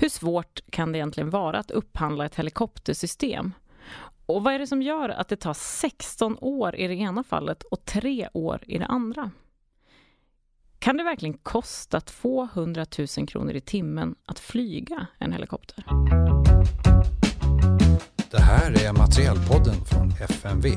Hur 0.00 0.08
svårt 0.08 0.60
kan 0.70 0.92
det 0.92 0.98
egentligen 0.98 1.30
vara 1.30 1.58
att 1.58 1.70
upphandla 1.70 2.26
ett 2.26 2.34
helikoptersystem? 2.34 3.52
Och 4.26 4.42
vad 4.42 4.54
är 4.54 4.58
det 4.58 4.66
som 4.66 4.82
gör 4.82 5.08
att 5.08 5.28
det 5.28 5.36
tar 5.36 5.54
16 5.54 6.36
år 6.40 6.76
i 6.76 6.86
det 6.86 6.94
ena 6.94 7.24
fallet 7.24 7.62
och 7.62 7.84
3 7.84 8.28
år 8.32 8.64
i 8.66 8.78
det 8.78 8.86
andra? 8.86 9.30
Kan 10.78 10.96
det 10.96 11.04
verkligen 11.04 11.38
kosta 11.38 12.00
200 12.00 12.86
000 13.18 13.26
kronor 13.28 13.52
i 13.52 13.60
timmen 13.60 14.14
att 14.24 14.38
flyga 14.38 15.06
en 15.18 15.32
helikopter? 15.32 15.84
Det 18.30 18.40
här 18.40 18.86
är 18.86 18.92
Materielpodden 18.92 19.84
från 19.84 20.10
FMV, 20.10 20.68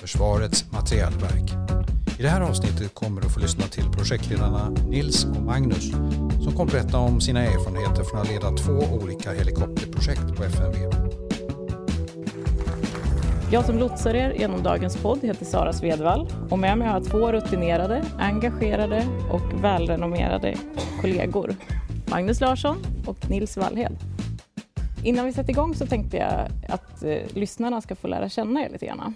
Försvarets 0.00 0.72
materielverk. 0.72 1.79
I 2.20 2.22
det 2.22 2.28
här 2.28 2.40
avsnittet 2.40 2.94
kommer 2.94 3.20
du 3.20 3.28
få 3.28 3.40
lyssna 3.40 3.64
till 3.64 3.90
projektledarna 3.90 4.68
Nils 4.68 5.24
och 5.24 5.42
Magnus 5.42 5.90
som 6.42 6.52
kommer 6.56 6.72
berätta 6.72 6.98
om 6.98 7.20
sina 7.20 7.40
erfarenheter 7.40 8.04
från 8.04 8.20
att 8.20 8.28
leda 8.28 8.50
två 8.50 8.72
olika 8.72 9.32
helikopterprojekt 9.32 10.36
på 10.36 10.44
FMV. 10.44 10.76
Jag 13.52 13.64
som 13.64 13.78
lotsar 13.78 14.14
er 14.14 14.32
genom 14.32 14.62
dagens 14.62 14.96
podd 14.96 15.18
heter 15.22 15.44
Sara 15.44 15.72
Svedvall 15.72 16.32
och 16.50 16.58
med 16.58 16.78
mig 16.78 16.88
har 16.88 16.94
jag 16.94 17.04
två 17.04 17.32
rutinerade, 17.32 18.04
engagerade 18.18 19.06
och 19.30 19.64
välrenommerade 19.64 20.54
kollegor. 21.00 21.56
Magnus 22.10 22.40
Larsson 22.40 22.76
och 23.06 23.30
Nils 23.30 23.56
Wallhed. 23.56 23.96
Innan 25.04 25.26
vi 25.26 25.32
sätter 25.32 25.50
igång 25.50 25.74
så 25.74 25.86
tänkte 25.86 26.16
jag 26.16 26.48
att 26.68 27.02
eh, 27.02 27.18
lyssnarna 27.34 27.80
ska 27.80 27.96
få 27.96 28.08
lära 28.08 28.28
känna 28.28 28.64
er 28.64 28.68
lite 28.68 28.86
grann. 28.86 29.14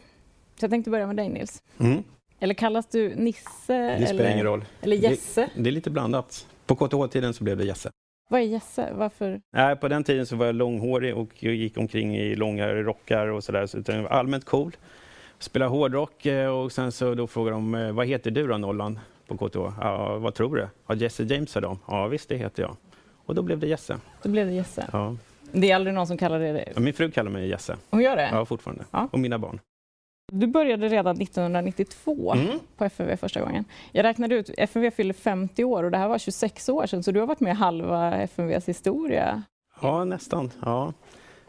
Så 0.61 0.65
jag 0.65 0.71
tänkte 0.71 0.91
börja 0.91 1.07
med 1.07 1.17
dig 1.17 1.29
Nils. 1.29 1.63
Mm. 1.79 2.03
Eller 2.41 2.55
kallas 2.55 2.87
du 2.87 3.15
Nisse? 3.15 3.97
Det 3.99 4.07
spelar 4.07 4.25
eller, 4.25 4.33
ingen 4.33 4.47
roll. 4.47 4.65
Eller 4.81 4.97
Jesse? 4.97 5.51
Det, 5.55 5.63
det 5.63 5.71
är 5.71 5.73
lite 5.73 5.91
blandat. 5.91 6.47
På 6.67 6.77
KTH-tiden 6.77 7.35
så 7.35 7.45
blev 7.45 7.57
det 7.57 7.65
Jesse. 7.65 7.91
Vad 8.29 8.41
är 8.41 8.45
Jesse? 8.45 8.93
Varför? 8.95 9.41
Nej, 9.53 9.77
på 9.77 9.89
den 9.89 10.05
tiden 10.05 10.27
så 10.27 10.37
var 10.37 10.47
jag 10.47 10.55
långhårig 10.55 11.17
och 11.17 11.29
jag 11.39 11.55
gick 11.55 11.79
omkring 11.79 12.17
i 12.17 12.35
långa 12.35 12.69
rockar 12.69 13.27
och 13.27 13.45
sådär. 13.45 13.67
Så 13.67 13.83
jag 13.87 14.03
var 14.03 14.11
allmänt 14.11 14.45
cool. 14.45 14.77
Spelade 15.39 15.71
hårdrock 15.71 16.27
eh, 16.27 16.49
och 16.49 16.73
sen 16.73 16.93
så 16.93 17.15
då 17.15 17.27
frågade 17.27 17.57
de 17.57 17.75
eh, 17.75 17.93
vad 17.93 18.07
heter 18.07 18.31
du 18.31 18.47
då 18.47 18.59
Nollan 18.59 18.99
på 19.27 19.37
KTH? 19.37 19.59
Ja, 19.81 20.19
vad 20.19 20.35
tror 20.35 20.57
du? 20.57 20.69
Ja, 20.87 20.95
Jesse 20.95 21.23
James 21.23 21.51
sa 21.51 21.61
de. 21.61 21.79
Ja, 21.87 22.07
visst 22.07 22.29
det 22.29 22.37
heter 22.37 22.63
jag. 22.63 22.77
Och 23.27 23.35
då 23.35 23.43
blev 23.43 23.59
det 23.59 23.67
Jesse. 23.67 23.97
Då 24.23 24.29
blev 24.29 24.47
det 24.47 24.53
Jesse. 24.53 24.89
Ja. 24.93 25.17
Det 25.53 25.71
är 25.71 25.75
aldrig 25.75 25.95
någon 25.95 26.07
som 26.07 26.17
kallar 26.17 26.41
det 26.41 26.73
Ja, 26.75 26.81
Min 26.81 26.95
fru 26.95 27.11
kallar 27.11 27.31
mig 27.31 27.49
Jesse. 27.49 27.77
Hon 27.91 28.03
gör 28.03 28.17
det? 28.17 28.29
Ja, 28.33 28.45
fortfarande. 28.45 28.85
Ja. 28.91 29.09
Och 29.13 29.19
mina 29.19 29.39
barn. 29.39 29.61
Du 30.33 30.47
började 30.47 30.89
redan 30.89 31.17
1992 31.21 32.33
Mm. 32.35 32.59
på 32.77 32.85
FMV 32.85 33.17
första 33.17 33.41
gången. 33.41 33.65
Jag 33.93 34.05
räknade 34.05 34.35
ut, 34.35 34.51
FMV 34.59 34.91
fyller 34.91 35.15
50 35.15 35.65
år 35.65 35.85
och 35.85 35.91
det 35.91 35.99
här 35.99 36.09
var 36.09 36.19
26 36.19 36.69
år 36.69 36.87
sedan, 36.87 37.03
så 37.03 37.11
du 37.13 37.21
har 37.21 37.27
varit 37.27 37.41
med 37.41 37.57
halva 37.57 38.15
FMVs 38.17 38.69
historia. 38.69 39.43
Ja, 39.81 40.05
nästan. 40.05 40.51
Ja. 40.63 40.93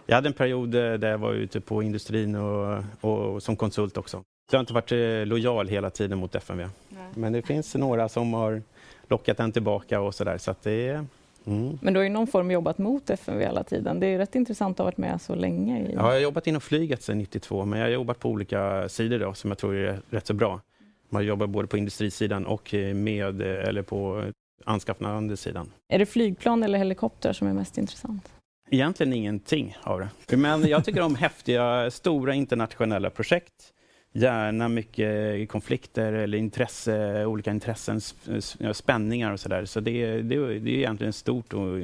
Jag 0.05 0.15
hade 0.15 0.29
en 0.29 0.33
period 0.33 0.75
eh, 0.75 0.93
där 0.93 1.11
jag 1.11 1.17
var 1.17 1.33
ute 1.33 1.61
på 1.61 1.83
industrin 1.83 2.35
och, 2.35 2.83
och 3.01 3.43
som 3.43 3.55
konsult 3.55 3.97
också. 3.97 4.17
Så 4.17 4.55
jag 4.55 4.57
har 4.57 4.61
inte 4.63 4.73
varit 4.73 4.91
eh, 4.91 5.25
lojal 5.25 5.67
hela 5.67 5.89
tiden 5.89 6.17
mot 6.19 6.35
FMV. 6.35 6.67
Men 7.15 7.33
det 7.33 7.41
finns 7.41 7.75
några 7.75 8.09
som 8.09 8.33
har 8.33 8.61
lockat 9.07 9.39
en 9.39 9.51
tillbaka 9.51 10.01
och 10.01 10.15
sådär. 10.15 10.37
Så 10.37 10.51
att 10.51 10.63
det 10.63 10.87
är... 10.87 11.05
Mm. 11.45 11.79
Men 11.81 11.93
du 11.93 11.99
har 11.99 12.03
ju 12.03 12.09
någon 12.09 12.27
form 12.27 12.51
jobbat 12.51 12.77
mot 12.77 13.09
FMV 13.09 13.43
hela 13.43 13.63
tiden. 13.63 13.99
Det 13.99 14.07
är 14.07 14.17
rätt 14.17 14.35
intressant 14.35 14.73
att 14.73 14.77
ha 14.77 14.85
varit 14.85 14.97
med 14.97 15.21
så 15.21 15.35
länge. 15.35 15.79
I... 15.79 15.93
Ja, 15.93 15.93
jag 15.93 16.01
har 16.01 16.19
jobbat 16.19 16.47
inom 16.47 16.61
flyget 16.61 17.03
sedan 17.03 17.17
92, 17.17 17.65
men 17.65 17.79
jag 17.79 17.85
har 17.85 17.91
jobbat 17.91 18.19
på 18.19 18.29
olika 18.29 18.89
sidor 18.89 19.19
då, 19.19 19.33
som 19.33 19.51
jag 19.51 19.57
tror 19.57 19.75
är 19.75 19.99
rätt 20.09 20.27
så 20.27 20.33
bra. 20.33 20.61
Man 21.09 21.25
jobbar 21.25 21.47
både 21.47 21.67
på 21.67 21.77
industrisidan 21.77 22.45
och 22.45 22.73
med, 22.93 23.41
eller 23.41 23.81
på 23.81 24.23
anskaffande 24.65 25.37
sidan. 25.37 25.71
Är 25.89 25.99
det 25.99 26.05
flygplan 26.05 26.63
eller 26.63 26.77
helikopter 26.77 27.33
som 27.33 27.47
är 27.47 27.53
mest 27.53 27.77
intressant? 27.77 28.31
Egentligen 28.69 29.13
ingenting 29.13 29.77
av 29.83 29.99
det. 30.27 30.37
Men 30.37 30.67
jag 30.67 30.85
tycker 30.85 31.01
om 31.01 31.15
häftiga, 31.15 31.91
stora 31.91 32.33
internationella 32.33 33.09
projekt. 33.09 33.73
Gärna 34.17 34.67
mycket 34.67 35.49
konflikter 35.49 36.13
eller 36.13 36.37
intresse, 36.37 37.25
olika 37.25 37.51
intressen, 37.51 37.99
sp- 37.99 38.73
spänningar 38.73 39.31
och 39.31 39.39
sådär. 39.39 39.65
Så 39.65 39.79
det, 39.79 40.21
det, 40.21 40.59
det 40.59 40.71
är 40.71 40.77
egentligen 40.77 41.13
stort 41.13 41.53
och, 41.53 41.79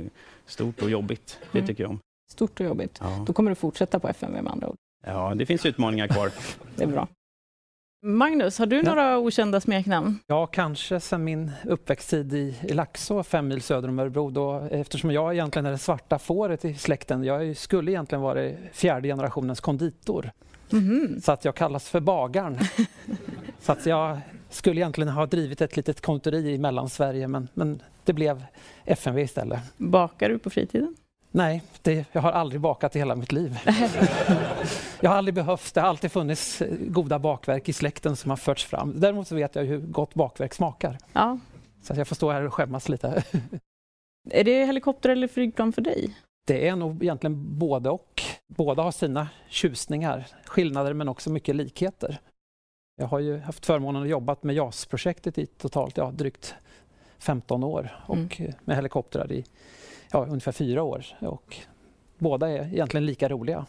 stort 0.45 0.81
och 0.81 0.89
jobbigt. 0.89 1.39
Det 1.51 1.57
Mm. 1.57 1.67
tycker 1.67 1.83
jag 1.83 1.89
om. 1.91 1.99
Stort 2.31 2.59
och 2.59 2.65
jobbigt. 2.65 2.97
Ja. 3.01 3.23
Då 3.27 3.33
kommer 3.33 3.51
du 3.51 3.55
fortsätta 3.55 3.99
på 3.99 4.07
FMV 4.07 4.41
med 4.41 4.51
andra 4.51 4.67
ord. 4.69 4.75
ja, 5.07 5.33
det 5.35 5.45
finns 5.45 5.65
utmaningar 5.65 6.07
kvar. 6.07 6.31
Det 6.75 6.83
är 6.83 6.87
bra. 6.87 7.07
Magnus, 8.05 8.59
har 8.59 8.65
du 8.65 8.75
Ja. 8.75 8.81
några 8.83 9.17
okända 9.19 9.61
smeknamn? 9.61 10.19
Ja, 10.27 10.47
kanske 10.47 10.99
sen 10.99 11.23
min 11.23 11.51
uppväxttid 11.65 12.33
i, 12.33 12.55
i 12.63 12.73
Laxå, 12.73 13.23
fem 13.23 13.47
mil 13.47 13.61
söder 13.61 13.87
om 13.89 13.99
Örebro. 13.99 14.29
Då, 14.29 14.67
eftersom 14.71 15.11
jag 15.11 15.33
egentligen 15.33 15.65
är 15.65 15.71
det 15.71 15.77
svarta 15.77 16.19
fåret 16.19 16.65
i 16.65 16.73
släkten. 16.73 17.23
Jag 17.23 17.57
skulle 17.57 17.91
egentligen 17.91 18.21
vara 18.21 18.51
fjärde 18.73 19.07
generationens 19.07 19.59
konditor. 19.61 20.31
Mhm. 20.71 21.21
Så 21.21 21.31
att 21.31 21.45
jag 21.45 21.55
kallas 21.55 21.89
för 21.89 21.99
bagaren. 21.99 22.57
så 23.59 23.71
att 23.71 23.85
jag 23.85 24.19
skulle 24.49 24.81
egentligen 24.81 25.09
ha 25.09 25.25
drivit 25.25 25.61
ett 25.61 25.77
litet 25.77 26.01
konditori 26.01 26.53
i 26.53 26.57
Mellansverige 26.57 27.27
men, 27.27 27.47
men 27.53 27.81
det 28.03 28.13
blev 28.13 28.45
FMV 28.85 29.21
istället. 29.21 29.59
Bakar 29.77 30.29
du 30.29 30.39
på 30.39 30.49
fritiden? 30.49 30.95
Nej, 31.33 31.63
det, 31.81 32.05
jag 32.11 32.21
har 32.21 32.31
aldrig 32.31 32.61
bakat 32.61 32.95
i 32.95 32.99
hela 32.99 33.15
mitt 33.15 33.31
liv. 33.31 33.59
jag 34.99 35.09
har 35.09 35.17
aldrig 35.17 35.33
behövt, 35.33 35.73
det 35.73 35.81
har 35.81 35.87
alltid 35.87 36.11
funnits 36.11 36.61
eh, 36.61 36.77
goda 36.79 37.19
bakverk 37.19 37.69
i 37.69 37.73
släkten 37.73 38.15
som 38.15 38.29
har 38.29 38.37
förts 38.37 38.65
fram. 38.65 38.99
Däremot 38.99 39.27
så 39.27 39.35
vet 39.35 39.55
jag 39.55 39.63
hur 39.63 39.79
gott 39.79 40.13
bakverk 40.13 40.53
smakar. 40.53 40.97
Ja. 41.13 41.39
Så 41.81 41.93
att 41.93 41.97
jag 41.97 42.07
får 42.07 42.15
stå 42.15 42.31
här 42.31 42.41
och 42.41 42.53
skämmas 42.53 42.89
lite. 42.89 43.23
Är 44.29 44.43
det 44.43 44.65
helikopter 44.65 45.09
eller 45.09 45.27
flygplan 45.27 45.73
för 45.73 45.81
dig? 45.81 46.15
Det 46.47 46.67
är 46.67 46.75
nog 46.75 47.03
egentligen 47.03 47.59
både 47.59 47.89
och. 47.89 48.21
Båda 48.47 48.83
har 48.83 48.91
sina 48.91 49.29
tjusningar, 49.49 50.27
skillnader 50.45 50.93
men 50.93 51.09
också 51.09 51.31
mycket 51.31 51.55
likheter. 51.55 52.19
Jag 52.97 53.07
har 53.07 53.19
ju 53.19 53.37
haft 53.37 53.65
förmånen 53.65 54.03
att 54.03 54.09
jobba 54.09 54.35
med 54.41 54.55
JAS-projektet 54.55 55.37
i 55.37 55.45
totalt 55.45 55.97
ja, 55.97 56.11
drygt 56.11 56.55
15 57.19 57.63
år 57.63 58.03
och 58.07 58.41
eh, 58.41 58.53
med 58.63 58.75
helikoptrar 58.75 59.31
i 59.31 59.45
ja, 60.11 60.25
ungefär 60.25 60.51
fyra 60.51 60.83
år. 60.83 61.05
Och 61.19 61.57
båda 62.17 62.49
är 62.49 62.73
egentligen 62.73 63.05
lika 63.05 63.29
roliga. 63.29 63.65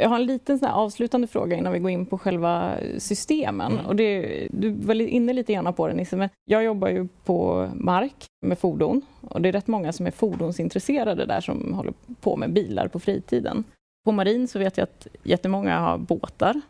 Jag 0.00 0.08
har 0.08 0.16
en 0.16 0.26
liten 0.26 0.58
sån 0.58 0.68
avslutande 0.68 1.26
fråga 1.26 1.56
innan 1.56 1.72
vi 1.72 1.78
går 1.78 1.90
in 1.90 2.06
på 2.06 2.18
själva 2.18 2.74
systemen. 2.98 3.72
Mm. 3.72 3.86
Och 3.86 3.96
det, 3.96 4.48
du 4.50 4.70
var 4.70 4.94
inne 4.94 5.32
lite 5.32 5.52
grann 5.52 5.74
på 5.74 5.88
det 5.88 5.94
Nisse, 5.94 6.16
men 6.16 6.28
jag 6.44 6.64
jobbar 6.64 6.88
ju 6.88 7.08
på 7.24 7.68
mark 7.74 8.26
med 8.46 8.58
fordon 8.58 9.02
och 9.20 9.40
det 9.40 9.48
är 9.48 9.52
rätt 9.52 9.66
många 9.66 9.92
som 9.92 10.06
är 10.06 10.10
fordonsintresserade 10.10 11.26
där 11.26 11.40
som 11.40 11.74
håller 11.74 11.94
på 12.20 12.36
med 12.36 12.52
bilar 12.52 12.88
på 12.88 12.98
fritiden. 12.98 13.64
På 14.04 14.12
marin 14.12 14.48
så 14.48 14.58
vet 14.58 14.76
jag 14.76 14.84
att 14.84 15.06
jättemånga 15.22 15.78
har 15.78 15.98
båtar. 15.98 16.60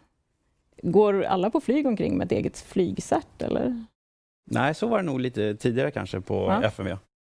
Går 0.83 1.23
alla 1.23 1.51
på 1.51 1.61
flyg 1.61 1.87
omkring 1.87 2.17
med 2.19 2.25
ett 2.25 2.33
eget 2.33 2.59
flygcert 2.59 3.43
eller? 3.43 3.85
Nej, 4.51 4.75
så 4.75 4.87
var 4.87 4.99
det 4.99 5.05
nog 5.05 5.21
lite 5.21 5.55
tidigare 5.55 5.91
kanske 5.91 6.21
på 6.21 6.35
Ja. 6.35 6.63
FMV. 6.63 6.97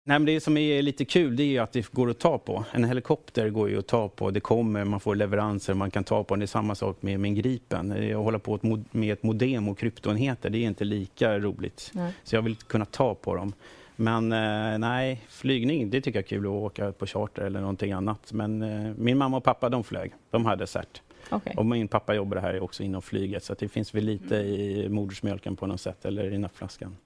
Nej, 0.07 0.19
men 0.19 0.27
det 0.27 0.41
som 0.41 0.57
är 0.57 0.83
lite 0.83 1.05
kul 1.05 1.37
det 1.37 1.43
är 1.43 1.47
ju 1.47 1.59
att 1.59 1.73
det 1.73 1.93
går 1.93 2.11
att 2.11 2.19
ta 2.19 2.39
på. 2.39 2.65
En 2.73 2.85
helikopter 2.85 3.49
går 3.49 3.71
ju 3.71 3.79
att 3.79 3.87
ta 3.87 4.09
på. 4.09 4.31
Det 4.31 4.41
kommer, 4.41 4.85
man 4.85 5.01
får 5.01 5.15
leveranser, 5.15 5.75
man 5.75 5.91
kan 5.91 6.05
ta 6.05 6.25
på 6.25 6.35
den. 6.35 6.41
Det 6.41 6.45
är 6.45 6.47
samma 6.47 6.75
sak 6.75 6.97
med, 7.01 7.21
med 7.21 7.29
en 7.29 7.35
Gripen. 7.35 7.93
Att 7.93 8.25
hålla 8.25 8.39
på 8.39 8.59
med 8.91 9.13
ett 9.13 9.23
modem 9.23 9.69
och 9.69 9.79
kryptoenheter, 9.79 10.51
det 10.51 10.59
är 10.59 10.67
inte 10.67 10.85
lika 10.85 11.39
roligt. 11.39 11.91
Nej. 11.95 12.13
Så 12.25 12.37
jag 12.37 12.43
vill 12.43 12.57
kunna 12.57 12.85
ta 12.85 13.15
på 13.15 13.35
dem. 13.35 13.53
Men 13.97 14.33
eh, 14.33 14.79
nej, 14.79 15.23
flygning, 15.29 15.91
det 15.91 16.01
tycker 16.01 16.19
jag 16.19 16.25
är 16.25 16.29
kul 16.29 16.47
att 16.47 16.51
åka 16.51 16.93
på 16.93 17.07
charter 17.07 17.43
eller 17.43 17.61
någonting 17.61 17.93
annat. 17.93 18.33
Men 18.33 18.63
eh, 18.63 18.93
min 18.97 19.19
mamma 19.19 19.37
och 19.37 19.45
pappa, 19.45 19.69
de 19.69 19.85
flög. 19.85 20.13
De 20.31 20.47
hade 20.47 20.67
cert. 20.67 21.03
Okej. 21.31 21.55
Och 21.57 21.67
min 21.67 21.89
pappa 21.89 22.15
jobbar 22.15 22.37
här 22.37 22.61
också 22.61 22.83
inom 22.83 23.03
flyget, 23.03 23.45
så 23.45 23.55
det 23.55 23.69
finns 23.69 23.95
väl 23.95 24.05
lite 24.05 24.37
i 24.37 24.89
modersmjölken 24.89 25.57
på 25.57 25.67
något 25.67 25.81
sätt, 25.81 26.05
eller 26.05 26.33
i 26.33 26.39
nappflaskan. 26.39 26.97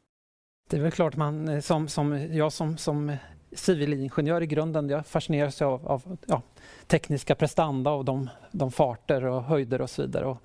Det 0.69 0.77
är 0.77 0.81
väl 0.81 0.91
klart 0.91 1.17
man 1.17 1.49
eh, 1.49 1.61
som, 1.61 1.89
som 1.89 2.35
jag 2.35 2.53
som, 2.53 2.77
som 2.77 3.17
civilingenjör 3.53 4.43
i 4.43 4.47
grunden, 4.47 4.89
jag 4.89 5.07
fascineras 5.07 5.63
av, 5.63 5.89
av 5.89 6.19
ja, 6.27 6.43
tekniska 6.87 7.35
prestanda 7.35 7.91
och 7.91 8.05
de, 8.05 8.31
de 8.51 8.73
farter 8.73 9.25
och 9.25 9.43
höjder 9.43 9.81
och 9.81 9.91
så 9.91 10.03
vidare. 10.03 10.25
Och 10.27 10.39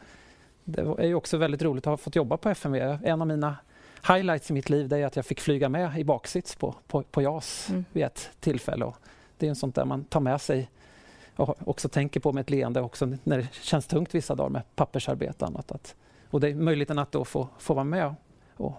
det 0.63 0.81
är 0.81 1.05
ju 1.05 1.15
också 1.15 1.37
väldigt 1.37 1.61
roligt 1.61 1.87
att 1.87 1.91
ha 1.91 1.97
fått 1.97 2.15
jobba 2.15 2.37
på 2.37 2.49
FMV. 2.49 2.97
En 3.03 3.21
av 3.21 3.27
mina 3.27 3.57
highlights 4.07 4.49
i 4.49 4.53
mitt 4.53 4.69
liv 4.69 4.93
är 4.93 5.05
att 5.05 5.15
jag 5.15 5.25
fick 5.25 5.39
flyga 5.39 5.69
med 5.69 5.99
i 5.99 6.03
baksits 6.03 6.55
på, 6.55 6.75
på, 6.87 7.03
på 7.03 7.21
JAS 7.21 7.69
Mm. 7.69 7.85
vid 7.91 8.03
ett 8.03 8.29
tillfälle. 8.39 8.85
Och 8.85 8.95
det 9.37 9.45
är 9.45 9.49
en 9.49 9.55
sånt 9.55 9.75
där 9.75 9.85
man 9.85 10.03
tar 10.03 10.19
med 10.19 10.41
sig 10.41 10.69
och 11.35 11.67
också 11.67 11.89
tänker 11.89 12.19
på 12.19 12.33
med 12.33 12.41
ett 12.41 12.49
leende 12.49 12.81
också 12.81 13.05
när 13.23 13.37
det 13.37 13.47
känns 13.53 13.87
tungt 13.87 14.15
vissa 14.15 14.35
dagar 14.35 14.49
med 14.49 14.61
pappersarbete 14.75 15.45
och 15.45 15.51
annat. 15.51 15.71
Att, 15.71 15.95
och 16.29 16.39
det 16.39 16.49
är 16.49 16.55
möjligheten 16.55 16.99
att 16.99 17.11
då 17.11 17.25
få, 17.25 17.47
få 17.59 17.73
vara 17.73 17.83
med 17.83 18.15
och, 18.55 18.73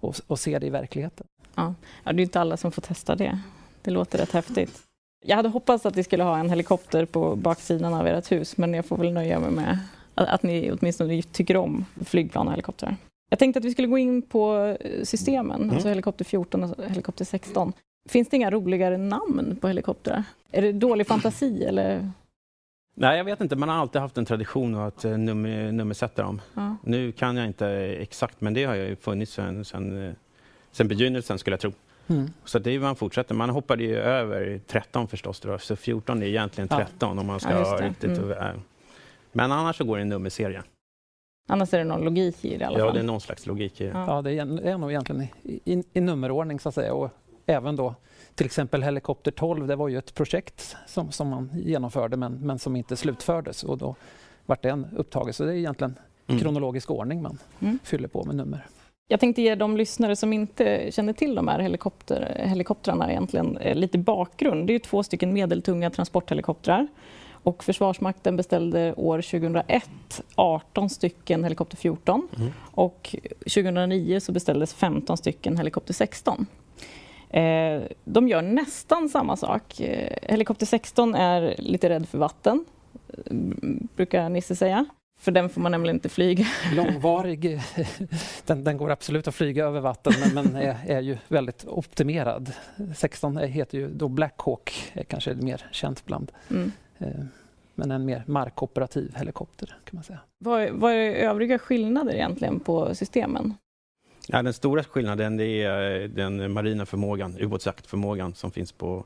och, 0.00 0.16
och 0.26 0.38
se 0.38 0.58
det 0.58 0.66
i 0.66 0.70
verkligheten. 0.70 1.26
Ja, 1.54 1.74
det 2.04 2.10
är 2.10 2.20
inte 2.20 2.40
alla 2.40 2.56
som 2.56 2.72
får 2.72 2.82
testa 2.82 3.14
det. 3.16 3.38
Det 3.82 3.90
låter 3.90 4.18
rätt 4.18 4.32
häftigt. 4.32 4.82
Jag 5.26 5.36
hade 5.36 5.48
hoppats 5.48 5.86
att 5.86 5.96
vi 5.96 6.02
skulle 6.04 6.22
ha 6.22 6.38
en 6.38 6.50
helikopter 6.50 7.04
på 7.04 7.36
baksidan 7.36 7.94
av 7.94 8.06
ert 8.06 8.32
hus, 8.32 8.56
men 8.56 8.74
jag 8.74 8.86
får 8.86 8.96
väl 8.96 9.12
nöja 9.12 9.40
mig 9.40 9.50
med 9.50 9.78
att, 10.14 10.28
att 10.28 10.42
ni 10.42 10.72
åtminstone 10.72 11.22
tycker 11.22 11.56
om 11.56 11.84
flygplan 12.04 12.46
och 12.46 12.52
helikoptrar. 12.52 12.96
Jag 13.30 13.38
tänkte 13.38 13.58
att 13.58 13.64
vi 13.64 13.72
skulle 13.72 13.88
gå 13.88 13.98
in 13.98 14.22
på 14.22 14.76
eh, 14.80 15.02
systemen, 15.04 15.60
Mm. 15.62 15.70
alltså 15.74 15.88
helikopter 15.88 16.24
14 16.24 16.64
och 16.64 16.84
helikopter 16.84 17.24
16. 17.24 17.72
Finns 18.08 18.28
det 18.28 18.36
inga 18.36 18.50
roligare 18.50 18.96
namn 18.98 19.56
på 19.60 19.68
helikoptrar? 19.68 20.24
Är 20.52 20.62
det 20.62 20.72
dålig 20.72 21.06
fantasi 21.06 21.64
eller? 21.64 22.10
Nej, 22.94 23.16
jag 23.16 23.24
vet 23.24 23.40
inte. 23.40 23.56
Man 23.56 23.68
har 23.68 23.76
alltid 23.76 24.00
haft 24.00 24.18
en 24.18 24.24
tradition 24.24 24.74
att 24.74 25.04
eh, 25.04 25.18
nummer, 25.18 25.72
nummersätta 25.72 26.22
dem. 26.22 26.40
Ja. 26.54 26.76
Nu 26.84 27.12
kan 27.12 27.36
jag 27.36 27.46
inte 27.46 27.66
exakt, 28.00 28.40
men 28.40 28.54
det 28.54 28.64
har 28.64 28.74
ju 28.74 28.96
funnits 28.96 29.32
sen, 29.32 29.64
sen, 29.64 30.06
eh, 30.08 30.12
sen 30.72 30.88
begynnelsen 30.88 31.38
skulle 31.38 31.54
jag 31.54 31.60
tro. 31.60 31.72
Mm. 32.08 32.30
Så 32.44 32.58
det 32.58 32.70
är 32.70 32.80
man 32.80 32.96
fortsätter. 32.96 33.34
Man 33.34 33.50
hoppade 33.50 33.82
ju 33.84 33.96
över 33.96 34.60
13 34.66 35.08
förstås, 35.08 35.40
då, 35.40 35.58
så 35.58 35.76
14 35.76 36.22
är 36.22 36.26
egentligen 36.26 36.68
Ja. 36.70 36.76
13 36.76 37.18
om 37.18 37.26
man 37.26 37.40
ska 37.40 37.50
Ja, 37.50 37.58
just 37.58 37.70
ha 37.70 37.78
det. 37.78 37.88
riktigt... 37.88 38.18
Mm. 38.18 38.30
äh. 38.32 38.54
Men 39.32 39.52
annars 39.52 39.76
så 39.76 39.84
går 39.84 39.96
det 39.96 40.02
en 40.02 40.08
nummerserie. 40.08 40.62
Annars 41.48 41.74
är 41.74 41.78
det 41.78 41.84
någon 41.84 42.04
logik 42.04 42.44
i 42.44 42.56
det 42.56 42.62
i 42.62 42.64
alla 42.64 42.78
Ja, 42.78 42.84
fall. 42.84 42.94
det 42.94 43.00
är 43.00 43.04
någon 43.04 43.20
slags 43.20 43.46
logik 43.46 43.80
i 43.80 43.84
det. 43.84 43.90
Ja. 43.90 44.04
Ja, 44.06 44.22
det 44.22 44.32
är, 44.32 44.60
är 44.66 44.78
nog 44.78 44.90
egentligen 44.90 45.22
i, 45.22 45.60
i, 45.64 45.84
i 45.92 46.00
nummerordning 46.00 46.60
så 46.60 46.68
att 46.68 46.74
säga. 46.74 46.94
Och 46.94 47.10
även 47.46 47.76
då 47.76 47.94
till 48.40 48.46
exempel 48.46 48.82
Helikopter 48.82 49.30
12, 49.30 49.66
det 49.66 49.76
var 49.76 49.88
ju 49.88 49.98
ett 49.98 50.14
projekt 50.14 50.76
som, 50.86 51.12
som 51.12 51.28
man 51.28 51.50
genomförde 51.64 52.16
men, 52.16 52.32
men 52.32 52.58
som 52.58 52.76
inte 52.76 52.96
slutfördes 52.96 53.64
och 53.64 53.78
då 53.78 53.94
vart 54.46 54.62
den 54.62 54.86
upptaget. 54.96 55.36
Så 55.36 55.44
det 55.44 55.52
är 55.52 55.56
egentligen 55.56 55.98
Mm. 56.26 56.40
kronologisk 56.40 56.90
ordning 56.90 57.22
man 57.22 57.38
Mm. 57.60 57.78
fyller 57.84 58.08
på 58.08 58.24
med 58.24 58.36
nummer. 58.36 58.66
Jag 59.08 59.20
tänkte 59.20 59.42
ge 59.42 59.54
de 59.54 59.76
lyssnare 59.76 60.16
som 60.16 60.32
inte 60.32 60.90
känner 60.92 61.12
till 61.12 61.34
de 61.34 61.48
här 61.48 61.58
helikopter, 61.58 62.42
helikoptrarna 62.46 63.10
egentligen 63.10 63.56
eh, 63.56 63.74
lite 63.76 63.98
bakgrund. 63.98 64.66
Det 64.66 64.70
är 64.70 64.74
ju 64.74 64.78
två 64.78 65.02
stycken 65.02 65.32
medeltunga 65.32 65.90
transporthelikoptrar. 65.90 66.86
Och 67.42 67.64
Försvarsmakten 67.64 68.36
beställde 68.36 68.94
år 68.94 69.22
2001 69.22 69.90
18 70.34 70.90
stycken 70.90 71.44
helikopter 71.44 71.76
14 71.76 72.28
Mm. 72.36 72.50
och 72.72 73.16
2009 73.46 74.20
så 74.20 74.32
beställdes 74.32 74.74
15 74.74 75.16
stycken 75.16 75.56
helikopter 75.56 75.94
16. 75.94 76.46
Eh, 77.30 77.82
de 78.04 78.28
gör 78.28 78.42
nästan 78.42 79.08
samma 79.08 79.36
sak. 79.36 79.80
Eh, 79.80 80.16
helikopter 80.22 80.66
16 80.66 81.14
är 81.14 81.54
lite 81.58 81.88
rädd 81.88 82.08
för 82.08 82.18
vatten, 82.18 82.64
eh, 83.08 83.32
brukar 83.96 84.28
Nisse 84.28 84.56
säga. 84.56 84.86
För 85.20 85.32
den 85.32 85.48
får 85.48 85.60
man 85.60 85.72
nämligen 85.72 85.96
inte 85.96 86.08
flyga. 86.08 86.44
Långvarig, 86.74 87.60
den, 88.46 88.64
den 88.64 88.76
går 88.76 88.90
absolut 88.90 89.28
att 89.28 89.34
flyga 89.34 89.64
över 89.64 89.80
vatten 89.80 90.12
men, 90.34 90.56
är, 90.56 90.76
är 90.86 91.00
ju 91.00 91.16
väldigt 91.28 91.64
optimerad. 91.68 92.52
16 92.96 93.36
är- 93.36 93.46
heter 93.46 93.78
ju 93.78 93.88
då 93.88 94.08
Black 94.08 94.34
Hawk, 94.38 94.90
är 94.92 95.02
kanske 95.04 95.34
mer 95.34 95.66
känt 95.72 96.04
bland. 96.06 96.32
Mm. 96.50 96.72
Eh, 96.98 97.08
men 97.74 97.90
en 97.90 98.04
mer 98.04 98.22
markoperativ 98.26 99.14
helikopter 99.16 99.66
kan 99.66 99.96
man 99.96 100.04
säga. 100.04 100.18
Vad, 100.38 100.62
är- 100.62 100.70
vad 100.72 100.92
är 100.92 100.96
övriga 101.14 101.58
skillnader 101.58 102.14
egentligen 102.14 102.60
på 102.60 102.94
systemen? 102.94 103.54
Ja, 104.32 104.42
den 104.42 104.52
stora 104.52 104.84
skillnaden 104.84 105.36
det 105.36 105.62
är 105.62 106.00
eh, 106.02 106.08
den 106.08 106.52
marina 106.52 106.86
förmågan, 106.86 107.36
ubåtsjaktförmågan 107.40 108.34
som 108.34 108.50
finns 108.50 108.72
på, 108.72 109.04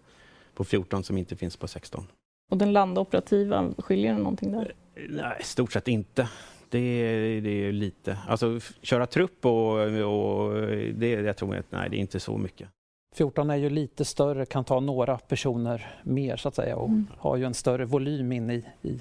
på 0.55 0.65
14 0.65 1.05
som 1.05 1.19
inte 1.19 1.37
finns 1.37 1.56
på 1.56 1.69
16. 1.69 2.06
Och 2.50 2.59
den 2.59 2.73
landoperativa, 2.73 3.71
skiljer 3.79 4.12
det 4.12 4.19
någonting 4.19 4.53
där? 4.53 4.73
Nej, 5.09 5.37
i 5.41 5.43
stort 5.44 5.73
sett 5.73 5.88
inte. 5.88 6.29
Det 6.69 6.79
är, 6.79 7.41
det 7.41 7.50
är 7.50 7.73
lite. 7.73 8.19
Alltså 8.29 8.61
köra 8.82 9.06
trupp 9.06 9.47
och, 9.47 9.79
och 9.81 10.55
det, 10.94 11.11
jag 11.11 11.37
tror 11.37 11.56
att 11.56 11.73
nej, 11.73 11.91
det 11.91 11.97
är 11.97 12.00
inte 12.00 12.20
så 12.20 12.38
mycket. 12.38 12.69
14 13.17 13.50
är 13.50 13.56
ju 13.56 13.70
lite 13.70 14.05
större, 14.05 14.47
kan 14.47 14.65
ta 14.65 14.81
några 14.81 15.19
personer 15.19 16.00
mer 16.03 16.37
så 16.37 16.49
att 16.49 16.55
säga 16.55 16.77
och 16.77 16.88
Mm. 16.88 17.06
har 17.19 17.37
ju 17.37 17.44
en 17.44 17.55
större 17.55 17.85
volym 17.85 18.32
in 18.32 18.50
i, 18.50 18.65
i, 18.82 19.00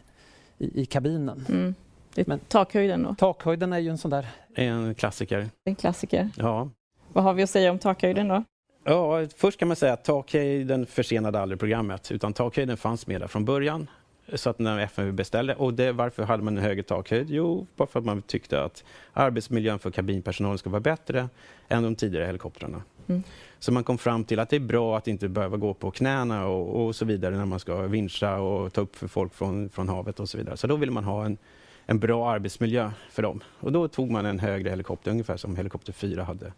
i, 0.58 0.82
i 0.82 0.86
kabinen. 0.86 1.46
Mm. 1.50 1.76
Men- 2.16 2.40
takhöjden 2.40 3.04
då, 3.04 3.16
Takhöjden 3.16 3.74
är 3.74 3.80
ju 3.80 3.90
en 3.90 3.98
sån 3.98 4.12
där, 4.12 4.28
En 4.56 4.96
klassiker. 4.96 5.50
en 5.66 5.76
klassiker. 5.76 6.30
Ja. 6.38 6.70
Vad 7.14 7.24
har 7.24 7.34
vi 7.34 7.44
att 7.44 7.50
säga 7.50 7.72
om 7.72 7.80
takhöjden 7.80 8.28
då? 8.28 8.44
Ja, 8.84 9.26
först 9.38 9.60
kan 9.60 9.68
man 9.68 9.78
säga 9.78 9.94
att 9.94 10.04
takhöjden 10.04 10.86
försenade 10.86 11.40
aldrig 11.40 11.60
programmet, 11.60 12.12
utan 12.12 12.34
takhöjden 12.34 12.78
fanns 12.78 13.08
med 13.08 13.22
där 13.22 13.28
från 13.28 13.46
början. 13.46 13.88
Så 14.34 14.50
att 14.50 14.60
när 14.60 14.80
FMV 14.80 15.12
beställde, 15.12 15.56
och 15.56 15.74
det, 15.74 15.92
varför 15.92 16.24
hade 16.24 16.44
man 16.44 16.58
en 16.58 16.64
högre 16.64 16.84
takhöjd? 16.84 17.30
Jo, 17.30 17.68
bara 17.76 17.88
för 17.88 18.00
att 18.00 18.06
man 18.06 18.22
tyckte 18.22 18.64
att 18.64 18.84
arbetsmiljön 19.14 19.80
för 19.80 19.92
kabinpersonalen 19.92 20.58
ska 20.58 20.70
vara 20.70 20.80
bättre 20.80 21.30
än 21.68 21.84
de 21.84 21.96
tidigare 21.96 22.26
helikoptrarna. 22.26 22.82
Mm. 23.08 23.24
Så 23.60 23.72
man 23.72 23.84
kom 23.84 23.98
fram 23.98 24.24
till 24.24 24.40
att 24.40 24.50
det 24.50 24.56
är 24.56 24.60
bra 24.60 24.98
att 24.98 25.08
inte 25.08 25.28
behöva 25.30 25.58
gå 25.58 25.74
på 25.74 25.92
knäna 25.92 26.48
och, 26.48 26.86
och 26.86 26.96
så 26.96 27.06
vidare 27.06 27.38
när 27.38 27.46
man 27.46 27.60
ska 27.60 27.82
vinscha 27.82 28.38
och 28.40 28.74
ta 28.74 28.82
upp 28.82 28.96
för 28.96 29.08
folk 29.08 29.34
från, 29.34 29.70
från 29.70 29.90
havet 29.90 30.20
och 30.20 30.30
så 30.30 30.38
vidare. 30.38 30.58
Så 30.58 30.68
då 30.68 30.76
ville 30.76 30.92
man 30.92 31.04
ha 31.04 31.26
en, 31.26 31.38
en 31.86 32.00
bra 32.00 32.32
arbetsmiljö 32.32 32.92
för 33.10 33.22
dem. 33.22 33.44
Och 33.60 33.72
då 33.72 33.88
tog 33.88 34.12
man 34.12 34.26
en 34.26 34.40
högre 34.40 34.70
helikopter, 34.70 35.12
ungefär 35.12 35.38
som 35.38 35.56
helikopter 35.56 35.94
4 35.94 36.24
hade 36.24 36.54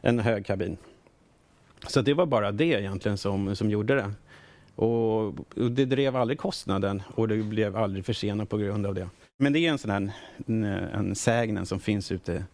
en 0.00 0.18
hög 0.18 0.46
kabin. 0.46 0.76
Så 1.86 2.02
det 2.02 2.14
var 2.14 2.26
bara 2.26 2.52
det 2.52 2.64
egentligen 2.64 3.18
som, 3.18 3.56
som 3.56 3.70
gjorde 3.70 3.94
det. 3.94 4.12
Och, 4.74 5.26
och 5.28 5.70
det 5.70 5.84
drev 5.84 6.16
aldrig 6.16 6.38
kostnaden 6.38 7.02
och 7.14 7.28
det 7.28 7.42
blev 7.42 7.76
aldrig 7.76 8.04
försenat 8.04 8.48
på 8.48 8.56
grund 8.56 8.86
av 8.86 8.94
det. 8.94 9.08
Men 9.38 9.52
det 9.52 9.58
är 9.58 9.70
en 9.70 9.78
sån 9.78 9.90
här 9.90 10.10
en, 10.46 10.64
en 10.64 11.14
sägnen 11.14 11.66
som 11.66 11.80
finns 11.80 12.12
ute 12.12 12.44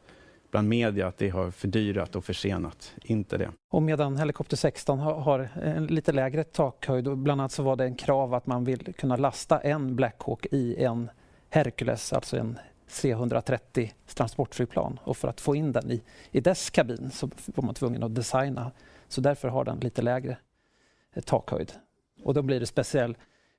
bland 0.51 0.69
media 0.69 1.07
att 1.07 1.19
det 1.19 1.29
har 1.29 1.51
fördyrat 1.51 2.17
och 2.17 2.25
försenat. 2.25 2.95
Inte 3.03 3.39
det. 3.39 3.51
och 3.71 3.83
medan 3.83 4.17
Helikopter 4.17 4.57
16 4.57 4.99
har, 4.99 5.15
har 5.15 5.49
en 5.63 5.87
lite 5.87 6.13
lägre 6.13 6.45
takhöjd 6.45 7.09
och 7.09 7.19
bland 7.19 7.41
annat 7.41 7.53
så 7.53 7.63
var 7.63 7.77
det 7.77 7.85
en 7.85 7.95
krav 7.95 8.35
att 8.35 8.47
man 8.47 8.65
vill 8.65 8.95
kunna 8.95 9.17
lasta 9.17 9.59
en 9.59 9.97
Black 9.97 10.17
Hawk 10.19 10.47
i 10.51 10.85
en 10.85 11.11
Hercules, 11.51 12.13
alltså 12.13 12.37
en 12.37 12.59
C-130 12.87 13.91
transportflygplan 14.15 15.01
och 15.05 15.17
för 15.17 15.29
att 15.29 15.41
få 15.41 15.57
in 15.57 15.73
den 15.73 15.91
i, 15.91 16.03
i 16.31 16.41
dess 16.41 16.71
kabin 16.71 17.11
så 17.11 17.31
var 17.47 17.65
man 17.65 17.75
tvungen 17.75 18.03
att 18.03 18.15
designa. 18.15 18.73
Så 19.09 19.21
därför 19.21 19.49
har 19.49 19.65
den 19.65 19.81
lite 19.81 20.03
lägre 20.03 20.37
eh, 21.15 21.23
takhöjd. 21.23 21.73
Och 22.23 22.35
då 22.35 22.43
blir 22.43 22.61
det 22.61 22.67
speciell 22.67 23.17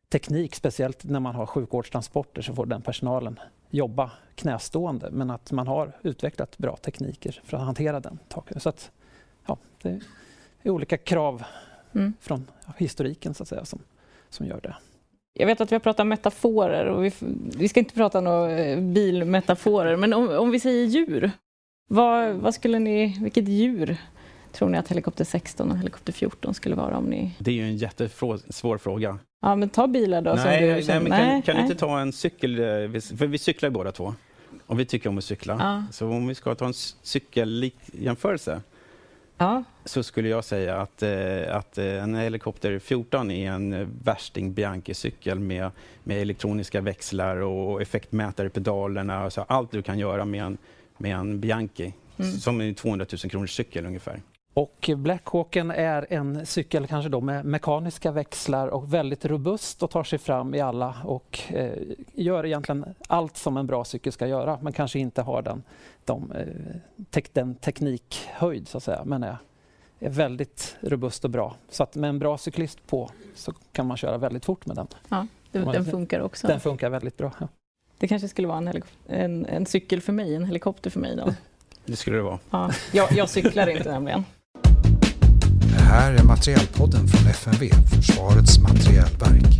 teknik, 0.10 0.56
speciellt 0.56 1.04
när 1.04 1.20
man 1.20 1.36
har 1.36 1.46
sjukvårdstransporter 1.46 2.42
så 2.42 2.56
får 2.56 2.66
den 2.66 2.82
personalen 2.82 3.40
jobba 3.70 4.12
knästående 4.36 5.12
men 5.12 5.30
att 5.30 5.52
man 5.52 5.68
har 5.68 5.98
utvecklat 6.02 6.58
bra 6.58 6.76
tekniker 6.76 7.42
för 7.44 7.58
att 7.58 7.64
hantera 7.64 8.00
den 8.00 8.20
takhöjden. 8.28 8.62
Så 8.62 8.70
att, 8.70 8.92
ja, 9.46 9.58
det 9.82 10.02
är 10.64 10.70
olika 10.70 10.98
krav 10.98 11.44
Mm. 11.92 12.14
från 12.20 12.48
historiken 12.78 13.34
så 13.34 13.44
att 13.44 13.50
säga 13.50 13.66
som, 13.66 13.80
som 14.30 14.46
gör 14.46 14.62
det. 14.62 14.76
Jag 15.34 15.46
vet 15.48 15.62
att 15.62 15.72
vi 15.72 15.76
har 15.76 15.80
pratat 15.80 16.08
metaforer 16.08 16.86
och 16.86 17.06
vi, 17.06 17.12
vi 17.58 17.70
ska 17.70 17.80
inte 17.80 17.94
prata 17.94 18.22
några 18.22 18.60
eh, 18.60 18.80
bilmetaforer, 18.80 19.96
men 19.96 20.14
om, 20.14 20.30
om 20.30 20.52
vi 20.52 20.60
säger 20.60 20.86
djur. 20.86 21.32
Vad, 21.90 22.34
vad 22.36 22.54
skulle 22.54 22.80
ni, 22.80 23.18
vilket 23.22 23.48
djur 23.48 23.98
tror 24.52 24.70
ni 24.70 24.78
att 24.78 24.88
helikopter 24.92 25.24
16 25.26 25.72
och 25.72 25.78
helikopter 25.78 26.14
14 26.14 26.54
skulle 26.54 26.76
vara 26.76 26.98
om 26.98 27.06
ni... 27.06 27.32
Det 27.40 27.52
är 27.52 27.56
ju 27.56 27.64
en 27.64 27.78
jättesvår 27.78 28.78
fråga. 28.78 29.20
Ja, 29.42 29.56
men 29.56 29.70
ta 29.70 29.88
bilar 29.88 30.22
då. 30.22 30.34
nej, 30.34 30.72
nej, 30.72 30.84
känner- 30.84 31.02
men 31.02 31.12
kan, 31.12 31.28
nej, 31.28 31.42
kan 31.42 31.56
du 31.56 31.62
inte 31.62 31.76
ta 31.76 32.00
en 32.00 32.14
cykel? 32.14 32.60
eh, 32.60 32.66
För 33.18 33.28
vi 33.28 33.38
cyklar 33.38 33.70
ju 33.70 33.74
båda 33.74 33.92
två. 33.92 34.14
Och 34.66 34.80
vi 34.80 34.86
tycker 34.86 35.10
om 35.10 35.18
att 35.18 35.24
cykla. 35.24 35.56
Ja. 35.60 35.84
Så 35.92 36.08
om 36.08 36.28
vi 36.28 36.36
ska 36.36 36.56
ta 36.56 36.66
en 36.66 36.74
cykellikjämförelse 37.04 38.62
Ja, 39.40 39.64
så 39.86 40.04
skulle 40.04 40.30
jag 40.30 40.44
säga 40.44 40.78
att, 40.78 41.04
eh, 41.04 41.56
att 41.56 41.78
eh, 41.78 42.04
en 42.04 42.16
helikopter 42.16 42.80
14 42.80 43.32
är 43.32 43.52
en 43.52 43.74
eh, 43.74 43.88
värsting 44.04 44.54
Bianchi-cykel 44.54 45.40
med, 45.40 45.72
med 46.04 46.22
elektroniska 46.22 46.82
växlar 46.82 47.36
och 47.38 47.82
effektmätare 47.82 48.48
i 48.48 48.50
pedalerna. 48.50 49.20
Alltså 49.24 49.46
allt 49.48 49.72
du 49.72 49.82
kan 49.82 50.00
göra 50.00 50.26
med 50.26 50.44
en, 50.44 50.58
med 50.98 51.16
en 51.16 51.40
Bianchi, 51.40 51.94
Mm. 52.20 52.32
som 52.32 52.62
en 52.62 52.76
200 52.76 53.06
000 53.24 53.32
kronors 53.32 53.56
cykel 53.56 53.86
ungefär. 53.86 54.22
Och 54.54 54.90
Blackhawken 54.98 55.72
är 55.72 56.08
en 56.10 56.46
cykel 56.46 56.88
kanske 56.88 57.10
då 57.10 57.22
med 57.22 57.46
mekaniska 57.46 58.12
växlar 58.12 58.68
och 58.68 58.94
väldigt 58.94 59.26
robust 59.26 59.84
och 59.84 59.90
tar 59.90 60.04
sig 60.04 60.20
fram 60.20 60.56
i 60.56 60.62
alla 60.62 60.96
och 61.04 61.40
eh, 61.50 61.74
gör 62.14 62.46
egentligen 62.46 62.86
allt 63.08 63.38
som 63.38 63.58
en 63.58 63.68
bra 63.68 63.86
cykel 63.86 64.12
ska 64.14 64.28
göra 64.28 64.60
men 64.62 64.74
kanske 64.74 65.00
inte 65.00 65.22
har 65.22 65.42
den, 65.42 65.64
de, 66.06 66.32
eh, 66.32 66.46
tek, 67.10 67.34
den 67.34 67.56
teknikhöjd 67.56 68.68
så 68.68 68.78
att 68.78 68.84
säga 68.84 69.02
men 69.06 69.24
är, 69.24 69.38
är 70.00 70.10
väldigt 70.10 70.76
robust 70.82 71.26
och 71.26 71.32
bra. 71.32 71.56
Så 71.70 71.84
att 71.84 71.96
med 71.96 72.10
en 72.10 72.20
bra 72.20 72.38
cyklist 72.38 72.88
på 72.88 73.10
så 73.36 73.54
kan 73.72 73.88
man 73.88 73.98
köra 73.98 74.18
väldigt 74.18 74.46
fort 74.46 74.66
med 74.66 74.76
den. 74.76 74.88
det, 75.52 75.60
den 75.60 75.86
funkar 75.86 76.20
också. 76.20 76.48
Den 76.48 76.60
funkar 76.60 76.90
väldigt 76.90 77.18
bra. 77.18 77.32
Ja. 77.40 77.48
Det 77.98 78.08
kanske 78.08 78.28
skulle 78.28 78.48
vara 78.48 78.58
en, 78.58 78.84
en, 79.08 79.46
en 79.46 79.66
cykel 79.66 80.02
för 80.02 80.14
mig, 80.14 80.36
en 80.36 80.46
helikopter 80.46 80.90
för 80.90 81.00
mig 81.00 81.16
då. 81.16 81.34
Det 81.86 81.96
skulle 81.96 82.18
det 82.18 82.24
vara. 82.24 82.40
Ja, 82.50 82.72
jag, 82.94 83.12
jag 83.12 83.30
cyklar 83.30 83.68
inte 83.68 83.92
nämligen. 83.92 84.26
Det 85.90 85.94
här 85.94 86.14
är 86.14 86.24
Materielpodden 86.24 87.08
från 87.08 87.30
FMV, 87.32 87.70
Försvarets 87.96 88.60
materielverk. 88.60 89.54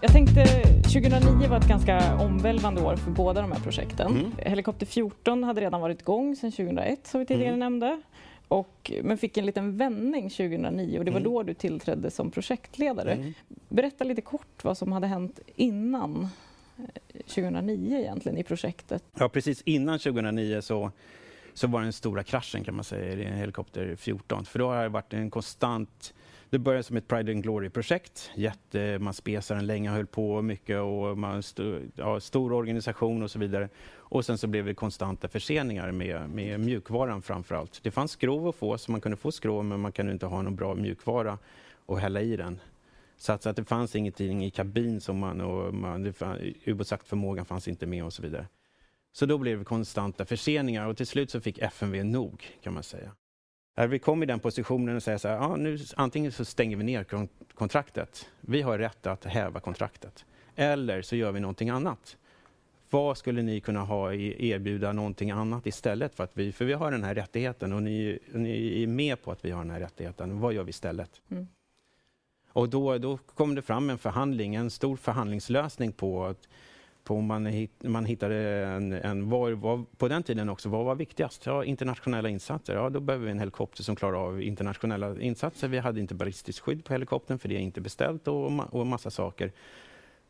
Jag 0.00 0.12
tänkte 0.12 0.44
2009 0.82 1.48
var 1.48 1.56
ett 1.56 1.68
ganska 1.68 2.16
omvälvande 2.18 2.80
år 2.82 2.96
för 2.96 3.10
båda 3.10 3.40
de 3.42 3.52
här 3.52 3.60
projekten. 3.60 4.06
Mm. 4.16 4.32
Helikopter 4.38 4.86
14 4.86 5.44
hade 5.44 5.60
redan 5.60 5.80
varit 5.80 6.00
igång 6.00 6.36
sedan 6.36 6.52
2001 6.52 7.06
som 7.06 7.20
vi 7.20 7.26
tidigare 7.26 7.48
Mm. 7.54 7.58
nämnde. 7.58 8.00
Och, 8.48 8.92
men 9.02 9.18
fick 9.18 9.36
en 9.36 9.46
liten 9.46 9.76
vändning 9.76 10.30
2009 10.30 10.98
och 10.98 11.04
det 11.04 11.10
var 11.10 11.20
Mm. 11.20 11.32
då 11.32 11.42
du 11.42 11.54
tillträdde 11.54 12.10
som 12.10 12.30
projektledare. 12.30 13.12
Mm. 13.12 13.34
Berätta 13.68 14.04
lite 14.04 14.20
kort 14.22 14.64
vad 14.64 14.78
som 14.78 14.92
hade 14.92 15.06
hänt 15.06 15.40
innan 15.56 16.28
eh, 16.78 16.84
2009 17.20 17.98
egentligen 17.98 18.38
i 18.38 18.42
projektet. 18.42 19.02
Ja, 19.18 19.28
precis 19.28 19.62
innan 19.62 19.98
2009 19.98 20.60
så, 20.62 20.90
så 21.58 21.66
var 21.66 21.82
den 21.82 21.92
stora 21.92 22.22
kraschen 22.22 22.64
kan 22.64 22.74
man 22.74 22.84
säga 22.84 23.12
i 23.12 23.24
helikopter 23.24 23.96
14. 23.96 24.44
För 24.44 24.58
då 24.58 24.68
har 24.68 24.82
det 24.82 24.88
varit 24.88 25.12
en 25.12 25.30
konstant 25.30 26.14
det 26.50 26.58
började 26.58 26.82
som 26.82 26.96
ett 26.96 27.08
Pride 27.08 27.32
and 27.32 27.42
Glory-projekt. 27.42 28.30
Jätte, 28.34 28.98
man 28.98 29.14
spesade 29.14 29.60
den 29.60 29.66
länge, 29.66 29.90
höll 29.90 30.06
på 30.06 30.42
mycket 30.42 30.80
och 30.80 31.18
man 31.18 31.42
stod, 31.42 31.90
ja, 31.94 32.20
stor 32.20 32.52
organisation 32.52 33.22
och 33.22 33.30
så 33.30 33.38
vidare. 33.38 33.68
Och 33.96 34.24
sen 34.24 34.38
så 34.38 34.46
blev 34.46 34.66
det 34.66 34.74
konstanta 34.74 35.28
förseningar 35.28 35.92
med, 35.92 36.30
med 36.30 36.60
mjukvaran 36.60 37.22
framför 37.22 37.54
allt. 37.54 37.80
Det 37.82 37.90
fanns 37.90 38.10
skrov 38.10 38.48
att 38.48 38.54
få, 38.54 38.78
så 38.78 38.92
man 38.92 39.00
kunde 39.00 39.16
få 39.16 39.32
skrov, 39.32 39.64
men 39.64 39.80
man 39.80 39.92
kunde 39.92 40.12
inte 40.12 40.26
ha 40.26 40.42
någon 40.42 40.56
bra 40.56 40.74
mjukvara 40.74 41.38
och 41.86 42.00
hälla 42.00 42.20
i 42.20 42.36
den. 42.36 42.60
Så 43.16 43.32
att, 43.32 43.42
så 43.42 43.48
att 43.48 43.56
det 43.56 43.64
fanns 43.64 43.96
ingenting 43.96 44.44
i 44.44 44.50
kabin 44.50 45.00
som 45.00 45.18
man, 45.18 45.40
och 45.40 45.74
man, 45.74 46.14
ubåtsjaktförmågan 46.64 47.44
fanns 47.44 47.68
inte 47.68 47.86
med 47.86 48.04
och 48.04 48.12
så 48.12 48.22
vidare. 48.22 48.46
Så 49.12 49.26
då 49.26 49.38
blev 49.38 49.58
det 49.58 49.64
konstanta 49.64 50.24
förseningar 50.24 50.86
och 50.86 50.96
till 50.96 51.06
slut 51.06 51.30
så 51.30 51.40
fick 51.40 51.58
FMV 51.58 52.04
nog 52.04 52.58
kan 52.62 52.74
man 52.74 52.82
säga. 52.82 53.12
När 53.76 53.86
vi 53.86 53.98
kom 53.98 54.22
i 54.22 54.26
den 54.26 54.40
positionen 54.40 54.96
och 54.96 55.02
säger 55.02 55.18
så 55.18 55.28
här, 55.28 55.34
ja, 55.34 55.56
nu, 55.56 55.78
antingen 55.96 56.32
så 56.32 56.44
stänger 56.44 56.76
vi 56.76 56.84
ner 56.84 57.06
kontraktet. 57.54 58.28
Vi 58.40 58.62
har 58.62 58.78
rätt 58.78 59.06
att 59.06 59.24
häva 59.24 59.60
kontraktet. 59.60 60.24
Eller 60.56 61.02
så 61.02 61.16
gör 61.16 61.32
vi 61.32 61.40
någonting 61.40 61.70
annat. 61.70 62.16
Vad 62.90 63.18
skulle 63.18 63.42
ni 63.42 63.60
kunna 63.60 63.80
ha 63.80 64.12
i, 64.12 64.50
erbjuda 64.50 64.92
någonting 64.92 65.30
annat 65.30 65.66
istället? 65.66 66.14
För, 66.14 66.24
att 66.24 66.30
vi, 66.34 66.52
för 66.52 66.64
vi 66.64 66.72
har 66.72 66.90
den 66.90 67.04
här 67.04 67.14
rättigheten 67.14 67.72
och 67.72 67.82
ni, 67.82 68.18
ni 68.32 68.82
är 68.82 68.86
med 68.86 69.22
på 69.22 69.30
att 69.32 69.44
vi 69.44 69.50
har 69.50 69.62
den 69.62 69.70
här 69.70 69.80
rättigheten. 69.80 70.40
Vad 70.40 70.52
gör 70.52 70.64
vi 70.64 70.70
istället? 70.70 71.20
Mm. 71.28 71.48
Och 72.52 72.68
då, 72.68 72.98
då 72.98 73.16
kom 73.16 73.54
det 73.54 73.62
fram 73.62 73.90
en 73.90 73.98
förhandling, 73.98 74.54
en 74.54 74.70
stor 74.70 74.96
förhandlingslösning 74.96 75.92
på 75.92 76.24
att 76.24 76.48
på 77.08 77.20
man, 77.20 77.68
man 77.84 78.04
hittade 78.04 78.66
en, 78.66 78.92
en 78.92 79.30
var, 79.30 79.50
var, 79.50 79.84
på 79.96 80.08
den 80.08 80.22
tiden 80.22 80.48
också, 80.48 80.68
vad 80.68 80.84
var 80.84 80.94
viktigast? 80.94 81.46
Ja, 81.46 81.64
internationella 81.64 82.28
insatser. 82.28 82.74
Ja, 82.74 82.90
då 82.90 83.00
behöver 83.00 83.24
vi 83.24 83.30
en 83.30 83.38
helikopter 83.38 83.82
som 83.82 83.96
klarar 83.96 84.26
av 84.26 84.42
internationella 84.42 85.20
insatser. 85.20 85.68
Vi 85.68 85.78
hade 85.78 86.00
inte 86.00 86.14
ballistiskt 86.14 86.60
skydd 86.60 86.84
på 86.84 86.92
helikoptern 86.92 87.38
för 87.38 87.48
det 87.48 87.54
är 87.54 87.60
inte 87.60 87.80
beställt 87.80 88.28
och, 88.28 88.74
och 88.74 88.86
massa 88.86 89.10
saker 89.10 89.52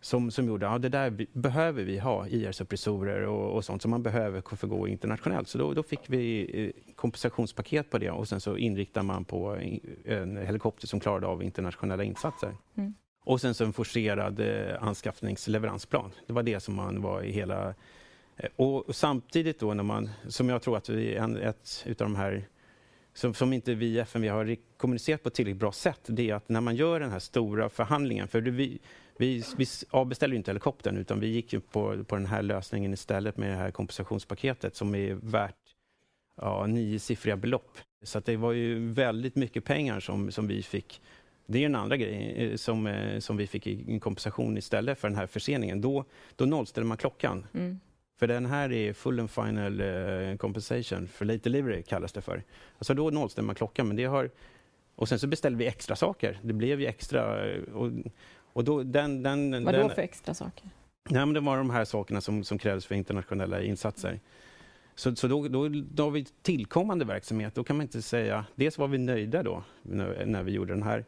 som, 0.01 0.31
som 0.31 0.47
gjorde 0.47 0.67
att 0.67 0.73
ja, 0.73 0.79
det 0.79 0.89
där 0.89 1.27
behöver 1.33 1.85
vi 1.85 1.99
ha, 1.99 2.27
IR-suppressorer 2.27 3.27
och, 3.27 3.57
och, 3.57 3.65
sånt 3.65 3.83
som 3.83 3.91
man 3.91 4.03
behöver 4.03 4.41
för 4.41 4.67
att 4.67 4.71
gå 4.71 4.89
internationellt. 4.89 5.49
Så 5.49 5.59
då, 5.59 5.75
då, 5.75 5.83
fick 5.83 6.01
vi 6.07 6.51
eh, 6.55 6.95
kompensationspaket 6.95 7.91
på 7.91 7.99
det 7.99 8.11
och 8.11 8.29
sen 8.29 8.41
så 8.41 8.57
inriktar 8.57 9.03
man 9.03 9.25
på 9.25 9.57
en 10.05 10.37
helikopter 10.37 10.87
som 10.87 11.01
klarade 11.01 11.27
av 11.27 11.43
internationella 11.43 12.05
insatser. 12.05 12.57
Mm. 12.75 12.95
Och 13.25 13.41
sen 13.41 13.55
så 13.55 13.65
en 13.65 13.73
forcerad 13.73 14.41
eh, 14.41 14.83
anskaffningsleveransplan. 14.83 16.11
Det 16.27 16.33
var 16.33 16.43
det 16.43 16.61
som 16.61 16.75
man 16.75 17.03
var 17.03 17.23
i 17.23 17.33
hela... 17.33 17.75
Eh, 18.37 18.51
och 18.57 18.97
samtidigt 18.97 19.61
då 19.61 19.75
när 19.75 19.83
man, 19.83 20.11
som 20.29 20.49
jag 20.49 20.63
tror 20.63 20.77
att 20.77 20.89
vi, 20.89 21.15
en, 21.15 21.37
ett 21.37 21.85
utav 21.87 22.07
de 22.09 22.17
här 22.17 22.49
som, 23.19 23.35
som 23.35 23.53
inte 23.53 23.75
vi 23.75 23.87
i 23.87 23.99
FMV 23.99 24.29
har 24.29 24.57
kommunicerat 24.77 25.23
på 25.23 25.29
ett 25.29 25.35
tillräckligt 25.35 25.61
bra 25.61 25.73
sätt, 25.73 26.01
det 26.07 26.31
är 26.31 26.35
att 26.35 26.49
när 26.49 26.61
man 26.61 26.77
gör 26.77 27.01
den 27.01 27.11
här 27.11 27.19
stora 27.19 27.69
förhandlingen, 27.69 28.29
för 28.29 28.41
vi, 28.41 28.79
vi, 29.17 29.45
vi 29.57 29.67
avbeställde 29.91 30.37
inte 30.37 30.51
helikoptern 30.51 30.97
utan 30.97 31.21
vi 31.21 31.27
gick 31.27 31.53
ju 31.53 31.61
på, 31.61 32.05
på 32.05 32.17
den 32.17 32.27
här 32.27 32.43
lösningen 32.43 32.93
istället 32.93 33.37
med 33.37 33.51
det 33.51 33.57
här 33.57 33.71
kompensationspaketet 33.71 34.77
som 34.77 34.95
är 34.95 35.15
värt 35.15 35.55
ja, 36.37 36.67
niosiffriga 36.67 37.37
belopp. 37.37 37.79
Så 38.03 38.21
det 38.21 38.37
var 38.37 38.53
ju 38.53 38.93
väldigt 38.93 39.35
mycket 39.35 39.65
pengar 39.65 40.01
som, 40.01 40.33
som 40.33 40.47
vi 40.47 40.63
fick 40.63 41.01
det 41.51 41.59
är 41.59 41.67
en 41.67 41.75
andra 41.75 41.97
grej 41.97 42.35
eh, 42.37 42.57
som, 42.57 42.87
eh, 42.87 43.19
som 43.19 43.37
vi 43.37 43.47
fick 43.47 43.67
i 43.67 44.01
kompensation 44.01 44.59
istället 44.59 44.99
för 44.99 45.09
den 45.09 45.17
här 45.17 45.27
förseningen. 45.27 45.81
Då, 45.81 46.05
då 46.37 46.45
nollställer 46.45 46.87
man 46.87 46.97
klockan. 46.97 47.47
Mm. 47.55 47.81
För 48.19 48.27
den 48.27 48.47
här 48.47 48.73
är 48.73 48.93
full 48.93 49.21
and 49.21 49.31
final 49.31 49.81
uh, 49.81 50.37
compensation, 50.37 51.09
för 51.09 51.25
late 51.25 51.39
delivery 51.39 51.83
kallas 51.83 52.13
det 52.13 52.21
för. 52.21 52.43
Alltså 52.79 52.95
då 52.95 53.11
nollställer 53.11 53.47
man 53.47 53.55
klockan, 53.55 53.89
men 53.89 53.97
det 53.97 54.05
har... 54.05 54.31
Och 54.95 55.09
sen 55.09 55.19
så 55.19 55.27
beställde 55.27 55.59
vi 55.59 55.67
extra 55.67 55.97
saker. 55.97 56.39
Det 56.43 56.53
blev 56.53 56.81
ju 56.81 56.87
extra... 56.87 57.55
Och, 57.75 57.91
och 58.39 58.65
då, 58.65 58.83
den, 58.83 59.23
den, 59.23 59.65
Vad 59.65 59.75
då 59.75 59.89
för 59.89 60.03
extra 60.03 60.35
saker? 60.35 60.71
Nej, 61.09 61.27
men 61.27 61.33
det 61.33 61.41
var 61.41 61.57
de 61.57 61.71
här 61.71 61.85
sakerna 61.85 62.21
som, 62.21 62.45
som 62.45 62.59
krävs 62.59 62.87
för 62.87 62.95
internationella 62.95 63.63
insatser. 63.63 64.21
Så, 64.95 65.17
så 65.17 65.29
då, 65.29 65.49
då, 65.49 65.69
då 65.69 66.03
har 66.03 66.11
vi 66.11 66.25
tillkommande 66.43 67.05
verksamhet. 67.05 67.55
Då 67.55 67.65
kan 67.65 67.77
man 67.77 67.83
inte 67.83 68.03
säga... 68.03 68.45
Dels 68.55 68.79
var 68.79 68.89
vi 68.89 68.99
nöjda 68.99 69.43
då, 69.43 69.63
när, 69.83 70.27
när 70.27 70.43
vi 70.43 70.53
gjorde 70.53 70.73
den 70.73 70.83
här 70.83 71.05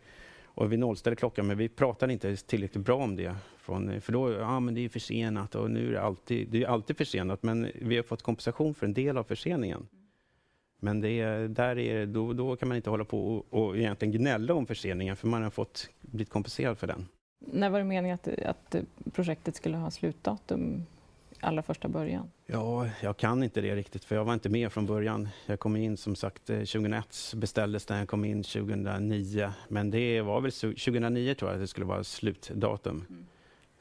och 0.55 0.73
vi 0.73 0.77
nollställde 0.77 1.17
klockan, 1.17 1.47
men 1.47 1.59
vi 1.59 1.69
pratade 1.69 2.13
inte 2.13 2.37
tillräckligt 2.37 2.85
bra 2.85 2.97
om 2.97 3.17
det. 3.17 3.37
Från, 3.59 4.01
för 4.01 4.13
då, 4.13 4.33
ja 4.33 4.61
men 4.61 4.75
det 4.75 4.85
är 4.85 4.89
försenat 4.89 5.55
och 5.55 5.71
nu 5.71 5.89
är 5.89 5.93
det 5.93 6.03
alltid, 6.03 6.49
det 6.49 6.63
är 6.63 6.69
alltid 6.69 6.97
försenat, 6.97 7.43
men 7.43 7.71
vi 7.75 7.97
har 7.97 8.03
fått 8.03 8.23
kompensation 8.23 8.75
för 8.75 8.87
en 8.87 8.95
del 8.95 9.19
av 9.19 9.25
förseningen. 9.25 9.89
Men 10.81 11.01
det, 11.01 11.49
där 11.49 11.79
är, 11.79 12.07
då, 12.07 12.33
då 12.33 12.57
kan 12.57 12.69
man 12.69 12.77
inte 12.77 12.91
hålla 12.91 13.05
på 13.05 13.37
och, 13.37 13.47
och 13.51 13.79
egentligen 13.79 14.13
gnälla 14.13 14.55
om 14.55 14.67
förseningen, 14.67 15.17
för 15.17 15.29
man 15.29 15.43
har 15.43 15.51
fått 15.51 15.91
blivit 16.01 16.31
kompenserad 16.31 16.79
för 16.79 16.87
den. 16.87 17.09
När 17.47 17.71
var 17.71 17.79
det 17.79 17.85
meningen 17.85 18.15
att, 18.15 18.29
att 18.29 18.75
projektet 19.13 19.57
skulle 19.57 19.77
ha 19.77 19.91
slutdatum? 19.91 20.87
Allra 21.41 21.63
första 21.63 21.89
början? 21.89 22.31
Ja, 22.47 22.89
jag 23.03 23.17
kan 23.17 23.43
inte 23.43 23.61
det 23.61 23.77
riktigt 23.77 24.05
för 24.05 24.17
jag 24.17 24.25
var 24.25 24.35
inte 24.35 24.49
med 24.49 24.73
från 24.73 24.87
början. 24.87 25.29
Jag 25.47 25.61
kom 25.61 25.77
in 25.77 25.97
som 25.97 26.17
sagt 26.17 26.47
2001 26.47 27.33
eh, 27.35 27.39
beställdes 27.39 27.87
den, 27.87 27.99
jag 27.99 28.09
kom 28.09 28.25
in 28.25 28.43
2009. 28.43 29.53
Men 29.69 29.91
det 29.91 30.21
var 30.21 30.41
väl 30.41 30.53
2009 30.53 31.35
tror 31.35 31.51
jag 31.51 31.57
att 31.57 31.63
det 31.63 31.67
skulle 31.67 31.87
vara 31.87 32.05
slutdatum. 32.05 33.05
Mm. 33.09 33.27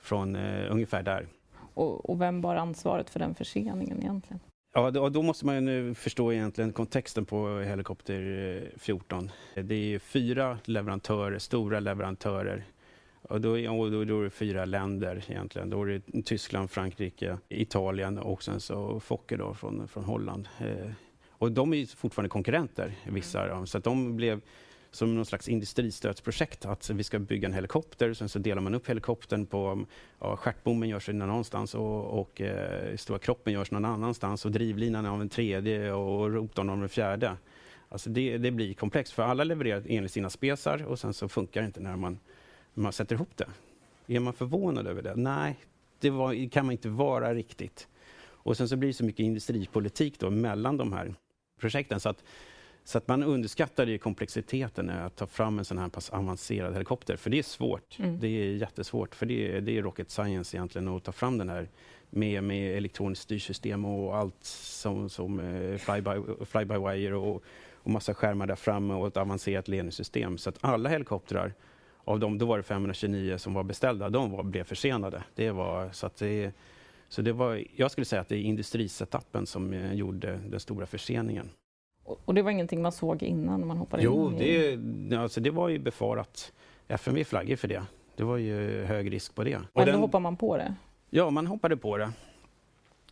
Från 0.02 0.36
uh, 0.36 0.72
ungefär 0.72 1.04
där. 1.04 1.28
Och, 1.74 2.10
och, 2.10 2.22
vem 2.22 2.42
bar 2.42 2.56
ansvaret 2.56 3.10
för 3.10 3.20
den 3.20 3.36
förseningen 3.36 4.02
egentligen? 4.02 4.40
Ja, 4.74 4.92
då, 4.92 5.10
då 5.10 5.22
måste 5.22 5.46
man 5.46 5.56
ju 5.56 5.62
nu 5.62 5.96
förstå 5.96 6.34
egentligen 6.34 6.74
kontexten 6.74 7.26
på 7.26 7.60
Helikopter 7.60 8.72
14. 8.78 9.32
Det 9.54 9.76
är 9.76 10.00
fyra 10.00 10.58
leverantörer, 10.66 11.40
stora 11.40 11.80
leverantörer 11.80 12.66
och 13.30 13.42
då, 13.42 13.50
och 13.52 13.92
då, 13.92 14.04
då 14.04 14.20
är 14.20 14.24
det 14.24 14.30
fyra 14.30 14.66
länder 14.66 15.24
egentligen. 15.28 15.70
Då 15.70 15.84
är 15.84 15.88
det 15.88 16.24
Tyskland, 16.24 16.72
Frankrike, 16.72 17.38
Italien 17.50 18.18
och 18.18 18.44
sen 18.44 18.60
så 18.60 19.00
Fokker 19.00 19.38
då 19.38 19.54
från, 19.54 19.88
från 19.88 20.04
Holland. 20.04 20.48
Eh, 20.60 20.92
och 21.30 21.52
de 21.52 21.74
är 21.74 21.86
fortfarande 21.86 22.30
konkurrenter, 22.30 22.94
vissa 23.08 23.42
av 23.42 23.48
dem. 23.50 23.68
Så 23.68 23.80
de 23.80 24.16
blev 24.16 24.42
som 24.92 25.16
någon 25.16 25.26
slags 25.26 25.50
industristödsprojekt. 25.50 26.66
Att 26.66 26.90
vi 26.90 27.04
ska 27.04 27.20
bygga 27.20 27.48
en 27.48 27.54
helikopter, 27.54 28.14
sen 28.14 28.30
så 28.30 28.40
delar 28.40 28.62
man 28.62 28.76
upp 28.76 28.90
helikoptern 28.90 29.46
på... 29.46 29.86
Ja, 30.20 30.36
stjärtbommen 30.36 30.90
görs 30.90 31.10
någonstans 31.10 31.76
och, 31.76 32.20
och 32.20 32.42
eh, 32.42 32.96
stora 32.96 33.20
kroppen 33.20 33.54
görs 33.54 33.72
någon 33.72 33.86
annanstans 33.86 34.46
och 34.46 34.52
drivlinan 34.52 35.06
av 35.06 35.22
en 35.22 35.30
tredje 35.30 35.92
och 35.92 36.34
rotorn 36.34 36.70
av 36.70 36.84
en 36.84 36.90
fjärde. 36.90 37.38
Alltså 37.90 38.10
det, 38.10 38.38
det 38.38 38.52
blir 38.52 38.74
komplext, 38.74 39.14
för 39.14 39.24
alla 39.24 39.44
levererar 39.44 39.84
enligt 39.88 40.12
sina 40.12 40.30
spesar 40.30 40.86
och 40.86 41.00
sen 41.00 41.14
så 41.14 41.30
funkar 41.30 41.62
det 41.62 41.68
inte 41.68 41.80
när 41.80 41.96
man 41.96 42.20
man 42.74 42.94
sätter 42.94 43.16
ihop 43.16 43.38
det. 43.38 43.48
Är 44.08 44.20
man 44.20 44.34
förvånad 44.34 44.88
över 44.88 45.02
det? 45.02 45.16
Nej, 45.16 45.56
det 46.00 46.10
var, 46.10 46.50
kan 46.50 46.66
man 46.66 46.72
inte 46.72 46.90
vara 46.90 47.34
riktigt. 47.34 47.88
Och 48.22 48.58
sen 48.58 48.70
så 48.70 48.76
blir 48.76 48.90
det 48.90 48.94
så 48.94 49.06
mycket 49.06 49.24
industripolitik 49.24 50.20
då 50.20 50.30
mellan 50.30 50.78
de 50.78 50.94
här 50.94 51.16
projekten 51.60 52.00
så 52.00 52.10
att, 52.10 52.24
så 52.84 52.98
att 52.98 53.08
man 53.08 53.24
underskattar 53.24 53.88
ju 53.88 53.98
komplexiteten 53.98 54.90
att 54.90 55.16
ta 55.16 55.28
fram 55.28 55.60
en 55.60 55.66
sån 55.66 55.78
här 55.78 55.90
pass 55.90 56.10
avancerad 56.10 56.74
helikopter. 56.74 57.16
För 57.16 57.30
det 57.30 57.40
är 57.40 57.44
svårt. 57.44 58.00
Mm. 58.00 58.20
Det 58.20 58.28
är 58.28 58.56
jättesvårt. 58.56 59.16
För 59.16 59.26
det 59.26 59.56
är, 59.56 59.62
det 59.62 59.78
är 59.78 59.82
rocket 59.82 60.12
science 60.12 60.58
egentligen 60.58 60.88
att 60.88 61.04
ta 61.04 61.12
fram 61.12 61.38
den 61.38 61.50
här 61.50 61.70
med, 62.10 62.44
med 62.44 62.78
elektroniskt 62.78 63.24
styrsystem 63.24 63.86
och 63.86 64.18
allt 64.18 64.44
som, 64.44 65.10
som 65.10 65.40
uh, 65.40 65.78
fly-by 65.78 66.46
fly 66.46 66.66
by 66.66 66.78
wire 66.78 67.16
och, 67.16 67.44
och 67.74 67.92
massa 67.92 68.14
skärmar 68.14 68.48
där 68.48 68.56
framme 68.56 68.94
och 68.94 69.08
ett 69.08 69.18
avancerat 69.18 69.68
ledningssystem. 69.68 70.38
Så 70.38 70.50
att 70.50 70.58
alla 70.62 70.90
helikoptrar 70.90 71.54
av 72.10 72.20
dem, 72.20 72.38
då 72.38 72.46
var 72.46 72.58
det 72.58 72.64
529 72.64 73.38
som 73.38 73.54
var 73.54 73.64
beställda, 73.64 74.10
de 74.10 74.32
var, 74.32 74.44
blev 74.44 74.64
försenade. 74.64 75.24
Det 75.36 75.52
var, 75.52 75.90
så 75.92 76.06
att 76.06 76.18
det, 76.18 76.52
så 77.10 77.22
det 77.22 77.32
var, 77.34 77.64
jag 77.76 77.92
skulle 77.92 78.06
säga 78.06 78.22
att 78.22 78.30
det 78.30 78.36
är 78.36 78.42
industrisetappen 78.42 79.46
som 79.46 79.74
eh, 79.74 79.94
gjorde 79.94 80.40
den 80.50 80.60
stora 80.60 80.86
förseningen. 80.86 81.50
Och 82.04 82.34
det 82.34 82.42
var 82.42 82.52
ingenting 82.52 82.82
man 82.82 82.92
såg 82.92 83.24
innan 83.24 83.68
man 83.68 83.78
hoppade 83.78 84.04
jo, 84.04 84.32
in? 84.32 84.38
Jo, 84.40 84.78
det, 85.10 85.16
alltså 85.16 85.42
det 85.42 85.50
var 85.50 85.70
ju 85.70 85.80
befarat. 85.80 86.54
FMV 86.88 87.24
flaggade 87.24 87.58
för 87.58 87.68
det. 87.68 87.84
Det 88.16 88.24
var 88.24 88.38
ju 88.38 88.84
hög 88.84 89.12
risk 89.12 89.36
på 89.36 89.44
det. 89.44 89.60
Men 89.74 89.86
då 89.86 89.94
hoppade 89.94 90.22
man 90.22 90.38
på 90.38 90.58
det? 90.58 90.76
Ja, 91.10 91.30
man 91.30 91.48
hoppade 91.48 91.78
på 91.78 91.98
det. 91.98 92.12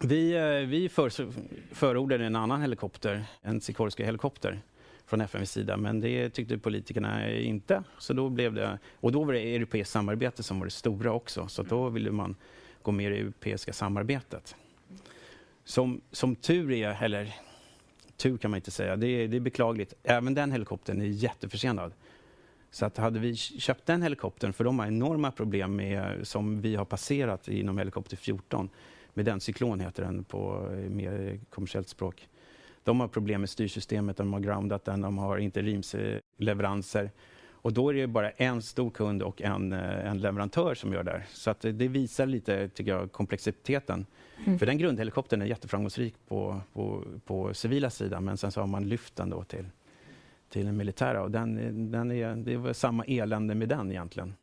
Vi, 0.01 0.35
eh, 0.35 0.69
vi 0.69 0.89
för, 0.89 1.09
förordade 1.75 2.25
en 2.25 2.35
annan 2.35 2.61
helikopter, 2.61 3.25
en 3.41 3.61
Sikorsky 3.61 4.03
helikopter 4.03 4.61
från 5.07 5.21
FNs 5.21 5.51
sida, 5.51 5.77
men 5.77 5.99
det 5.99 6.29
tyckte 6.29 6.57
politikerna 6.57 7.31
inte. 7.31 7.83
Så 7.97 8.13
då 8.13 8.29
blev 8.29 8.53
det, 8.53 8.79
och 8.99 9.11
då 9.11 9.23
var 9.23 9.33
det 9.33 9.55
europeiskt 9.55 9.91
samarbete 9.91 10.43
som 10.43 10.59
var 10.59 10.65
det 10.65 10.71
stora 10.71 11.11
också, 11.11 11.47
så 11.47 11.63
då 11.63 11.89
ville 11.89 12.11
man 12.11 12.35
gå 12.81 12.91
med 12.91 13.05
i 13.05 13.15
det 13.15 13.21
europeiska 13.21 13.73
samarbetet. 13.73 14.55
Som, 15.63 16.01
som 16.11 16.35
tur 16.35 16.71
är, 16.71 17.03
eller 17.03 17.35
tur 18.17 18.37
kan 18.37 18.51
man 18.51 18.57
inte 18.57 18.71
säga, 18.71 18.95
det 18.95 19.07
är, 19.07 19.27
det 19.27 19.37
är 19.37 19.41
beklagligt. 19.41 19.93
Även 20.03 20.33
den 20.33 20.51
helikoptern 20.51 21.01
är 21.01 21.05
jätteförsenad. 21.05 21.93
Så 22.71 22.85
att 22.85 22.97
hade 22.97 23.19
vi 23.19 23.35
köpt 23.35 23.85
den 23.85 24.01
helikoptern, 24.03 24.53
för 24.53 24.63
de 24.63 24.79
har 24.79 24.87
enorma 24.87 25.31
problem 25.31 25.75
med, 25.75 26.27
som 26.27 26.61
vi 26.61 26.75
har 26.75 26.85
passerat 26.85 27.47
inom 27.47 27.77
helikopter 27.77 28.17
14, 28.17 28.69
med 29.13 29.25
den 29.25 29.39
cyklon 29.39 29.79
heter 29.79 30.03
den 30.03 30.23
på 30.23 30.69
mer 30.89 31.39
kommersiellt 31.49 31.89
språk 31.89 32.27
De 32.87 32.99
har 32.99 33.07
problem 33.07 33.41
med 33.41 33.49
styrsystemet, 33.49 34.17
de 34.17 34.33
har 34.33 34.39
groundat 34.39 34.85
den, 34.85 35.01
de 35.01 35.17
har 35.17 35.37
interimsleveranser. 35.37 37.11
Och 37.51 37.73
då 37.73 37.89
är 37.89 37.93
det 37.93 38.07
bara 38.07 38.29
en 38.29 38.61
stor 38.61 38.89
kund 38.89 39.23
och 39.23 39.41
en, 39.41 39.73
eh, 39.73 40.09
en 40.09 40.21
leverantör 40.21 40.75
som 40.75 40.93
gör 40.93 41.03
det 41.03 41.11
här. 41.11 41.25
Så 41.29 41.49
att 41.49 41.61
det 41.61 41.87
visar 41.87 42.25
lite, 42.25 42.69
tycker 42.69 42.91
jag, 42.91 43.11
komplexiteten. 43.11 44.05
Mm. 44.45 44.59
För 44.59 44.65
den 44.65 44.77
grundhelikoptern 44.77 45.41
är 45.41 45.45
jätteframgångsrik 45.45 46.15
på, 46.27 46.61
på, 46.73 47.03
på 47.25 47.53
civila 47.53 47.89
sidan 47.89 48.25
men 48.25 48.37
sen 48.37 48.51
så 48.51 48.59
har 48.59 48.67
man 48.67 48.89
lyft 48.89 49.15
den 49.15 49.29
då 49.29 49.43
till, 49.43 49.65
till 50.49 50.65
den 50.65 50.77
militära 50.77 51.23
och 51.23 51.31
den, 51.31 51.91
den 51.91 52.11
är, 52.11 52.35
det 52.35 52.57
var 52.57 52.73
samma 52.73 53.03
elände 53.03 53.55
med 53.55 53.69
den 53.69 53.91
egentligen. 53.91 54.33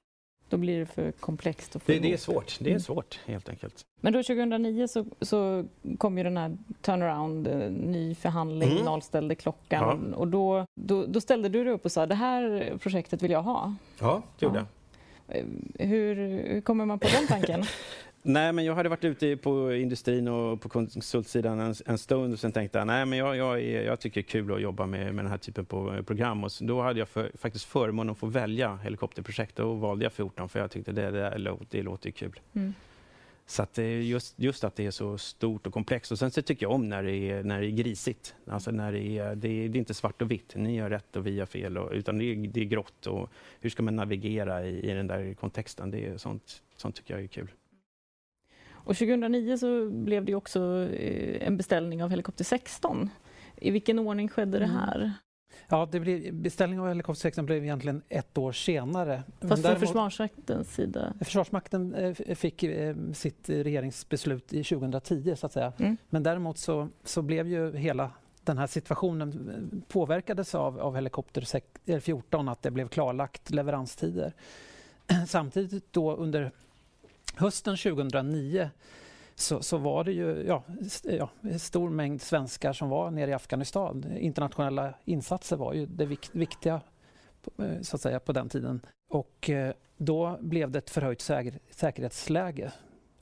Då 0.55 0.59
blir 0.59 0.81
det 0.81 0.87
för 0.87 1.13
komplext 1.13 1.77
att 1.77 1.83
få 1.83 1.93
det, 1.93 1.99
det 1.99 2.13
är 2.13 2.17
svårt, 2.17 2.57
det 2.61 2.67
är 2.67 2.71
mm. 2.71 2.81
svårt 2.81 3.21
helt 3.27 3.49
enkelt. 3.49 3.81
Men 4.01 4.13
då 4.13 4.23
2009 4.23 4.87
så, 4.87 5.07
så 5.21 5.65
kom 5.99 6.19
ju 6.19 6.25
den 6.25 6.37
här 6.37 6.57
turnaround, 6.81 7.47
eh, 7.47 7.71
ny 7.71 8.15
förhandling, 8.15 8.71
mm. 8.71 8.85
nollställde 8.85 9.35
klockan 9.35 10.09
ja. 10.11 10.17
och 10.17 10.29
då, 10.29 10.67
då, 10.75 11.07
då, 11.07 11.21
ställde 11.21 11.49
du 11.49 11.65
dig 11.65 11.73
upp 11.73 11.85
och 11.85 11.93
sa 11.93 12.07
det 12.07 12.15
här 12.15 12.73
projektet 12.79 13.23
vill 13.23 13.31
jag 13.31 13.43
ha. 13.43 13.75
Ja, 14.01 14.23
det 14.39 14.47
gjorde 14.47 14.59
jag. 14.59 15.37
Eh, 15.37 15.45
hur, 15.89 16.15
hur 16.49 16.61
kommer 16.61 16.87
man 16.87 16.99
på 16.99 17.09
den 17.09 17.27
tanken? 17.27 17.65
Nej, 18.27 18.53
men 18.53 18.65
jag 18.65 18.75
hade 18.75 18.89
varit 18.89 19.05
ute 19.05 19.37
på 19.37 19.75
industrin 19.75 20.29
och 20.29 20.61
på 20.61 20.69
konsultsidan 20.69 21.61
en, 21.61 21.75
en 21.87 21.99
stund 21.99 22.33
och 22.33 22.39
sen 22.39 22.53
tänkte 22.53 22.79
jag 22.79 22.87
nej, 22.87 23.07
men 23.07 23.19
jag, 23.19 23.37
jag, 23.37 23.63
jag 23.63 24.01
tycker 24.01 24.21
det 24.21 24.27
är 24.27 24.31
kul 24.31 24.55
att 24.55 24.61
jobba 24.61 24.87
med, 24.87 25.15
med 25.15 25.25
den 25.25 25.31
här 25.31 25.39
typen 25.39 25.67
av 25.71 26.03
program. 26.03 26.45
Och 26.45 26.51
då 26.61 26.83
hade 26.83 26.99
jag 26.99 27.09
för, 27.09 27.31
faktiskt 27.35 27.65
förmånen 27.65 28.13
att 28.13 28.19
få 28.19 28.27
välja 28.27 28.77
helikopterprojekt 28.77 29.59
och 29.59 29.79
valde 29.79 30.05
jag 30.05 30.13
14 30.13 30.49
för 30.49 30.61
jag 30.61 30.71
tyckte 30.71 30.93
det, 30.93 31.11
det, 31.11 31.57
det, 31.71 31.83
låter 31.83 32.11
kul. 32.11 32.41
Mm. 32.53 32.75
Så 33.47 33.63
att 33.63 33.79
just, 33.79 34.35
just 34.39 34.65
att 34.65 34.77
det 34.77 34.87
är 34.87 34.91
så 34.91 35.19
stort 35.19 35.67
och 35.67 35.73
komplext. 35.73 36.13
Och 36.13 36.19
sen 36.19 36.31
så 36.31 36.43
tycker 36.43 36.67
jag 36.67 36.73
om 36.73 36.89
när 36.89 37.03
det 37.03 37.31
är, 37.31 37.43
när 37.43 37.61
det 37.61 37.67
är 37.67 37.71
grisigt. 37.71 38.35
Alltså 38.47 38.71
när 38.71 38.93
det 38.93 39.19
är, 39.19 39.35
det 39.35 39.49
är, 39.49 39.69
det 39.69 39.77
är 39.77 39.81
inte 39.81 39.95
svart 39.95 40.23
och 40.23 40.31
vitt, 40.31 40.55
ni 40.57 40.77
gör 40.77 40.91
rätt 40.91 41.17
och 41.17 41.27
vi 41.27 41.39
har 41.39 41.47
fel. 41.47 41.79
Och, 41.79 41.93
utan 41.93 42.19
det 42.19 42.25
är, 42.25 42.37
det 42.37 42.61
är 42.61 42.65
grått 42.65 43.07
och 43.07 43.31
hur 43.61 43.71
ska 43.71 43.83
man 43.83 43.97
navigera 43.97 44.67
i, 44.67 44.91
i 44.91 44.95
den 44.95 45.07
där 45.07 45.35
kontexten? 45.35 45.91
Det 45.91 46.07
är 46.07 46.19
sånt, 46.19 46.63
sånt 46.77 46.95
tycker 46.95 47.15
jag 47.15 47.23
är 47.23 47.27
kul. 47.27 47.49
Och 48.85 48.97
2009 48.97 49.57
så 49.57 49.91
blev 49.91 50.25
det 50.25 50.35
också 50.35 50.89
eh, 50.93 51.47
en 51.47 51.57
beställning 51.57 52.03
av 52.03 52.11
helikopter 52.11 52.45
16. 52.45 53.11
I 53.57 53.71
vilken 53.71 53.99
ordning 53.99 54.29
skedde 54.29 54.59
det 54.59 54.65
mm. 54.65 54.77
här? 54.77 55.13
Ja, 55.69 55.89
det 55.93 56.01
blev, 56.01 56.35
beställningen 56.35 56.83
av 56.83 56.89
helikopter 56.89 57.21
16 57.21 57.47
blev 57.47 57.65
egentligen 57.65 58.03
ett 58.09 58.39
år 58.39 58.53
senare. 58.53 59.23
Fast 59.41 59.63
från 59.63 59.79
Försvarsmaktens 59.79 60.75
sida? 60.75 61.15
Försvarsmakten 61.21 61.95
eh, 61.95 62.35
fick 62.35 62.63
eh, 62.63 62.97
sitt 63.13 63.49
regeringsbeslut 63.49 64.53
i 64.53 64.65
2010 64.65 65.35
så 65.37 65.47
att 65.47 65.53
säga. 65.53 65.73
Mm. 65.79 65.97
Men 66.11 66.23
däremot 66.23 66.59
så, 66.59 66.89
så 67.05 67.23
blev 67.23 67.49
ju 67.49 67.77
hela 67.77 68.11
den 68.45 68.59
här 68.59 68.67
situationen 68.67 69.85
påverkades 69.89 70.55
av, 70.55 70.81
av 70.81 70.95
helikopter 70.95 72.01
14, 72.01 72.49
att 72.49 72.63
det 72.63 72.71
blev 72.71 72.89
klarlagt 72.89 73.51
leveranstider. 73.51 74.33
Samtidigt 75.27 75.93
då 75.93 76.17
under 76.17 76.53
hösten 77.37 77.77
2009 77.77 78.71
så, 79.35 79.63
så, 79.63 79.77
var 79.77 80.05
det 80.05 80.13
ju 80.13 80.45
ja, 80.47 80.63
ja, 81.03 81.29
en 81.41 81.59
stor 81.59 81.91
mängd 81.91 82.23
svenskar 82.23 82.73
som 82.73 82.89
var 82.89 83.11
nere 83.11 83.31
i 83.31 83.35
Afghanistan. 83.35 84.17
Internationella 84.17 84.95
insatser 85.05 85.57
var 85.57 85.73
ju 85.73 85.87
det 85.87 86.07
vik 86.07 86.29
viktiga 86.33 86.81
eh, 87.59 87.81
så 87.83 87.97
att 87.97 88.03
säga, 88.03 88.21
på 88.21 88.33
den 88.33 88.49
tiden. 88.49 88.81
Och 89.09 89.51
eh, 89.51 89.75
då 89.97 90.39
blev 90.41 90.71
det 90.71 90.79
ett 90.79 90.91
förhöjt 90.91 91.21
säker 91.21 91.59
säkerhetsläge. 91.71 92.73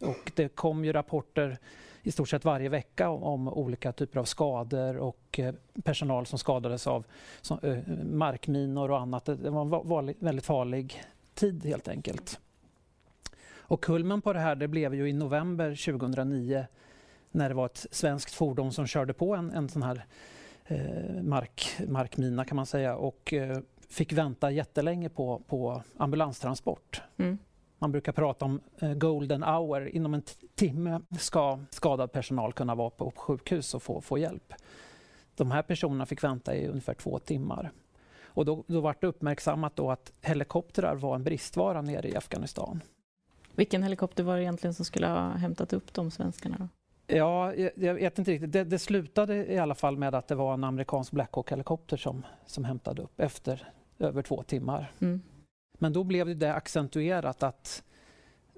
Och 0.01 0.33
det 0.37 0.49
kom 0.49 0.85
ju 0.85 0.93
rapporter 0.93 1.59
i 2.03 2.13
stort 2.13 2.29
sett 2.29 2.45
varje 2.45 2.69
vecka 2.69 3.11
om, 3.11 3.23
om 3.23 3.49
olika 3.49 3.93
typer 3.93 4.21
av 4.21 4.25
skador 4.25 4.97
och 4.97 5.39
eh, 5.39 5.55
personal 5.85 6.27
som 6.27 6.39
skadades 6.39 6.87
av 6.87 7.05
som, 7.41 7.59
eh, 7.63 7.79
markminor 8.05 8.91
och 8.91 9.01
annat. 9.01 9.25
Det 9.25 9.51
var 9.51 9.99
en 9.99 10.15
väldigt 10.19 10.45
farlig 10.45 11.03
tid 11.35 11.67
helt 11.67 11.89
enkelt. 11.89 12.41
Och 13.73 13.85
kulmen 13.85 14.23
på 14.23 14.33
det 14.33 14.39
här 14.39 14.55
det 14.55 14.69
blev 14.69 14.95
ju 14.95 15.09
i 15.09 15.13
november 15.13 15.85
2009 15.85 16.67
när 17.31 17.49
det 17.49 17.55
var 17.55 17.67
ett 17.67 17.87
svenskt 17.91 18.35
fordon 18.35 18.73
som 18.73 18.87
körde 18.87 19.13
på 19.13 19.35
en, 19.35 19.51
en 19.51 19.69
sån 19.69 19.83
här 19.83 20.05
eh, 20.65 21.23
mark, 21.23 21.77
markmina 21.89 22.45
kan 22.45 22.57
man 22.57 22.67
säga 22.67 22.97
och 22.97 23.33
eh, 23.33 23.59
fick 23.89 24.13
vänta 24.13 24.51
jättelänge 24.51 25.09
på, 25.09 25.43
på 25.47 25.83
ambulanstransport. 25.97 27.03
Mm. 27.17 27.39
Man 27.79 27.93
brukar 27.93 28.13
prata 28.13 28.45
om 28.45 28.61
eh, 28.79 28.95
golden 28.95 29.43
hour. 29.43 29.89
Inom 29.89 30.15
en 30.15 30.23
timme 30.55 31.01
ska 31.19 31.59
skadad 31.71 32.13
personal 32.13 32.53
kunna 32.53 32.75
vara 32.75 32.91
på 32.91 33.13
sjukhus 33.17 33.75
och 33.75 33.83
få, 33.83 34.01
få 34.01 34.19
hjälp. 34.19 34.55
De 35.35 35.51
här 35.51 35.63
personerna 35.63 36.07
fick 36.07 36.25
vänta 36.25 36.57
i 36.57 36.69
ungefär 36.69 36.95
två 36.95 37.19
timmar. 37.19 37.71
Och 38.25 38.45
då, 38.45 38.65
då 38.67 38.81
var 38.81 38.97
det 39.01 39.07
uppmärksammat 39.07 39.77
då 39.77 39.91
att 39.91 40.13
helikoptrar 40.21 40.97
var 40.97 41.15
en 41.15 41.25
bristvara 41.25 41.83
nere 41.83 42.09
i 42.09 42.17
Afghanistan. 42.17 42.81
Vilken 43.55 43.83
helikopter 43.83 44.23
var 44.23 44.37
det 44.37 44.43
egentligen 44.43 44.75
som 44.75 44.85
skulle 44.85 45.07
ha 45.07 45.31
hämtat 45.31 45.73
upp 45.73 45.95
de 45.95 46.11
svenskarna? 46.11 46.57
Då? 46.59 46.69
Ja, 47.17 47.55
jag, 47.55 47.71
jag, 47.75 47.95
vet 47.95 48.19
inte 48.19 48.31
riktigt. 48.31 48.53
Det, 48.53 48.65
det, 48.65 48.79
slutade 48.79 49.53
i 49.53 49.59
alla 49.59 49.75
fall 49.75 49.97
med 49.97 50.15
att 50.15 50.29
det 50.29 50.35
var 50.35 50.55
en 50.55 50.65
amerikansk 50.65 51.13
Black 51.13 51.33
Hawk-helikopter 51.33 51.97
som, 51.97 52.27
som 52.47 52.65
hämtade 52.65 53.03
upp 53.03 53.21
efter 53.21 53.73
över 53.99 54.23
två 54.23 54.43
timmar. 54.43 54.93
Mm. 54.99 55.23
Men 55.79 55.93
då 55.93 56.05
blev 56.05 56.39
det 56.39 56.55
accentuerat 56.55 57.43
att 57.43 57.83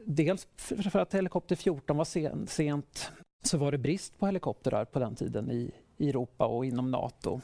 dels 0.05 0.49
för 0.91 0.99
att 0.99 1.15
helikopter 1.15 1.57
14 1.57 1.97
var 1.97 2.05
sen, 2.05 2.47
sent 2.47 3.13
så 3.45 3.59
var 3.59 3.73
det 3.73 3.79
brist 3.79 4.19
på 4.19 4.27
helikoptrar 4.27 4.85
på 4.85 4.99
den 4.99 5.15
tiden 5.15 5.51
i, 5.51 5.71
i 5.97 6.09
Europa 6.09 6.47
och 6.47 6.67
inom 6.67 6.91
Nato. 6.91 7.41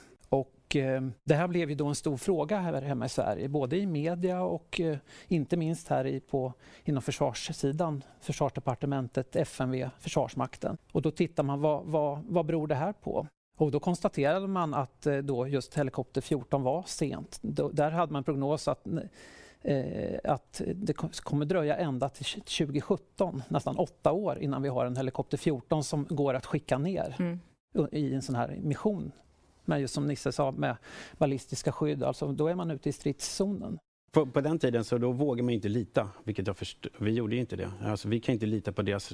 Och, 0.71 0.77
eh, 0.77 1.03
det 1.25 1.35
här 1.35 1.49
blev 1.49 1.71
ju 1.71 1.77
då 1.77 1.87
en 1.87 1.95
stor 1.95 2.17
fråga 2.17 2.59
här 2.59 2.83
hemma 2.83 3.07
i 3.07 3.09
Sverige, 3.09 3.49
både 3.49 3.77
i 3.77 3.87
media 3.87 4.43
och 4.43 4.81
eh, 4.81 4.99
inte 5.29 5.57
minst 5.57 5.89
här 5.89 6.07
i, 6.07 6.21
på, 6.21 6.53
inom 6.85 7.03
försvarssidan, 7.03 8.05
Försvarsdepartementet, 8.21 9.37
FMV, 9.37 9.91
Försvarsmakten. 10.01 10.77
Och 10.93 11.03
då 11.03 11.11
tittar 11.11 11.43
man 11.43 11.61
vad, 11.61 11.85
vad, 11.85 12.25
vad 12.29 12.47
beror 12.47 12.67
det 12.67 12.75
här 12.75 12.93
på? 12.93 13.27
Och 13.59 13.71
då 13.71 13.81
konstaterade 13.81 14.47
man 14.47 14.75
att 14.75 15.07
eh, 15.07 15.17
då 15.17 15.49
just 15.49 15.79
helikopter 15.79 16.21
14 16.21 16.63
var 16.63 16.83
sent. 16.87 17.39
Då, 17.43 17.69
där 17.69 17.91
hade 17.91 18.13
man 18.13 18.25
prognos 18.25 18.69
att 18.69 18.87
eh, 19.63 20.19
att 20.25 20.63
det 20.75 20.93
kommer 20.93 21.47
dröja 21.47 21.77
ända 21.77 22.09
till 22.09 22.25
2017, 22.25 23.43
nästan 23.49 23.77
åtta 23.77 24.13
år 24.13 24.39
innan 24.39 24.63
vi 24.63 24.69
har 24.69 24.87
en 24.87 24.97
helikopter 24.97 25.37
14 25.37 25.85
som 25.85 26.07
går 26.11 26.35
att 26.35 26.47
skicka 26.47 26.79
ner 26.79 27.17
mm. 27.19 27.39
i 27.93 28.15
en 28.15 28.23
sån 28.23 28.35
här 28.35 28.59
mission 28.63 29.13
med 29.65 29.81
just 29.81 29.95
som 29.95 30.07
Nisse 30.07 30.33
sa 30.33 30.51
med 30.51 30.77
ballistiska 31.19 31.73
skydd, 31.73 32.03
alltså 32.03 32.33
då 32.33 32.49
är 32.49 32.55
man 32.55 32.71
ute 32.71 32.89
i 32.89 32.93
stridszonen. 32.93 33.79
På, 34.13 34.27
på, 34.27 34.41
den 34.41 34.59
tiden 34.59 34.85
så 34.85 34.99
då 34.99 35.13
vågade 35.13 35.43
man 35.43 35.55
inte 35.55 35.69
lita, 35.69 36.09
vilket 36.25 36.47
jag 36.47 36.57
först, 36.57 36.87
vi 36.99 37.11
gjorde 37.11 37.37
inte 37.37 37.57
det. 37.57 37.73
Alltså, 37.85 38.09
vi 38.09 38.21
kan 38.21 38.33
inte 38.33 38.47
lita 38.47 38.73
på 38.73 38.83
deras... 38.83 39.09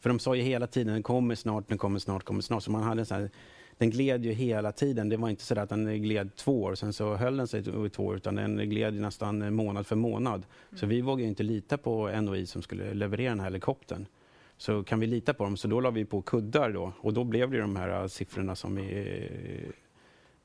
För 0.00 0.08
de 0.08 0.18
sa 0.18 0.34
ju 0.34 0.42
hela 0.42 0.66
tiden 0.66 0.92
den 0.92 1.02
kommer 1.02 1.34
snart, 1.34 1.68
den 1.68 1.78
kommer 1.78 1.98
snart, 1.98 2.24
kommer 2.24 2.40
snart. 2.40 2.62
Så 2.62 2.70
man 2.70 2.82
hade 2.82 3.04
så 3.04 3.14
här, 3.14 3.30
den 3.78 3.90
gled 3.90 4.24
ju 4.24 4.32
hela 4.32 4.72
tiden. 4.72 5.08
Det 5.08 5.16
var 5.16 5.28
inte 5.28 5.42
så 5.42 5.58
att 5.58 5.68
den 5.68 6.02
gled 6.02 6.36
två 6.36 6.62
år, 6.62 6.74
sen 6.74 6.92
så 6.92 7.14
höll 7.14 7.36
den 7.36 7.48
sig 7.48 7.60
i 7.86 7.88
två 7.90 8.04
år, 8.04 8.16
utan 8.16 8.34
den 8.34 8.56
gled 8.70 8.94
nästan 8.94 9.54
månad 9.54 9.86
för 9.86 9.96
månad. 9.96 10.46
Så 10.76 10.86
vi 10.86 11.00
vågade 11.00 11.28
inte 11.28 11.42
lita 11.42 11.78
på 11.78 12.20
NOI 12.20 12.46
som 12.46 12.62
skulle 12.62 12.94
leverera 12.94 13.30
den 13.30 13.40
här 13.40 13.46
helikoptern. 13.46 14.06
Så 14.60 14.84
kan 14.84 15.00
vi 15.00 15.06
lita 15.06 15.34
på 15.34 15.44
dem? 15.44 15.56
Så 15.56 15.68
då 15.68 15.80
la 15.80 15.90
vi 15.90 16.04
på 16.04 16.22
kuddar 16.22 16.70
då 16.70 16.92
och 17.00 17.12
då 17.12 17.24
blev 17.24 17.50
det 17.50 17.60
de 17.60 17.76
här 17.76 18.00
äh, 18.00 18.06
siffrorna 18.06 18.56
som 18.56 18.78
är 18.78 19.22
äh, 19.64 19.72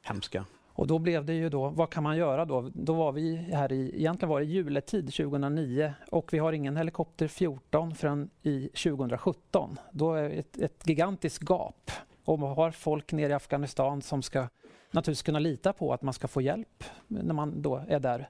hemska. 0.01 0.45
Och 0.67 0.87
då 0.87 0.99
blev 0.99 1.25
det 1.25 1.33
ju 1.33 1.49
då, 1.49 1.69
vad 1.69 1.89
kan 1.89 2.03
man 2.03 2.17
göra 2.17 2.45
då? 2.45 2.71
Då 2.73 2.93
var 2.93 3.11
vi 3.11 3.35
här 3.35 3.71
i, 3.71 3.91
egentligen 3.95 4.29
var 4.29 4.39
det 4.39 4.45
juletid 4.45 5.13
2009 5.13 5.93
och 6.11 6.33
vi 6.33 6.37
har 6.37 6.53
ingen 6.53 6.77
helikopter 6.77 7.27
14 7.27 7.95
förrän 7.95 8.29
i 8.41 8.67
2017. 8.67 9.79
Då 9.91 10.13
är 10.13 10.23
det 10.23 10.29
ett, 10.29 10.57
ett 10.57 10.87
gigantiskt 10.87 11.43
gap. 11.49 11.91
Och 12.25 12.39
man 12.39 12.55
har 12.55 12.71
folk 12.71 13.11
nere 13.11 13.29
i 13.29 13.33
Afghanistan 13.33 14.01
som 14.01 14.21
ska 14.21 14.47
naturligtvis 14.91 15.23
kunna 15.23 15.39
lita 15.39 15.73
på 15.73 15.93
att 15.93 16.01
man 16.01 16.13
ska 16.13 16.27
få 16.27 16.41
hjälp 16.41 16.83
när 17.07 17.33
man 17.33 17.61
då 17.61 17.83
är 17.87 17.99
där 17.99 18.29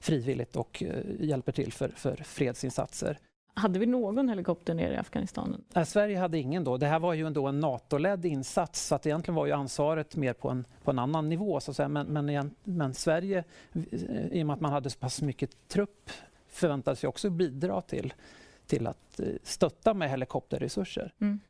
frivilligt 0.00 0.56
och 0.56 0.82
äh, 0.82 1.04
hjälper 1.20 1.52
till 1.52 1.72
för, 1.72 1.88
för 1.88 2.16
fredsinsatser. 2.16 3.18
Hade 3.54 3.78
vi 3.78 3.86
någon 3.86 4.28
helikopter 4.28 4.74
nere 4.74 4.94
i 4.94 4.96
Afghanistan? 4.96 5.64
Nej, 5.74 5.86
Sverige 5.86 6.18
hade 6.18 6.38
ingen 6.38 6.64
då. 6.64 6.76
Det 6.76 6.86
här 6.86 6.98
var 6.98 7.14
ju 7.14 7.26
ändå 7.26 7.46
en 7.46 7.60
NATO-ledd 7.60 8.24
insats 8.24 8.86
så 8.86 8.94
att 8.94 9.06
egentligen 9.06 9.34
var 9.34 9.46
ju 9.46 9.52
ansvaret 9.52 10.16
mer 10.16 10.32
på 10.32 10.50
en, 10.50 10.64
på 10.84 10.90
en 10.90 10.98
annan 10.98 11.28
nivå. 11.28 11.60
Så 11.60 11.70
att 11.70 11.76
säga. 11.76 11.88
Men, 11.88 12.06
men, 12.06 12.50
men 12.64 12.94
Sverige, 12.94 13.44
i 14.30 14.42
och 14.42 14.46
med 14.46 14.54
att 14.54 14.60
man 14.60 14.72
hade 14.72 14.90
så 14.90 14.98
pass 14.98 15.22
mycket 15.22 15.68
trupp, 15.68 16.10
förväntades 16.48 17.04
ju 17.04 17.08
också 17.08 17.30
bidra 17.30 17.80
till, 17.80 18.14
till 18.66 18.86
att 18.86 19.20
eh, 19.20 19.26
stötta 19.42 19.94
med 19.94 20.10
helikopterresurser. 20.10 21.12
Mm. 21.20 21.40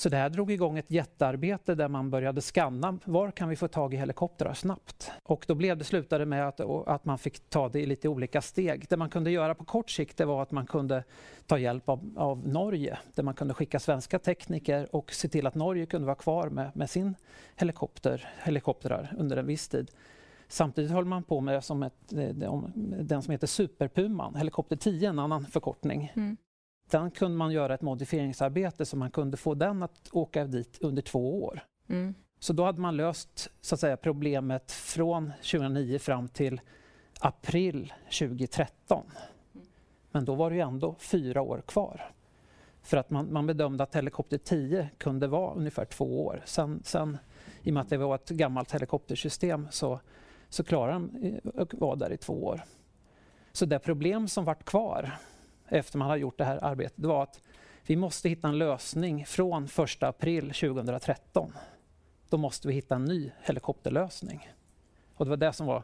Så 0.00 0.08
det 0.08 0.16
här 0.16 0.30
drog 0.30 0.50
igång 0.50 0.78
ett 0.78 0.90
jättearbete 0.90 1.74
där 1.74 1.88
man 1.88 2.10
började 2.10 2.40
skanna 2.40 2.98
var 3.04 3.30
kan 3.30 3.48
vi 3.48 3.56
få 3.56 3.68
tag 3.68 3.94
i 3.94 3.96
helikoptrar 3.96 4.54
snabbt. 4.54 5.10
Och 5.22 5.44
då 5.48 5.54
blev 5.54 5.76
det 5.76 5.84
slutade 5.84 6.26
med 6.26 6.48
att, 6.48 6.60
att 6.86 7.04
man 7.04 7.18
fick 7.18 7.50
ta 7.50 7.68
det 7.68 7.80
i 7.80 7.86
lite 7.86 8.08
olika 8.08 8.40
steg. 8.40 8.86
Det 8.88 8.96
man 8.96 9.10
kunde 9.10 9.30
göra 9.30 9.54
på 9.54 9.64
kort 9.64 9.90
sikt 9.90 10.16
det 10.16 10.24
var 10.24 10.42
att 10.42 10.50
man 10.50 10.66
kunde 10.66 11.04
ta 11.46 11.58
hjälp 11.58 11.88
av, 11.88 12.14
av 12.16 12.48
Norge 12.48 12.98
där 13.14 13.22
man 13.22 13.34
kunde 13.34 13.54
skicka 13.54 13.80
svenska 13.80 14.18
tekniker 14.18 14.96
och 14.96 15.12
se 15.12 15.28
till 15.28 15.46
att 15.46 15.54
Norge 15.54 15.86
kunde 15.86 16.06
vara 16.06 16.16
kvar 16.16 16.48
med, 16.48 16.70
med 16.74 16.90
sin 16.90 17.14
helikopter, 17.56 18.28
helikoptrar 18.42 19.14
under 19.18 19.36
en 19.36 19.46
viss 19.46 19.68
tid. 19.68 19.90
Samtidigt 20.48 20.90
höll 20.90 21.04
man 21.04 21.22
på 21.22 21.40
med 21.40 21.64
som 21.64 21.82
ett, 21.82 22.12
eh, 22.12 22.28
den 23.02 23.22
som 23.22 23.32
heter 23.32 23.46
Superpuman, 23.46 24.34
helikopter 24.34 24.76
10, 24.76 25.08
en 25.08 25.18
annan 25.18 25.46
förkortning. 25.46 26.12
Mm. 26.16 26.36
Den 26.90 27.10
kunde 27.10 27.36
man 27.36 27.52
göra 27.52 27.74
ett 27.74 27.82
modifieringsarbete 27.82 28.86
så 28.86 28.96
man 28.96 29.10
kunde 29.10 29.36
få 29.36 29.54
den 29.54 29.82
att 29.82 30.08
åka 30.12 30.44
dit 30.44 30.78
under 30.80 31.02
två 31.02 31.44
år. 31.44 31.60
Mm. 31.88 32.14
Så 32.38 32.52
då 32.52 32.64
hade 32.64 32.80
man 32.80 32.96
löst 32.96 33.50
så 33.60 33.74
att 33.74 33.80
säga, 33.80 33.96
problemet 33.96 34.72
från 34.72 35.32
2009 35.36 35.98
fram 35.98 36.28
till 36.28 36.60
april 37.20 37.92
2013. 38.04 39.04
Men 40.10 40.24
då 40.24 40.34
var 40.34 40.50
det 40.50 40.60
ändå 40.60 40.94
fyra 40.98 41.42
år 41.42 41.62
kvar. 41.66 42.12
För 42.82 42.96
att 42.96 43.10
man, 43.10 43.32
man 43.32 43.46
bedömde 43.46 43.82
att 43.82 43.96
helikopter 43.96 44.38
10 44.38 44.90
kunde 44.98 45.26
vara 45.26 45.54
ungefär 45.54 45.84
två 45.84 46.26
år. 46.26 46.42
Sen, 46.44 46.82
sen, 46.84 47.18
I 47.62 47.70
och 47.70 47.74
med 47.74 47.80
att 47.80 47.88
det 47.88 47.96
var 47.96 48.14
ett 48.14 48.28
gammalt 48.28 48.72
helikoptersystem 48.72 49.68
så, 49.70 50.00
så 50.48 50.64
klarade 50.64 50.92
den 50.92 51.40
att 51.54 51.74
vara 51.74 51.96
där 51.96 52.12
i 52.12 52.16
två 52.16 52.44
år. 52.44 52.62
Så 53.52 53.66
det 53.66 53.78
problem 53.78 54.28
som 54.28 54.44
vart 54.44 54.64
kvar 54.64 55.18
efter 55.70 55.98
man 55.98 56.08
har 56.08 56.16
gjort 56.16 56.38
det 56.38 56.44
här 56.44 56.64
arbetet 56.64 57.04
var 57.04 57.22
att 57.22 57.40
vi 57.86 57.96
måste 57.96 58.28
hitta 58.28 58.48
en 58.48 58.58
lösning 58.58 59.26
från 59.26 59.64
1 59.64 60.02
april 60.02 60.42
2013. 60.44 61.52
Då 62.28 62.36
måste 62.36 62.68
vi 62.68 62.74
hitta 62.74 62.94
en 62.94 63.04
ny 63.04 63.30
helikopterlösning. 63.42 64.52
Och 65.16 65.24
det 65.24 65.30
var 65.30 65.36
det 65.36 65.52
som 65.52 65.66
var 65.66 65.82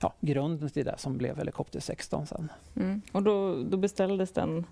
ja, 0.00 0.14
grunden 0.20 0.70
till 0.70 0.84
det 0.84 0.98
som 0.98 1.18
blev 1.18 1.38
Helikopter 1.38 1.80
16 1.80 2.26
sen. 2.26 2.52
Mm. 2.76 3.02
Och 3.12 3.22
då, 3.22 3.62
då 3.62 3.76
beställdes 3.76 4.32
den 4.32 4.66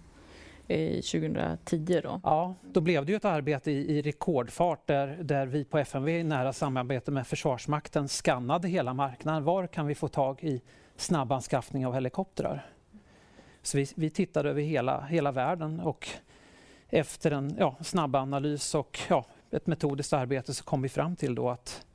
i 0.68 1.02
2010 1.02 2.00
då? 2.02 2.20
Ja, 2.24 2.54
då 2.62 2.80
blev 2.80 3.06
det 3.06 3.12
ju 3.12 3.16
ett 3.16 3.24
arbete 3.24 3.70
i, 3.70 3.98
i 3.98 4.02
rekordfart 4.02 4.86
där, 4.86 5.06
där 5.22 5.46
vi 5.46 5.64
på 5.64 5.78
FMV 5.78 6.08
i 6.08 6.24
nära 6.24 6.52
samarbete 6.52 7.10
med 7.10 7.26
Försvarsmakten 7.26 8.08
skannade 8.08 8.68
hela 8.68 8.94
marknaden. 8.94 9.44
Var 9.44 9.66
kan 9.66 9.86
vi 9.86 9.94
få 9.94 10.08
tag 10.08 10.44
i 10.44 10.62
snabbanskaffning 10.96 11.86
av 11.86 11.94
helikoptrar? 11.94 12.66
Så 13.68 13.76
vi, 13.76 13.86
vi 13.94 14.10
tittade 14.10 14.50
över 14.50 14.62
hela, 14.62 15.00
hela 15.00 15.32
världen 15.32 15.80
och 15.80 16.08
efter 16.88 17.30
en 17.30 17.56
ja, 17.58 17.76
snabb 17.80 18.16
analys 18.16 18.74
och 18.74 18.98
ja, 19.08 19.26
ett 19.50 19.66
metodiskt 19.66 20.12
arbete 20.12 20.54
så 20.54 20.64
kom 20.64 20.82
vi 20.82 20.88
fram 20.88 21.16
till 21.16 21.34
då 21.34 21.50
att 21.50 21.86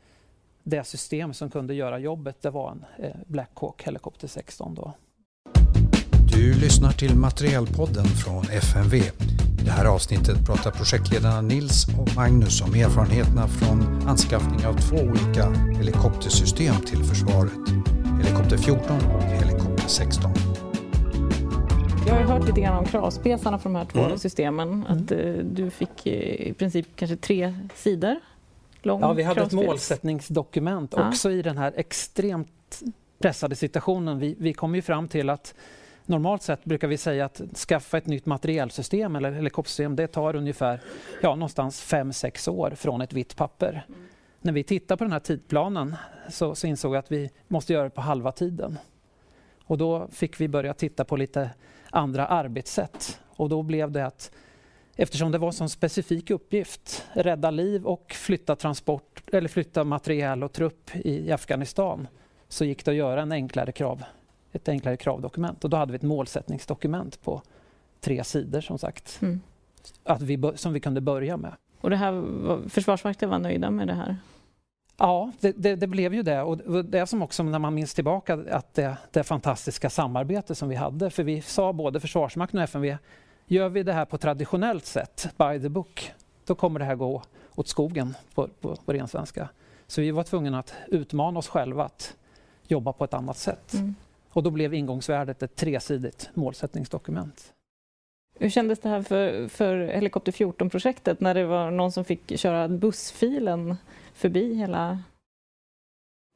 det 0.63 0.83
system 0.83 1.33
som 1.33 1.49
kunde 1.49 1.73
göra 1.73 1.99
jobbet 1.99 2.41
det 2.41 2.49
var 2.49 2.71
en 2.71 2.85
eh, 2.99 3.15
Black 3.27 3.49
Hawk 3.53 3.83
Helikopter 3.83 4.27
16. 4.27 4.75
Då. 4.75 4.93
Du 6.33 6.53
lyssnar 6.53 6.91
till 6.91 7.15
Materielpodden 7.15 8.05
från 8.05 8.43
FMV. 8.43 8.95
I 8.95 9.65
det 9.65 9.71
här 9.71 9.85
avsnittet 9.85 10.45
pratar 10.45 10.71
projektledarna 10.71 11.41
Nils 11.41 11.87
och 11.99 12.15
Magnus 12.15 12.61
om 12.61 12.73
erfarenheterna 12.73 13.47
från 13.47 14.07
anskaffning 14.07 14.65
av 14.65 14.73
två 14.73 14.95
olika 14.95 15.49
helikoptersystem 15.49 16.75
till 16.75 17.03
försvaret. 17.03 17.69
Helikopter 18.23 18.57
14 18.57 18.97
och 19.15 19.23
Helikopter 19.23 19.87
16. 19.87 20.33
Jag 22.07 22.13
har 22.13 22.21
hört 22.21 22.47
lite 22.47 22.61
grann 22.61 22.77
om 22.77 22.85
kravspesarna 22.85 23.59
för 23.59 23.69
de 23.69 23.75
här 23.75 23.85
två 23.85 23.99
mm. 23.99 24.17
systemen. 24.17 24.69
Mm. 24.69 24.83
Att 24.83 25.11
mm. 25.11 25.53
du 25.53 25.69
fick 25.69 26.07
eh, 26.07 26.47
i 26.47 26.53
princip 26.53 26.87
kanske 26.95 27.15
tre 27.15 27.53
sidor 27.75 28.15
lång 28.81 29.01
Ja, 29.01 29.13
vi 29.13 29.23
hade 29.23 29.39
kravspels. 29.39 29.61
ett 29.61 29.67
målsättningsdokument 29.67 30.93
ja. 30.97 31.07
också 31.07 31.31
i 31.31 31.41
den 31.41 31.57
här 31.57 31.73
extremt 31.75 32.81
pressade 33.19 33.55
situationen. 33.55 34.19
Vi, 34.19 34.35
vi 34.39 34.53
kom 34.53 34.75
ju 34.75 34.81
fram 34.81 35.07
till 35.07 35.29
att 35.29 35.55
Normalt 36.05 36.41
sett 36.41 36.65
brukar 36.65 36.87
vi 36.87 36.97
säga 36.97 37.25
att 37.25 37.41
skaffa 37.67 37.97
ett 37.97 38.07
nytt 38.07 38.25
materielsystem 38.25 39.15
eller 39.15 39.31
helikoptersystem 39.31 39.95
det 39.95 40.07
tar 40.07 40.35
ungefär 40.35 40.81
ja, 41.21 41.35
någonstans 41.35 41.83
5-6 41.83 42.49
år 42.49 42.71
från 42.75 43.01
ett 43.01 43.13
vitt 43.13 43.35
papper. 43.35 43.85
Mm. 43.87 43.99
När 44.41 44.53
vi 44.53 44.63
tittar 44.63 44.95
på 44.95 45.03
den 45.03 45.11
här 45.11 45.19
tidplanen 45.19 45.95
så, 46.29 46.55
så 46.55 46.67
insåg 46.67 46.91
vi 46.91 46.97
att 46.97 47.11
vi 47.11 47.29
måste 47.47 47.73
göra 47.73 47.83
det 47.83 47.89
på 47.89 48.01
halva 48.01 48.31
tiden. 48.31 48.77
Och 49.65 49.77
då 49.77 50.07
fick 50.11 50.41
vi 50.41 50.47
börja 50.47 50.73
titta 50.73 51.05
på 51.05 51.15
lite 51.15 51.49
andra 51.93 52.25
arbetssätt. 52.25 53.19
Och 53.35 53.49
då 53.49 53.63
blev 53.63 53.91
det 53.91 54.05
att 54.05 54.31
eftersom 54.95 55.31
det 55.31 55.37
var 55.37 55.47
en 55.47 55.53
sån 55.53 55.69
specifik 55.69 56.29
uppgift, 56.29 57.05
rädda 57.13 57.51
liv 57.51 57.85
och 57.85 58.13
flytta 58.13 58.55
transport 58.55 59.29
eller 59.31 59.49
flytta 59.49 59.83
material 59.83 60.43
och 60.43 60.53
trupp 60.53 60.91
i 60.95 61.31
Afghanistan, 61.31 62.07
så 62.47 62.65
gick 62.65 62.85
det 62.85 62.91
att 62.91 62.97
göra 62.97 63.21
en 63.21 63.31
enklare 63.31 63.71
krav, 63.71 64.03
ett 64.51 64.69
enklare 64.69 64.97
kravdokument. 64.97 65.63
Och 65.63 65.69
då 65.69 65.77
hade 65.77 65.91
vi 65.91 65.95
ett 65.95 66.01
målsättningsdokument 66.01 67.21
på 67.21 67.41
tre 68.01 68.23
sidor 68.23 68.61
som 68.61 68.77
sagt, 68.77 69.19
mm. 69.21 69.41
att 70.03 70.21
vi, 70.21 70.51
som 70.55 70.73
vi 70.73 70.79
kunde 70.79 71.01
börja 71.01 71.37
med. 71.37 71.53
Och 71.81 71.89
det 71.89 71.95
här, 71.95 72.23
Försvarsmakten 72.69 73.29
var 73.29 73.39
nöjda 73.39 73.71
med 73.71 73.87
det 73.87 73.93
här? 73.93 74.17
Ja, 74.97 75.31
det, 75.39 75.51
det, 75.51 75.75
det, 75.75 75.87
blev 75.87 76.13
ju 76.13 76.23
det. 76.23 76.41
Och 76.41 76.85
det 76.85 76.99
är 76.99 77.05
som 77.05 77.21
också 77.21 77.43
när 77.43 77.59
man 77.59 77.73
minns 77.73 77.93
tillbaka 77.93 78.33
att 78.51 78.73
det, 78.73 78.97
det 79.11 79.23
fantastiska 79.23 79.89
samarbete 79.89 80.55
som 80.55 80.69
vi 80.69 80.75
hade. 80.75 81.09
För 81.09 81.23
vi 81.23 81.41
sa 81.41 81.73
både 81.73 81.99
Försvarsmakten 81.99 82.59
och 82.59 82.63
FMV, 82.63 82.97
gör 83.45 83.69
vi 83.69 83.83
det 83.83 83.93
här 83.93 84.05
på 84.05 84.17
traditionellt 84.17 84.85
sätt, 84.85 85.29
by 85.37 85.61
the 85.61 85.69
book, 85.69 86.11
då 86.45 86.55
kommer 86.55 86.79
det 86.79 86.85
här 86.85 86.95
gå 86.95 87.21
åt 87.55 87.67
skogen 87.67 88.15
på, 88.35 88.47
på, 88.61 88.75
på 88.75 88.93
ren 88.93 89.07
svenska. 89.07 89.49
Så 89.87 90.01
vi 90.01 90.11
var 90.11 90.23
tvungna 90.23 90.59
att 90.59 90.73
utmana 90.87 91.39
oss 91.39 91.47
själva 91.47 91.83
att 91.83 92.15
jobba 92.67 92.93
på 92.93 93.03
ett 93.03 93.13
annat 93.13 93.37
sätt. 93.37 93.73
Mm. 93.73 93.95
Och 94.29 94.43
då 94.43 94.49
blev 94.49 94.73
ingångsvärdet 94.73 95.43
ett 95.43 95.55
tresidigt 95.55 96.29
målsättningsdokument. 96.33 97.53
Hur 98.39 98.49
kändes 98.49 98.79
det 98.79 98.89
här 98.89 99.01
för, 99.01 99.47
för 99.47 99.77
Helikopter 99.77 100.31
14-projektet 100.31 101.19
när 101.19 101.33
det 101.33 101.45
var 101.45 101.71
någon 101.71 101.91
som 101.91 102.05
fick 102.05 102.39
köra 102.39 102.67
bussfilen 102.67 103.75
förbi 104.13 104.55
hela... 104.55 104.99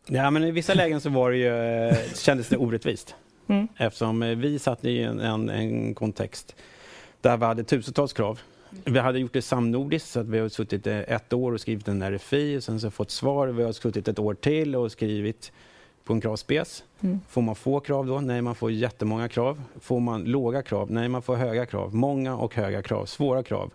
Ja, 0.08 0.32
men 0.32 0.44
i 0.44 0.52
vissa 0.52 0.74
lägen 0.74 1.02
så 1.02 1.10
var 1.10 1.32
det 1.32 1.38
ju, 1.38 1.88
eh, 1.88 1.98
kändes 2.16 2.50
det 2.50 2.58
orättvist. 2.58 3.16
Mm. 3.50 3.68
Eftersom 3.78 4.24
eh, 4.24 4.36
vi 4.36 4.60
satt 4.60 4.86
i 4.86 5.04
en, 5.04 5.20
en, 5.20 5.50
en, 5.50 5.94
kontext 5.94 6.56
där 7.22 7.38
vi 7.38 7.46
hade 7.46 7.64
tusentals 7.64 8.14
krav. 8.14 8.40
Vi 8.86 9.00
hade 9.00 9.20
gjort 9.20 9.34
det 9.34 9.42
samnordiskt, 9.42 10.10
så 10.10 10.20
att 10.20 10.28
vi 10.28 10.40
har 10.40 10.50
suttit 10.50 10.88
eh, 10.88 11.00
ett 11.00 11.34
år 11.34 11.52
och 11.52 11.62
skrivit 11.62 11.88
en 11.88 12.02
RFI 12.02 12.58
och 12.58 12.64
sen 12.64 12.80
så 12.80 12.92
fått 12.92 13.12
svar. 13.12 13.48
Vi 13.48 13.64
har 13.64 13.72
suttit 13.72 14.08
ett 14.08 14.20
år 14.20 14.34
till 14.34 14.76
och 14.76 14.92
skrivit 14.92 15.52
på 16.04 16.14
en 16.14 16.22
kravspec. 16.22 16.84
Mm. 17.02 17.20
Får 17.30 17.42
man 17.42 17.56
få 17.56 17.80
krav 17.80 18.08
då? 18.08 18.22
Nej, 18.22 18.42
man 18.42 18.56
får 18.56 18.72
jättemånga 18.72 19.30
krav. 19.30 19.62
Får 19.80 20.00
man 20.00 20.24
låga 20.24 20.62
krav? 20.62 20.92
Nej, 20.92 21.10
man 21.10 21.22
får 21.22 21.36
höga 21.36 21.66
krav. 21.66 21.96
Många 21.96 22.38
och 22.38 22.56
höga 22.56 22.82
krav, 22.82 23.06
svåra 23.06 23.44
krav. 23.44 23.74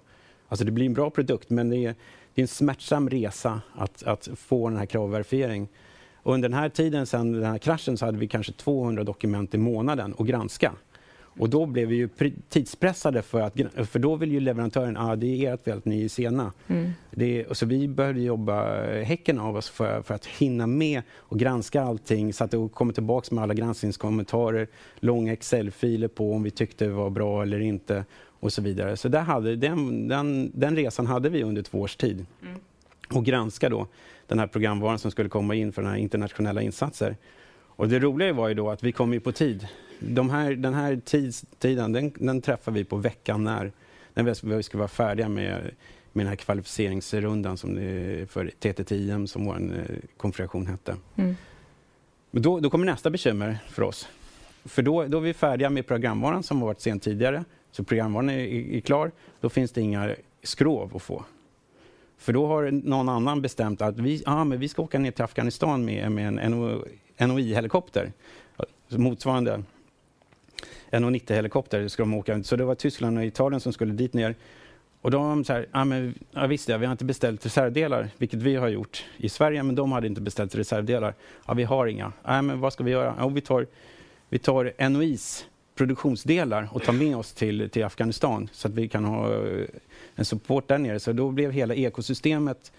Alltså 0.48 0.64
det 0.64 0.72
blir 0.72 0.86
en 0.86 0.94
bra 0.94 1.10
produkt, 1.10 1.50
men 1.50 1.70
det 1.70 1.76
är, 1.76 1.94
det 2.34 2.40
är 2.40 2.42
en 2.42 2.48
smärtsam 2.48 3.10
resa 3.10 3.60
att, 3.74 4.02
att 4.02 4.28
få 4.36 4.68
den 4.68 4.78
här 4.78 4.86
kravverifiering. 4.86 5.68
under 6.22 6.48
den 6.48 6.58
här 6.58 6.68
tiden, 6.68 7.06
sen 7.06 7.32
den 7.32 7.44
här 7.44 7.58
kraschen, 7.58 7.96
så 7.96 8.04
hade 8.04 8.18
vi 8.18 8.28
kanske 8.28 8.52
200 8.52 9.04
dokument 9.04 9.54
i 9.54 9.58
månaden 9.58 10.14
att 10.18 10.26
granska. 10.26 10.72
Och 11.38 11.50
då 11.50 11.66
blev 11.66 11.88
vi 11.88 11.96
ju 11.96 12.08
tidspressade 12.48 13.22
för 13.22 13.40
att, 13.40 13.56
för 13.90 13.98
då 13.98 14.16
vill 14.16 14.32
ju 14.32 14.40
leverantören, 14.40 14.96
ah, 14.96 15.16
det 15.16 15.46
är 15.46 15.54
ert 15.54 15.64
fel 15.64 15.78
att 15.78 15.84
ni 15.84 16.04
är 16.04 16.08
sena. 16.08 16.52
Mm. 16.66 16.90
Det, 17.10 17.46
och 17.46 17.56
så 17.56 17.66
vi 17.66 17.88
började 17.88 18.20
jobba 18.20 18.82
häcken 19.02 19.38
av 19.38 19.56
oss 19.56 19.70
för, 19.70 20.02
för 20.02 20.14
att 20.14 20.26
hinna 20.26 20.66
med 20.66 21.02
och 21.16 21.38
granska 21.38 21.82
allting 21.82 22.32
så 22.32 22.44
att 22.44 22.50
det 22.50 22.68
kommer 22.72 22.92
tillbaka 22.92 23.34
med 23.34 23.44
alla 23.44 23.54
granskningskommentarer, 23.54 24.68
långa 24.96 25.32
Excel-filer 25.32 26.08
på 26.08 26.32
om 26.32 26.42
vi 26.42 26.50
tyckte 26.50 26.84
det 26.84 26.92
var 26.92 27.10
bra 27.10 27.42
eller 27.42 27.60
inte 27.60 28.04
och 28.42 28.52
så 28.52 28.62
vidare. 28.62 28.96
Så 28.96 29.08
där 29.08 29.20
hade, 29.20 29.56
den, 29.56 30.08
den, 30.08 30.50
den 30.54 30.76
resan 30.76 31.06
hade 31.06 31.28
vi 31.28 31.42
under 31.42 31.62
två 31.62 31.80
års 31.80 31.96
tid. 31.96 32.26
Mm. 32.42 32.60
Och 33.10 33.24
granska 33.24 33.68
då 33.68 33.86
den 34.26 34.38
här 34.38 34.46
programvaran 34.46 34.98
som 34.98 35.10
skulle 35.10 35.28
komma 35.28 35.54
in 35.54 35.72
för 35.72 35.82
den 35.82 35.90
här 35.90 35.98
internationella 35.98 36.62
insatser. 36.62 37.16
Och 37.54 37.88
det 37.88 37.98
roliga 37.98 38.32
var 38.32 38.48
ju 38.48 38.54
då 38.54 38.70
att 38.70 38.82
vi 38.82 38.92
kom 38.92 39.12
ju 39.12 39.20
på 39.20 39.32
tid. 39.32 39.66
De 39.98 40.30
här, 40.30 40.52
den 40.52 40.74
här 40.74 41.00
tids, 41.04 41.44
tiden, 41.58 41.92
den, 41.92 42.12
den 42.14 42.40
träffade 42.40 42.78
vi 42.78 42.84
på 42.84 42.96
veckan 42.96 43.44
när, 43.44 43.72
när 44.14 44.56
vi 44.56 44.62
skulle 44.62 44.78
vara 44.78 44.88
färdiga 44.88 45.28
med, 45.28 45.70
med 46.12 46.26
den 46.26 46.28
här 46.28 46.36
kvalificeringsrundan 46.36 47.56
som 47.56 47.74
det, 47.74 48.30
för 48.30 48.50
TT10 48.60 49.26
som 49.26 49.44
vår 49.44 49.54
eh, 49.54 49.96
konfiguration 50.16 50.66
hette. 50.66 50.96
Mm. 51.16 51.36
Men 52.30 52.42
då, 52.42 52.60
då 52.60 52.70
kommer 52.70 52.86
nästa 52.86 53.10
bekymmer 53.10 53.58
för 53.68 53.82
oss. 53.82 54.08
För 54.64 54.82
då, 54.82 55.04
då 55.04 55.18
är 55.18 55.22
vi 55.22 55.34
färdiga 55.34 55.70
med 55.70 55.86
programvaran 55.86 56.42
som 56.42 56.60
har 56.60 56.66
varit 56.66 56.80
sen 56.80 57.00
tidigare. 57.00 57.44
Så 57.72 57.84
programvaran 57.84 58.30
är, 58.30 58.38
är, 58.38 58.76
är 58.76 58.80
klar. 58.80 59.10
Då 59.40 59.48
finns 59.48 59.72
det 59.72 59.80
inga 59.80 60.14
skrov 60.42 60.96
att 60.96 61.02
få. 61.02 61.24
För 62.18 62.32
då 62.32 62.46
har 62.46 62.70
någon 62.70 63.08
annan 63.08 63.42
bestämt 63.42 63.82
att 63.82 63.98
vi, 63.98 64.22
ah, 64.26 64.44
men 64.44 64.60
vi 64.60 64.68
ska 64.68 64.82
åka 64.82 64.98
ner 64.98 65.10
till 65.10 65.24
Afghanistan 65.24 65.84
med, 65.84 66.12
med 66.12 66.38
en 66.38 66.78
NOI-helikopter. 67.18 68.12
Motsvarande 68.88 69.62
NO90-helikopter 70.90 71.88
ska 71.88 72.02
de 72.02 72.14
åka. 72.14 72.42
Så 72.42 72.56
det 72.56 72.64
var 72.64 72.74
Tyskland 72.74 73.18
och 73.18 73.24
Italien 73.24 73.60
som 73.60 73.72
skulle 73.72 73.92
dit 73.92 74.14
ner. 74.14 74.34
Och 75.00 75.10
de 75.10 75.44
sa 75.44 75.64
ah, 75.70 75.84
men, 75.84 76.14
ja, 76.30 76.46
visst 76.46 76.68
ja, 76.68 76.78
vi 76.78 76.86
har 76.86 76.92
inte 76.92 77.04
beställt 77.04 77.46
reservdelar, 77.46 78.08
vilket 78.18 78.42
vi 78.42 78.56
har 78.56 78.68
gjort 78.68 79.04
i 79.16 79.28
Sverige, 79.28 79.62
men 79.62 79.74
de 79.74 79.92
hade 79.92 80.06
inte 80.06 80.20
beställt 80.20 80.54
reservdelar. 80.54 81.14
Ja, 81.46 81.54
vi 81.54 81.64
har 81.64 81.86
inga. 81.86 82.12
Ah, 82.22 82.42
men 82.42 82.60
vad 82.60 82.72
ska 82.72 82.84
vi 82.84 82.90
göra? 82.90 83.14
Ja, 83.18 83.28
vi 83.28 83.40
tar, 83.40 83.66
vi 84.28 84.38
tar 84.38 84.88
NOIs 84.88 85.46
produktionsdelar 85.82 86.68
och 86.72 86.82
tar 86.82 86.92
med 86.92 87.16
oss 87.16 87.32
till, 87.32 87.70
till 87.70 87.84
Afghanistan 87.84 88.48
så 88.52 88.68
att 88.68 88.74
vi 88.74 88.88
kan 88.88 89.04
ha 89.04 89.34
eh, 89.34 89.66
en 90.14 90.24
support 90.24 90.68
där 90.68 90.78
nere. 90.78 91.00
Så 91.00 91.12
då 91.12 91.30
blev 91.30 91.52
hela 91.52 91.74
ekosystemet 91.74 92.72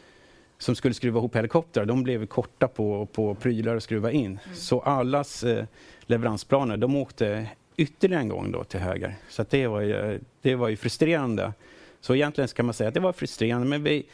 som 0.57 0.75
skulle 0.75 0.93
skruva 0.93 1.19
ihop 1.19 1.35
helikoptrar, 1.35 1.85
de 1.85 2.03
blev 2.03 2.25
korta 2.25 2.67
på, 2.67 3.05
på 3.05 3.35
prylar 3.35 3.75
att 3.75 3.83
skruva 3.83 4.11
in. 4.11 4.25
Mm. 4.25 4.55
Så 4.55 4.79
allas 4.79 5.43
eh, 5.43 5.65
leveransplaner, 6.01 6.77
de 6.77 6.95
åkte 6.95 7.47
ytterligare 7.77 8.21
en 8.21 8.29
gång 8.29 8.51
då 8.51 8.63
till 8.63 8.79
höger. 8.79 9.15
Så 9.29 9.45
det, 9.49 9.67
var 9.67 9.81
ju, 9.81 10.19
det 10.41 10.55
var 10.55 10.69
ju 10.69 10.75
frustrerande. 10.75 11.53
Så 12.01 12.15
egentligen 12.15 12.47
ska 12.47 12.63
man 12.63 12.73
säga 12.73 12.87
att 12.87 12.93
det 12.93 12.99
var 12.99 13.13
frustrerande, 13.13 13.67
men 13.67 13.83
vi, 13.83 14.05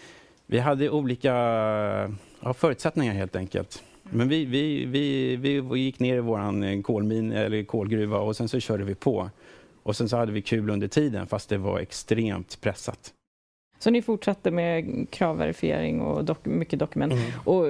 vi 0.45 0.59
hade 0.59 0.89
olika 0.89 1.33
ja, 2.39 2.53
förutsättningar 2.53 3.13
helt 3.13 3.35
enkelt. 3.35 3.83
Men 4.11 4.29
vi, 4.29 4.45
vi, 4.45 4.85
vi, 4.85 5.61
vi 5.61 5.79
gick 5.79 5.99
ner 5.99 6.15
i 6.15 6.19
vår 6.19 6.81
kolmin, 6.81 7.31
eller 7.31 7.63
kolgruva 7.63 8.17
och 8.17 8.35
sen 8.35 8.47
så 8.49 8.59
körde 8.59 8.83
vi 8.83 8.95
på. 8.95 9.29
Och 9.83 9.95
sen 9.95 10.09
så 10.09 10.17
hade 10.17 10.31
vi 10.31 10.41
kul 10.41 10.69
under 10.69 10.87
tiden 10.87 11.27
fast 11.27 11.49
det 11.49 11.57
var 11.57 11.79
extremt 11.79 12.61
pressat. 12.61 13.13
Så 13.79 13.89
ni 13.89 14.01
fortsatte 14.01 14.51
med 14.51 15.07
kravverifiering 15.09 16.01
och 16.01 16.25
dok 16.25 16.45
mycket 16.45 16.79
dokument. 16.79 17.13
Mm. 17.13 17.25
Och 17.43 17.65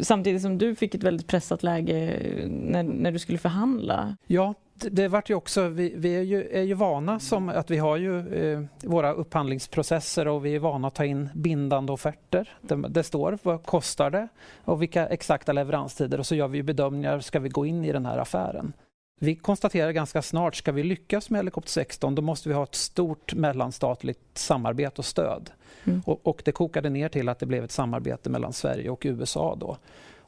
samtidigt 0.00 0.42
som 0.42 0.58
du 0.58 0.74
fick 0.74 0.94
ett 0.94 1.02
väldigt 1.02 1.26
pressat 1.26 1.62
läge 1.62 2.18
när, 2.48 2.82
när 2.82 3.12
du 3.12 3.18
skulle 3.18 3.38
förhandla. 3.38 4.16
Ja, 4.26 4.54
det, 4.90 5.08
vart 5.08 5.30
ju 5.30 5.34
också, 5.34 5.68
vi, 5.68 5.92
vi, 5.96 6.14
är, 6.14 6.22
ju, 6.22 6.48
är 6.52 6.62
ju 6.62 6.74
vana 6.74 7.20
som 7.20 7.48
att 7.48 7.70
vi 7.70 7.78
har 7.78 7.96
ju 7.96 8.34
eh, 8.34 8.62
våra 8.84 9.12
upphandlingsprocesser 9.12 10.28
och 10.28 10.46
vi 10.46 10.54
är 10.54 10.58
vana 10.58 10.88
att 10.88 10.94
ta 10.94 11.04
in 11.04 11.28
bindande 11.34 11.92
offerter. 11.92 12.48
Det, 12.60 12.74
det, 12.74 13.02
står 13.02 13.38
vad 13.42 13.62
kostar 13.62 14.10
det 14.10 14.28
och 14.64 14.82
vilka 14.82 15.06
exakta 15.06 15.52
leveranstider 15.52 16.18
och 16.18 16.26
så 16.26 16.34
gör 16.34 16.48
vi 16.48 16.62
bedömningar, 16.62 17.20
ska 17.20 17.40
vi 17.40 17.48
gå 17.48 17.66
in 17.66 17.84
i 17.84 17.92
den 17.92 18.06
här 18.06 18.18
affären? 18.18 18.72
Vi 19.20 19.36
konstaterar 19.36 19.92
ganska 19.92 20.22
snart, 20.22 20.56
ska 20.56 20.72
vi 20.72 20.82
lyckas 20.82 21.30
med 21.30 21.38
Helikopter 21.38 21.70
16 21.70 22.14
då 22.14 22.22
måste 22.22 22.48
vi 22.48 22.54
ha 22.54 22.62
ett 22.62 22.74
stort 22.74 23.34
mellanstatligt 23.34 24.38
samarbete 24.38 24.94
och 24.98 25.04
stöd. 25.04 25.50
Mm. 25.84 26.02
Och, 26.06 26.26
och, 26.26 26.42
det 26.44 26.52
kokade 26.52 26.90
ner 26.90 27.08
till 27.08 27.28
att 27.28 27.38
det 27.38 27.46
blev 27.46 27.64
ett 27.64 27.72
samarbete 27.72 28.30
mellan 28.30 28.52
Sverige 28.52 28.90
och 28.90 29.02
USA 29.04 29.56
då. 29.60 29.76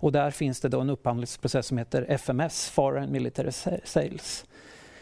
Och 0.03 0.13
där 0.13 0.31
finns 0.31 0.61
det 0.61 0.69
då 0.69 0.81
en 0.81 0.91
upphandlingsprocess 0.91 1.67
som 1.67 1.79
heter 1.79 2.07
FMS, 2.09 2.71
Foreign 2.71 3.13
Military 3.13 3.51
Sales. 3.85 4.45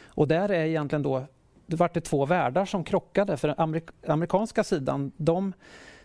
Och 0.07 0.29
där 0.29 0.49
är 0.51 0.65
egentligen 0.65 1.03
då, 1.03 1.25
det 1.67 1.77
var 1.77 1.91
det 1.95 2.01
två 2.01 2.27
världar 2.27 2.65
som 2.65 2.85
krockade 2.85 3.37
för 3.37 3.61
amerik 3.61 3.85
amerikanska 4.07 4.65
sidan, 4.65 5.13
de, 5.17 5.53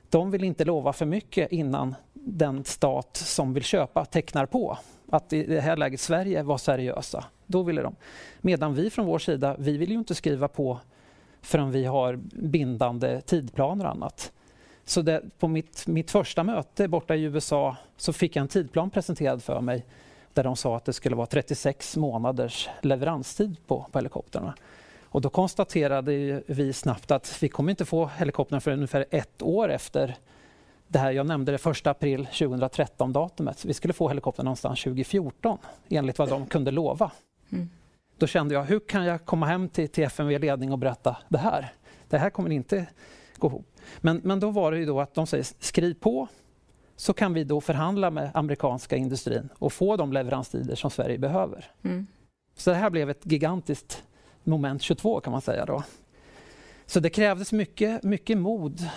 de 0.10 0.32
vill 0.32 0.44
inte 0.44 0.66
lova 0.66 0.94
för 0.94 1.06
mycket 1.06 1.52
innan 1.52 1.96
den 2.14 2.64
stat 2.64 3.18
som 3.18 3.54
vill 3.54 3.64
köpa 3.64 4.06
tecknar 4.06 4.46
på. 4.46 4.78
Att 5.10 5.34
i 5.34 5.44
det 5.44 5.62
här 5.62 5.78
läget 5.78 6.00
Sverige 6.00 6.44
var 6.44 6.58
seriösa. 6.58 7.26
Då 7.46 7.64
ville 7.64 7.82
de. 7.82 7.96
Medan 8.42 8.74
vi 8.74 8.90
från 8.90 9.06
vår 9.06 9.20
sida, 9.20 9.56
vi 9.60 9.78
vill 9.78 9.90
ju 9.90 9.98
inte 9.98 10.16
skriva 10.16 10.48
på 10.48 10.80
förrän 11.42 11.72
vi 11.72 11.86
har 11.86 12.20
bindande 12.34 13.22
tidplaner 13.22 13.86
och 13.86 13.92
annat. 13.92 14.32
Så 14.86 15.02
det, 15.02 15.22
på 15.40 15.48
mitt, 15.48 15.88
mitt 15.88 16.12
första 16.12 16.44
möte 16.44 16.88
borta 16.88 17.16
i 17.16 17.24
USA 17.24 17.78
så 17.98 18.14
fick 18.14 18.36
jag 18.36 18.42
en 18.42 18.48
tidplan 18.48 18.90
presenterad 18.90 19.44
för 19.44 19.62
mig 19.62 19.86
där 20.34 20.44
de 20.44 20.56
sa 20.56 20.78
att 20.78 20.86
det 20.86 20.94
skulle 20.94 21.16
vara 21.16 21.28
36 21.28 21.98
månaders 21.98 22.70
leveranstid 22.82 23.56
på, 23.68 23.86
på 23.92 24.00
helikoptrarna. 24.00 24.56
Och 25.04 25.22
då 25.22 25.30
konstaterade 25.30 26.42
vi 26.46 26.74
snabbt 26.74 27.12
att 27.12 27.44
vi 27.44 27.50
kommer 27.50 27.70
inte 27.70 27.86
få 27.86 28.10
helikoptern 28.18 28.62
för 28.62 28.72
ungefär 28.72 29.06
ett 29.12 29.42
år 29.42 29.70
efter 29.70 30.16
det 30.88 31.00
här, 31.00 31.12
jag 31.12 31.28
nämnde 31.28 31.52
det 31.52 31.66
1 31.66 31.88
april 31.88 32.26
2013 32.26 33.14
datumet. 33.14 33.66
Vi 33.66 33.74
skulle 33.74 33.94
få 33.94 34.08
helikoptern 34.08 34.44
någonstans 34.44 34.84
2014 34.84 35.58
enligt 35.90 36.20
vad 36.20 36.30
de 36.30 36.46
kunde 36.46 36.72
lova. 36.72 37.12
Mm. 37.52 37.70
Då 38.18 38.28
kände 38.28 38.54
jag, 38.54 38.64
hur 38.64 38.80
kan 38.80 39.06
jag 39.06 39.26
komma 39.26 39.46
hem 39.46 39.70
till, 39.70 39.90
till 39.90 40.04
FMV-ledning 40.04 40.72
och 40.72 40.78
berätta 40.78 41.18
det 41.30 41.38
här? 41.38 41.74
Det 42.10 42.18
här 42.18 42.30
kommer 42.30 42.50
inte 42.50 42.88
gå 43.38 43.48
ihop. 43.48 43.66
Men, 44.02 44.22
men 44.24 44.40
då 44.40 44.52
var 44.52 44.72
det 44.72 44.78
ju 44.78 44.86
då 44.86 45.02
att 45.02 45.14
de 45.14 45.28
säger, 45.28 45.46
skriv 45.60 45.94
på 45.94 46.28
så 46.96 47.14
kan 47.14 47.34
vi 47.34 47.44
då 47.44 47.62
förhandla 47.62 48.12
med 48.12 48.32
amerikanska 48.34 48.96
industrin 48.96 49.50
och 49.60 49.74
få 49.74 49.98
de 49.98 50.14
leveranstider 50.14 50.76
som 50.76 50.92
Sverige 50.92 51.18
behöver. 51.18 51.72
Mm. 51.84 52.08
Så 52.56 52.70
det 52.70 52.76
här 52.76 52.90
blev 52.90 53.10
ett 53.10 53.22
gigantiskt 53.24 54.04
moment 54.44 54.82
22 54.82 55.20
kan 55.20 55.32
man 55.32 55.42
säga 55.42 55.66
då. 55.66 55.84
Så 56.86 57.00
det 57.00 57.10
krävdes 57.10 57.52
mycket, 57.52 58.04
mycket 58.04 58.38
mod, 58.38 58.90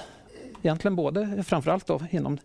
egentligen 0.63 0.97
både 0.97 1.43
framförallt 1.43 1.87
då 1.87 2.01
inom 2.11 2.39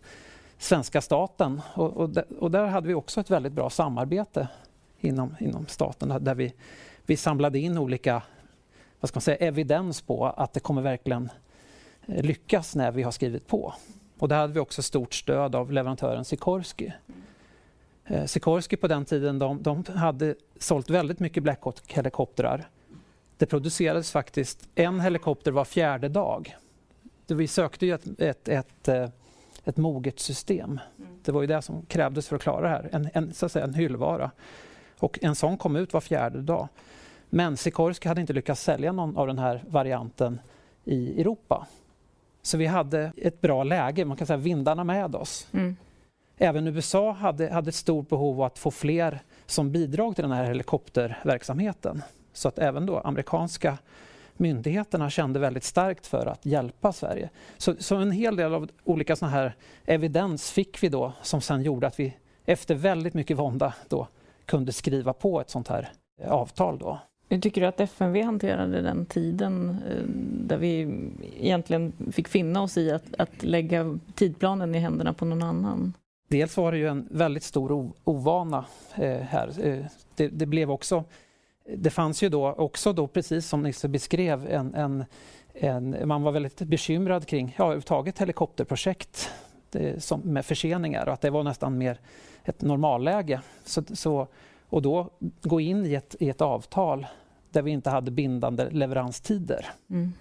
svenska 0.57 1.01
staten 1.01 1.61
och, 1.73 1.97
och, 1.97 2.17
och 2.39 2.51
där 2.51 2.65
hade 2.65 2.87
vi 2.87 2.93
också 2.93 3.19
ett 3.19 3.29
väldigt 3.29 3.53
bra 3.53 3.69
samarbete 3.69 4.47
inom, 4.99 5.35
inom 5.39 5.67
staten 5.67 6.23
där 6.23 6.35
vi, 6.35 6.53
vi 7.05 7.17
samlade 7.17 7.59
in 7.59 7.77
olika 7.77 8.23
vad 8.99 9.09
ska 9.09 9.17
man 9.17 9.21
säga, 9.21 9.37
evidens 9.37 10.01
på 10.01 10.25
att 10.25 10.53
det 10.53 10.59
kommer 10.59 10.81
verkligen 10.81 11.29
lyckas 12.05 12.75
när 12.75 12.91
vi 12.91 13.03
har 13.03 13.11
skrivit 13.11 13.47
på. 13.47 13.73
Och 14.19 14.27
där 14.27 14.35
hade 14.35 14.53
vi 14.53 14.59
också 14.59 14.81
stort 14.81 15.13
stöd 15.13 15.55
av 15.55 15.71
leverantören 15.71 16.25
Sikorsky. 16.25 16.91
Eh, 18.05 18.25
Sikorsky 18.25 18.75
på 18.75 18.87
den 18.87 19.05
tiden 19.05 19.39
de, 19.39 19.63
de 19.63 19.83
hade 19.95 20.35
sålt 20.59 20.89
väldigt 20.89 21.19
mycket 21.19 21.43
Black 21.43 21.61
Hawk-helikoptrar. 21.61 22.67
Det 23.37 23.45
producerades 23.45 24.11
faktiskt 24.11 24.69
en 24.75 24.99
helikopter 24.99 25.51
var 25.51 25.65
fjärde 25.65 26.09
dag. 26.09 26.55
Vi 27.27 27.47
sökte 27.47 27.85
ju 27.85 27.93
ett, 27.93 28.19
ett, 28.19 28.47
ett, 28.47 28.87
eh, 28.87 29.09
ett 29.63 29.77
moget 29.77 30.19
system. 30.19 30.79
Det 31.23 31.31
var 31.31 31.41
ju 31.41 31.47
det 31.47 31.61
som 31.61 31.85
krävdes 31.85 32.27
för 32.27 32.35
att 32.35 32.41
klara 32.41 32.61
det 32.61 32.69
här, 32.69 32.89
en, 32.91 33.09
en, 33.13 33.33
så 33.33 33.45
att 33.45 33.51
säga, 33.51 33.65
en 33.65 33.73
hyllvara. 33.73 34.31
Och 34.99 35.19
en 35.21 35.35
sån 35.35 35.57
kom 35.57 35.75
ut 35.75 35.93
var 35.93 36.01
fjärde 36.01 36.41
dag. 36.41 36.67
Men 37.29 37.57
Sikorsky 37.57 38.09
hade 38.09 38.21
inte 38.21 38.33
lyckats 38.33 38.61
sälja 38.61 38.91
någon 38.91 39.17
av 39.17 39.27
den 39.27 39.39
här 39.39 39.63
varianten 39.67 40.41
i 40.83 41.21
Europa. 41.21 41.67
Så 42.45 42.57
vi 42.57 42.65
hade 42.65 43.11
ett 43.17 43.41
bra 43.41 43.63
läge, 43.63 44.05
man 44.05 44.17
kan 44.17 44.27
säga 44.27 44.37
vindarna 44.37 44.83
med 44.83 45.15
oss. 45.15 45.47
Mm. 45.51 45.75
Även 46.37 46.67
USA 46.67 47.11
hade, 47.11 47.53
hade 47.53 47.69
ett 47.69 47.75
stort 47.75 48.09
behov 48.09 48.41
av 48.41 48.45
att 48.45 48.59
få 48.59 48.71
fler 48.71 49.19
som 49.45 49.71
bidrag 49.71 50.15
till 50.15 50.23
den 50.23 50.31
här 50.31 50.45
helikopterverksamheten. 50.45 52.03
Så 52.33 52.47
att 52.47 52.59
även 52.59 52.85
då 52.85 52.99
amerikanska 52.99 53.77
myndigheterna 54.37 55.09
kände 55.09 55.39
väldigt 55.39 55.63
starkt 55.63 56.07
för 56.07 56.25
att 56.25 56.45
hjälpa 56.45 56.93
Sverige. 56.93 57.29
Så, 57.57 57.75
så 57.79 57.95
en 57.95 58.11
hel 58.11 58.35
del 58.35 58.53
av 58.53 58.69
olika 58.83 59.15
såna 59.15 59.31
här 59.31 59.55
evidens 59.85 60.51
fick 60.51 60.83
vi 60.83 60.89
då 60.89 61.13
som 61.21 61.41
sen 61.41 61.61
gjorde 61.61 61.87
att 61.87 61.99
vi 61.99 62.17
efter 62.45 62.75
väldigt 62.75 63.13
mycket 63.13 63.37
vånda 63.37 63.73
då 63.87 64.07
kunde 64.45 64.71
skriva 64.71 65.13
på 65.13 65.41
ett 65.41 65.49
sånt 65.49 65.67
här 65.67 65.91
avtal. 66.27 66.77
Då. 66.77 66.99
Hur 67.33 67.39
tycker 67.39 67.61
du 67.61 67.67
att 67.67 67.79
FMV 67.79 68.21
hanterade 68.21 68.81
den 68.81 69.05
tiden 69.05 69.77
eh, 69.89 70.03
där 70.47 70.57
vi 70.57 70.99
egentligen 71.39 71.93
fick 72.11 72.27
finna 72.27 72.61
oss 72.61 72.77
i 72.77 72.91
att, 72.91 73.03
att 73.17 73.43
lägga 73.43 73.99
tidplanen 74.15 74.75
i 74.75 74.79
händerna 74.79 75.13
på 75.13 75.25
någon 75.25 75.43
annan? 75.43 75.93
Dels 76.27 76.57
var 76.57 76.71
det 76.71 76.77
ju 76.77 76.87
en 76.87 77.07
väldigt 77.11 77.43
stor 77.43 77.91
ovana 78.03 78.65
eh, 78.95 79.17
här. 79.17 79.67
Eh, 79.67 79.85
det, 80.15 80.27
det, 80.27 80.45
blev 80.45 80.71
också, 80.71 81.03
det 81.77 81.89
fanns 81.89 82.23
ju 82.23 82.29
då 82.29 82.51
också 82.51 82.93
då, 82.93 83.07
precis 83.07 83.47
som 83.47 83.63
Nisse 83.63 83.87
beskrev, 83.87 84.47
en, 84.47 84.75
en, 84.75 85.05
en 85.53 86.07
man 86.07 86.23
var 86.23 86.31
väldigt 86.31 86.59
bekymrad 86.59 87.25
kring 87.25 87.55
ja, 87.57 87.63
överhuvudtaget 87.63 88.19
helikopterprojekt 88.19 89.29
det, 89.71 90.03
som, 90.03 90.21
med 90.21 90.45
förseningar 90.45 91.07
och 91.07 91.13
att 91.13 91.21
det 91.21 91.29
var 91.29 91.43
nästan 91.43 91.77
mer 91.77 91.99
ett 92.43 92.61
normalläge. 92.61 93.41
Så, 93.65 93.83
så, 93.93 94.27
och 94.69 94.81
då 94.81 95.09
gå 95.41 95.59
in 95.59 95.85
i 95.85 95.93
ett, 95.93 96.15
i 96.19 96.29
ett 96.29 96.41
avtal 96.41 97.05
där 97.53 97.61
vi 97.61 97.71
inte 97.71 97.89
hade 97.89 98.11
bindande 98.11 98.69
leveranstider. 98.69 99.65
Mm. 99.89 100.13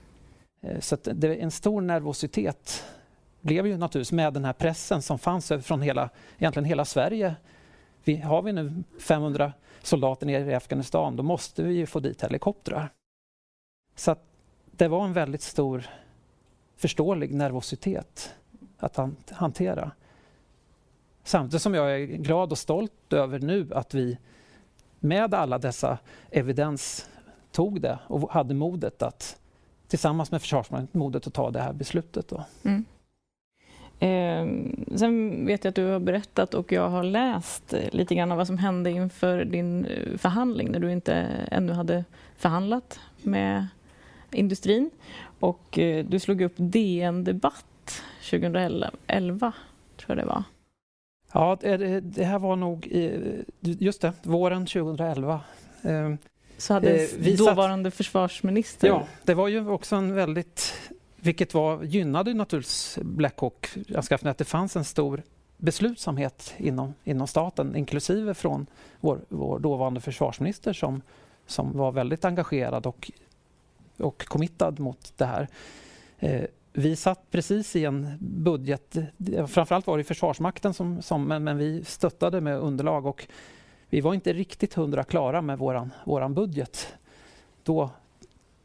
Eh, 0.61 0.81
så 0.81 0.97
det 1.03 1.37
en 1.37 1.51
stor 1.51 1.81
nervositet 1.81 2.85
blev 3.41 3.67
ju 3.67 3.77
naturligtvis 3.77 4.13
med 4.13 4.33
den 4.33 4.45
här 4.45 4.53
pressen 4.53 5.03
som 5.03 5.19
fanns 5.19 5.53
från 5.63 5.83
hela, 5.83 6.11
egentligen 6.39 6.65
hela 6.65 6.85
Sverige. 6.85 7.35
Vi, 8.05 8.17
har 8.17 8.43
vi 8.43 8.53
nu 8.53 8.83
500 9.01 9.53
soldater 9.83 10.27
nere 10.27 10.51
i 10.51 10.55
Afghanistan, 10.55 11.17
då 11.17 11.23
måste 11.23 11.63
vi 11.63 11.75
ju 11.75 11.87
få 11.87 12.01
dit 12.01 12.23
helikoptrar. 12.23 12.93
Så 13.95 14.17
det 14.71 14.89
var 14.89 15.05
en 15.05 15.13
väldigt 15.13 15.43
stor 15.43 15.87
förståelig 16.77 17.35
nervositet 17.35 18.35
att 18.79 18.99
hantera. 19.31 19.91
Samtidigt 21.25 21.63
som 21.63 21.75
jag 21.75 21.95
är 21.95 22.07
glad 22.07 22.53
och 22.53 22.59
stolt 22.59 23.13
över 23.13 23.39
nu 23.39 23.69
att 23.75 23.95
vi 23.95 24.19
med 25.01 25.35
alla 25.35 25.59
dessa 25.59 25.99
evidens 26.31 27.09
tog 27.53 27.81
det 27.81 27.99
och 28.07 28.31
hade 28.31 28.55
modet 28.55 29.03
att 29.03 29.39
tillsammans 29.89 30.31
med 30.31 30.41
Försvarsmakten 30.41 31.01
modet 31.01 31.27
att 31.27 31.35
ta 31.35 31.51
det 31.51 31.61
här 31.61 31.73
beslutet. 31.73 32.29
Då. 32.29 32.45
Mm. 32.63 32.85
Eh, 34.03 34.47
sen 34.97 35.47
vet 35.47 35.65
jag 35.65 35.71
att 35.71 35.75
du 35.75 35.87
har 35.87 35.99
berättat 35.99 36.55
och 36.55 36.73
jag 36.73 36.89
har 36.89 37.03
läst 37.03 37.75
lite 37.93 38.15
grann 38.15 38.33
av 38.33 38.39
vad 38.39 38.47
som 38.47 38.59
hände 38.59 38.91
inför 38.91 39.45
din 39.45 39.85
eh, 39.85 40.17
förhandling 40.19 40.73
när 40.73 40.79
du 40.79 40.93
inte 40.93 41.13
ännu 41.51 41.73
hade 41.73 42.05
förhandlat 42.37 43.01
med 43.23 43.67
industrin 44.31 44.91
och 45.41 45.79
eh, 45.79 46.05
du 46.05 46.19
slog 46.19 46.41
upp 46.41 46.55
DN 46.57 47.25
Debatt 47.25 48.03
2011, 48.31 49.53
tror 49.97 50.19
jag 50.19 50.19
det 50.19 50.25
var. 50.25 50.43
Ja, 51.33 51.59
det, 52.03 52.25
här 52.25 52.39
var 52.39 52.57
nog 52.57 52.87
just 53.61 54.01
det, 54.01 54.13
våren 54.23 54.67
2011. 54.67 55.41
Så 56.63 56.75
hade 56.75 57.05
eh, 57.05 57.37
dåvarande 57.37 57.91
satt, 57.91 57.97
försvarsminister... 57.97 58.89
Ja, 58.89 59.07
det 59.25 59.35
var 59.35 59.49
ju 59.49 59.69
också 59.69 59.97
en 59.97 60.15
väldigt... 60.15 60.75
Vilket 61.17 61.55
var, 61.55 61.83
gynnade 61.83 62.35
naturligtvis 62.35 62.99
Blackhawk-anskaffningen, 63.03 64.31
att 64.31 64.39
det 64.39 64.45
fanns 64.45 64.77
en 64.77 64.85
stor 64.85 65.23
beslutsamhet 65.57 66.55
inom, 66.57 66.95
inom 67.05 67.27
staten, 67.27 67.77
inklusive 67.77 68.35
från 68.35 68.67
vår, 69.01 69.21
vår 69.29 69.59
dåvarande 69.59 70.01
försvarsminister 70.01 70.73
som, 70.73 71.03
som 71.47 71.79
var 71.79 71.93
väldigt 71.93 72.25
engagerad 72.25 72.87
och, 72.87 73.11
och 73.97 74.27
committad 74.27 74.81
mot 74.81 75.13
det 75.17 75.27
här. 75.27 75.49
Eh, 76.19 76.43
vi 76.73 76.97
satt 76.97 77.31
precis 77.31 77.77
i 77.77 77.85
en 77.85 78.19
budget, 78.21 78.97
framförallt 79.49 79.87
var 79.87 79.99
det 79.99 80.05
Försvarsmakten 80.05 80.75
som, 80.75 81.03
som 81.03 81.25
men, 81.25 81.45
men, 81.45 81.59
vi 81.59 81.85
stöttade 81.85 82.41
med 82.41 82.59
underlag 82.59 83.07
och 83.07 83.27
vi 83.93 84.01
var 84.01 84.15
inte 84.15 84.33
riktigt 84.33 84.75
hundra 84.75 85.05
klara 85.05 85.43
med 85.43 85.59
våran, 85.59 85.91
våran 86.05 86.35
budget. 86.35 86.95
Då, 87.63 87.91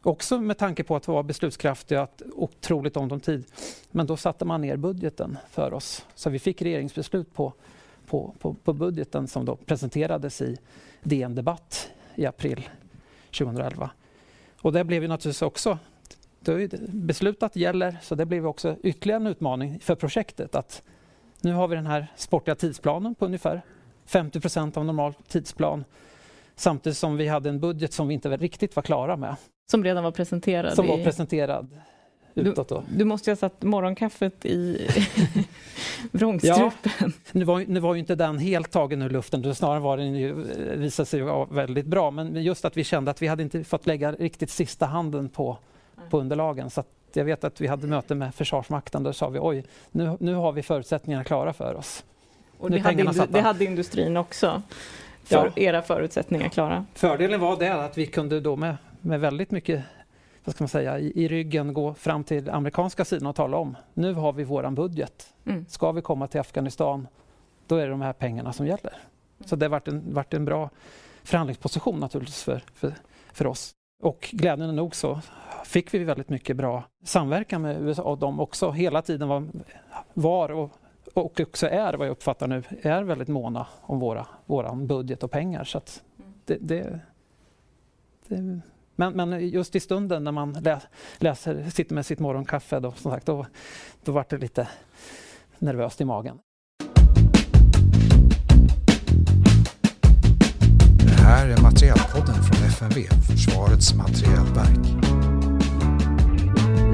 också 0.04 0.42
med 0.42 0.58
tanke 0.58 0.84
på 0.84 0.96
att 0.96 1.08
vara 1.08 1.24
beslutskraftiga 1.24 2.08
otroligt 2.34 2.98
ont 2.98 3.12
om 3.12 3.20
tid. 3.20 3.46
Men 3.92 4.08
då 4.08 4.18
satte 4.18 4.46
man 4.46 4.62
ner 4.62 4.78
budgeten 4.78 5.38
för 5.50 5.74
oss. 5.74 6.06
Så 6.16 6.30
vi 6.30 6.40
fick 6.40 6.62
regeringsbeslut 6.62 7.34
på, 7.34 7.54
på, 8.06 8.34
på, 8.40 8.54
på 8.54 8.74
budgeten 8.74 9.28
som 9.28 9.46
då 9.46 9.56
presenterades 9.56 10.42
i 10.42 10.58
DN 11.04 11.36
Debatt 11.36 11.92
i 12.16 12.26
april 12.26 12.70
2011. 13.38 13.90
Och 14.62 14.74
det 14.74 14.84
blev 14.84 15.02
ju 15.02 15.08
naturligtvis 15.08 15.42
också 15.42 15.78
beslutat 16.88 17.56
gäller, 17.56 17.98
så 18.02 18.16
det 18.16 18.26
blev 18.26 18.48
också 18.48 18.76
ytterligare 18.84 19.22
en 19.22 19.28
utmaning 19.28 19.80
för 19.80 19.96
projektet. 19.96 20.56
att 20.56 20.82
Nu 21.42 21.54
har 21.54 21.68
vi 21.68 21.76
den 21.76 21.88
här 21.88 22.08
sportiga 22.16 22.56
tidsplanen 22.56 23.16
på 23.16 23.26
ungefär 23.26 23.62
50 24.08 24.40
procent 24.40 24.78
av 24.78 24.86
normal 24.86 25.14
tidsplan 25.28 25.86
samtidigt 26.56 26.98
som 26.98 27.18
vi 27.18 27.28
hade 27.28 27.50
en 27.50 27.60
budget 27.60 27.94
som 27.94 28.08
vi 28.08 28.14
inte 28.14 28.38
riktigt 28.38 28.76
var 28.76 28.84
klara 28.84 29.18
med. 29.18 29.36
Som 29.72 29.84
redan 29.84 30.04
var 30.04 30.12
presenterad? 30.12 30.74
Som 30.74 30.86
i... 30.86 30.88
var 30.88 31.04
presenterad 31.04 31.70
utåt. 32.36 32.70
Då. 32.70 32.84
Du, 32.90 32.98
du 32.98 33.06
måste 33.06 33.30
ju 33.30 33.32
ha 33.32 33.38
satt 33.38 33.64
morgonkaffet 33.64 34.46
i 34.46 34.88
vrångstrupen. 36.12 36.92
Ja, 37.00 37.08
nu, 37.32 37.46
var, 37.46 37.64
nu 37.68 37.80
var 37.80 37.94
ju 37.94 38.00
inte 38.00 38.16
den 38.16 38.38
helt 38.38 38.72
tagen 38.72 39.02
ur 39.02 39.10
luften, 39.10 39.56
snarare 39.56 39.80
var 39.80 39.98
den 39.98 40.16
ju, 40.16 40.34
visade 40.76 41.06
sig 41.06 41.22
vara 41.22 41.46
väldigt 41.46 41.86
bra. 41.86 42.12
Men 42.12 42.44
just 42.44 42.66
att 42.66 42.78
vi 42.78 42.84
kände 42.84 43.12
att 43.12 43.22
vi 43.22 43.28
hade 43.28 43.44
inte 43.44 43.64
fått 43.64 43.88
lägga 43.88 44.12
riktigt 44.12 44.50
sista 44.50 44.86
handen 44.86 45.30
på 45.30 45.58
på 46.10 46.20
underlagen. 46.20 46.70
Så 46.70 46.84
jag 47.14 47.26
vet 47.26 47.44
att 47.44 47.62
vi 47.62 47.68
hade 47.68 47.88
möte 47.88 48.16
med 48.16 48.36
Försvarsmakten. 48.36 49.04
Där 49.04 49.12
sa 49.12 49.30
vi 49.30 49.40
oj, 49.42 49.66
nu, 49.92 50.18
nu 50.20 50.34
har 50.34 50.52
vi 50.52 50.64
förutsättningarna 50.64 51.24
klara 51.24 51.54
för 51.54 51.76
oss. 51.76 52.04
Och 52.58 52.72
det 52.72 52.80
hade, 52.80 53.26
det 53.30 53.42
hade, 53.42 53.66
industrin 53.66 54.18
också, 54.18 54.62
för 55.24 55.46
ja. 55.46 55.52
era 55.56 55.82
förutsättningar 55.82 56.50
klara? 56.50 56.86
Fördelen 56.94 57.40
var 57.40 57.60
det 57.60 57.86
att 57.86 57.98
vi 57.98 58.06
kunde 58.06 58.40
då 58.40 58.56
med, 58.56 58.78
med 59.02 59.20
väldigt 59.20 59.52
mycket 59.52 59.84
vad 60.48 60.56
ska 60.56 60.64
man 60.64 60.70
säga, 60.70 61.00
i, 61.00 61.12
i, 61.16 61.28
ryggen 61.28 61.74
gå 61.74 61.94
fram 61.94 62.24
till 62.24 62.50
amerikanska 62.50 63.06
sidan 63.06 63.28
och 63.28 63.36
tala 63.36 63.58
om 63.58 63.78
nu 63.94 64.14
har 64.14 64.34
vi 64.34 64.44
våran 64.44 64.76
budget. 64.76 65.34
Mm. 65.46 65.66
Ska 65.70 65.92
vi 65.92 66.02
komma 66.02 66.28
till 66.28 66.40
Afghanistan, 66.40 67.08
då 67.68 67.76
är 67.76 67.84
det 67.84 67.92
de 67.92 68.02
här 68.02 68.14
pengarna 68.14 68.54
som 68.54 68.68
gäller. 68.68 68.94
Så 69.46 69.56
det 69.56 69.68
varit 69.68 69.88
en, 69.88 70.14
varit 70.14 70.34
en 70.34 70.46
bra 70.46 70.70
förhandlingsposition 71.24 72.00
naturligtvis 72.00 72.44
för, 72.44 72.64
för, 72.74 72.94
för 73.34 73.48
oss. 73.48 73.72
Och 74.04 74.30
glädjande 74.32 74.76
nog 74.76 74.96
så 74.96 75.22
fick 75.66 75.94
vi 75.94 76.04
väldigt 76.04 76.30
mycket 76.30 76.58
bra 76.58 76.84
samverkan 77.04 77.62
med 77.62 77.82
USA 77.82 78.04
och 78.04 78.18
de 78.18 78.40
också 78.40 78.72
hela 78.72 79.02
tiden 79.02 79.28
var, 79.28 79.48
var 80.14 80.52
och, 80.52 80.72
och 81.14 81.40
också 81.40 81.68
är, 81.68 81.94
vad 81.94 82.08
jag 82.08 82.12
uppfattar 82.12 82.48
nu, 82.48 82.64
är 82.82 83.04
väldigt 83.04 83.28
måna 83.28 83.68
om 83.82 84.00
våra, 84.00 84.28
våran 84.46 84.88
budget 84.88 85.24
och 85.24 85.32
pengar. 85.32 85.64
Så 85.64 85.82
det, 86.46 86.58
det, 86.62 87.00
det, 88.28 88.62
men, 88.96 89.14
men, 89.14 89.50
just 89.50 89.76
i 89.76 89.80
stunden 89.80 90.24
när 90.24 90.32
man 90.32 90.58
läser, 91.18 91.70
sitter 91.70 91.96
med 91.96 92.06
sitt 92.06 92.20
morgonkaffe 92.20 92.80
då, 92.80 92.92
som 92.92 93.12
sagt, 93.12 93.26
då, 93.26 93.46
då 94.04 94.12
var 94.12 94.26
det 94.30 94.38
lite 94.38 94.68
nervöst 95.60 96.02
i 96.02 96.06
magen. 96.06 96.40
Det 101.06 101.24
här 101.24 101.48
är 101.50 101.62
Materialpodden 101.62 102.36
från 102.44 102.68
FMV, 102.68 103.08
Försvarets 103.28 103.94
materielverk. 103.94 105.17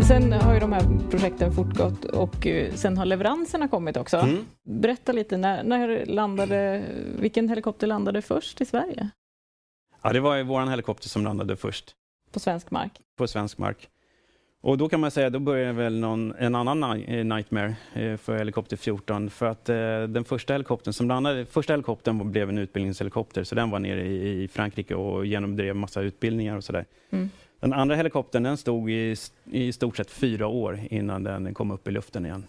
Sen 0.07 0.31
har 0.31 0.53
ju 0.53 0.59
de 0.59 0.73
här 0.73 1.09
projekten 1.09 1.51
fortgått 1.51 2.05
och 2.05 2.47
eh, 2.47 2.73
sen 2.73 2.97
har 2.97 3.05
leveranserna 3.05 3.67
kommit 3.67 3.97
också. 3.97 4.17
Mm. 4.17 4.45
Berätta 4.63 5.11
lite, 5.11 5.37
när, 5.37 5.63
när 5.63 6.05
landade, 6.05 6.83
vilken 7.19 7.49
helikopter 7.49 7.87
landade 7.87 8.21
först 8.21 8.61
i 8.61 8.65
Sverige? 8.65 9.09
Ja, 10.01 10.13
det 10.13 10.19
var 10.19 10.35
ju 10.35 10.43
vår 10.43 10.65
helikopter 10.65 11.09
som 11.09 11.23
landade 11.23 11.55
först. 11.55 11.95
På 12.31 12.39
svensk 12.39 12.71
mark? 12.71 12.91
På 13.17 13.27
svensk 13.27 13.57
mark. 13.57 13.89
Och 14.61 14.77
då 14.77 14.89
kan 14.89 14.99
man 14.99 15.11
säga, 15.11 15.29
då 15.29 15.39
började 15.39 15.73
väl 15.73 15.99
någon, 15.99 16.33
en 16.35 16.55
annan 16.55 16.83
eh, 16.83 17.25
nightmare 17.25 17.75
eh, 17.93 18.17
för 18.17 18.37
helikopter 18.37 18.77
14. 18.77 19.29
För 19.29 19.45
att 19.45 19.65
den 20.13 20.23
första 20.23 20.53
helikoptern 20.53 20.93
som 20.93 21.07
landade, 21.07 21.45
första 21.45 21.73
helikoptern 21.73 22.31
blev 22.31 22.49
en 22.49 22.57
utbildningshelikopter, 22.57 23.43
så 23.43 23.55
den 23.55 23.69
var 23.69 23.79
nere 23.79 24.05
i, 24.05 24.47
Frankrike 24.47 24.95
och 24.95 25.25
genomdrev 25.25 25.75
massa 25.75 26.01
utbildningar 26.01 26.57
och 26.57 26.63
sådär. 26.63 26.85
Mm. 27.09 27.29
Den 27.63 27.73
andra 27.73 27.95
helikoptern 27.95 28.43
den 28.43 28.57
stod 28.57 28.89
i, 28.89 29.15
i 29.51 29.71
stort 29.73 29.97
sett 29.97 30.11
fyra 30.11 30.47
år 30.47 30.79
innan 30.89 31.23
den 31.23 31.53
kom 31.53 31.71
upp 31.71 31.87
i 31.87 31.91
luften 31.91 32.25
igen. 32.25 32.43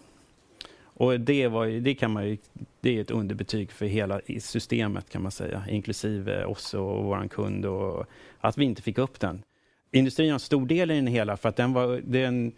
Och 0.82 1.20
det, 1.20 1.48
var, 1.48 1.66
det, 1.66 1.94
kan 1.94 2.10
man 2.10 2.28
ju, 2.28 2.36
det 2.80 2.96
är 2.96 3.00
ett 3.00 3.10
underbetyg 3.10 3.72
för 3.72 3.86
hela 3.86 4.20
systemet 4.40 5.10
kan 5.10 5.22
man 5.22 5.32
säga, 5.32 5.64
inklusive 5.68 6.44
oss 6.44 6.74
och 6.74 7.04
vår 7.04 7.28
kund 7.28 7.66
och 7.66 8.06
att 8.40 8.58
vi 8.58 8.64
inte 8.64 8.82
fick 8.82 8.98
upp 8.98 9.20
den. 9.20 9.42
Industrin 9.90 10.28
har 10.28 10.34
en 10.34 10.40
stor 10.40 10.66
del 10.66 10.90
i 10.90 10.94
den 10.94 11.06
hela 11.06 11.36
för 11.36 11.48
att 11.48 11.56
den 11.56 11.72
var, 11.72 12.00
den, 12.04 12.52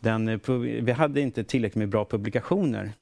den, 0.00 0.40
vi 0.84 0.92
hade 0.92 1.20
inte 1.20 1.44
tillräckligt 1.44 1.78
med 1.78 1.88
bra 1.88 2.04
publikationer 2.04 2.92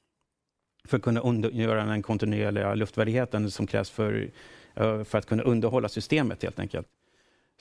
för 0.87 0.97
att 0.97 1.03
kunna 1.03 1.49
göra 1.51 1.85
den 1.85 2.01
kontinuerliga 2.01 2.73
luftvärdigheten 2.75 3.51
som 3.51 3.67
krävs 3.67 3.89
för, 3.89 4.29
för 5.03 5.17
att 5.17 5.25
kunna 5.25 5.43
underhålla 5.43 5.89
systemet 5.89 6.43
helt 6.43 6.59
enkelt. 6.59 6.87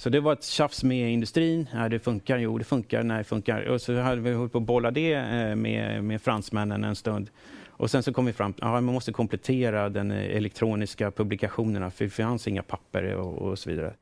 Så 0.00 0.08
det 0.08 0.20
var 0.20 0.32
ett 0.32 0.44
tjafs 0.44 0.84
med 0.84 1.12
industrin. 1.12 1.68
Ja, 1.72 1.88
det 1.88 1.98
funkar, 1.98 2.38
jo 2.38 2.58
det 2.58 2.64
funkar, 2.64 3.02
nej 3.02 3.18
det 3.18 3.24
funkar. 3.24 3.62
Och 3.62 3.80
så 3.80 4.00
hade 4.00 4.20
vi 4.20 4.32
hållit 4.32 4.52
på 4.52 4.58
att 4.58 4.64
bolla 4.64 4.90
det 4.90 5.12
eh, 5.12 5.56
med, 5.56 6.04
med 6.04 6.22
fransmännen 6.22 6.84
en 6.84 6.96
stund. 6.96 7.30
Och 7.68 7.90
sen 7.90 8.02
så 8.02 8.12
kom 8.12 8.26
vi 8.26 8.32
fram 8.32 8.52
till 8.52 8.64
att 8.64 8.70
man 8.70 8.84
måste 8.84 9.12
komplettera 9.12 9.88
den 9.88 10.10
eh, 10.10 10.36
elektroniska 10.36 11.10
publikationerna 11.10 11.90
för 11.90 12.04
det 12.04 12.10
fanns 12.10 12.48
inga 12.48 12.62
papper 12.62 13.14
och, 13.14 13.38
och 13.38 13.58
så 13.58 13.70
vidare. 13.70 13.94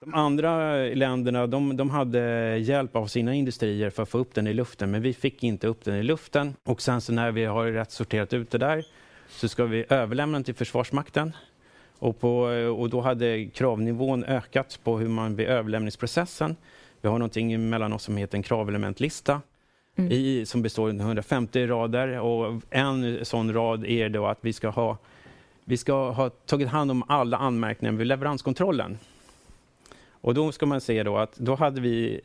De 0.00 0.14
andra 0.14 0.76
länderna 0.76 1.46
de, 1.46 1.76
de, 1.76 1.90
hade 1.90 2.20
hjälp 2.56 2.96
av 2.96 3.06
sina 3.06 3.34
industrier 3.34 3.90
för 3.90 4.02
att 4.02 4.08
få 4.08 4.18
upp 4.18 4.34
den 4.34 4.46
i 4.46 4.54
luften, 4.54 4.90
men 4.90 5.02
vi 5.02 5.14
fick 5.14 5.44
inte 5.44 5.66
upp 5.66 5.84
den 5.84 5.94
i 5.94 6.02
luften. 6.02 6.54
Och 6.64 6.82
sen 6.82 7.00
så 7.00 7.12
när 7.12 7.32
vi 7.32 7.44
har 7.44 7.66
rätt 7.66 7.90
sorterat 7.90 8.32
ut 8.32 8.50
det 8.50 8.58
där 8.58 8.84
så 9.28 9.48
ska 9.48 9.64
vi 9.64 9.84
överlämna 9.88 10.38
den 10.38 10.44
till 10.44 10.54
Försvarsmakten 10.54 11.32
och, 12.02 12.20
på, 12.20 12.38
och 12.78 12.90
då 12.90 13.00
hade 13.00 13.46
kravnivån 13.46 14.24
ökat 14.24 14.80
på 14.84 14.98
hur 14.98 15.08
man 15.08 15.36
vid 15.36 15.46
överlämningsprocessen. 15.46 16.56
Vi 17.00 17.08
har 17.08 17.18
någonting 17.18 17.70
mellan 17.70 17.92
oss 17.92 18.02
som 18.02 18.16
heter 18.16 18.36
en 18.38 18.42
kravelementlista 18.42 19.40
mm. 19.96 20.12
i, 20.12 20.46
som 20.46 20.62
består 20.62 20.88
av 20.88 21.00
150 21.00 21.66
rader 21.66 22.20
och 22.20 22.62
en 22.70 23.24
sån 23.24 23.54
rad 23.54 23.86
är 23.86 24.08
då 24.08 24.26
att 24.26 24.38
vi 24.40 24.52
ska 24.52 24.68
ha 24.68 24.98
vi 25.64 25.76
ska 25.76 26.10
ha 26.10 26.30
tagit 26.30 26.68
hand 26.68 26.90
om 26.90 27.02
alla 27.08 27.36
anmärkningar 27.36 27.92
vid 27.92 28.06
leveranskontrollen. 28.06 28.98
Och 30.10 30.34
då 30.34 30.52
ska 30.52 30.66
man 30.66 30.80
se 30.80 31.02
då 31.02 31.18
att 31.18 31.36
då 31.36 31.54
hade 31.54 31.80
vi 31.80 32.20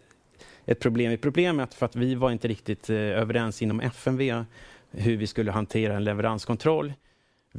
ett 0.65 0.79
problem 0.79 1.11
i 1.11 1.17
problemet 1.17 1.73
för 1.73 1.85
att 1.85 1.95
vi 1.95 2.15
var 2.15 2.31
inte 2.31 2.47
riktigt 2.47 2.89
eh, 2.89 2.95
överens 2.95 3.61
inom 3.61 3.79
FMV 3.79 4.43
hur 4.91 5.17
vi 5.17 5.27
skulle 5.27 5.51
hantera 5.51 5.95
en 5.95 6.03
leveranskontroll. 6.03 6.93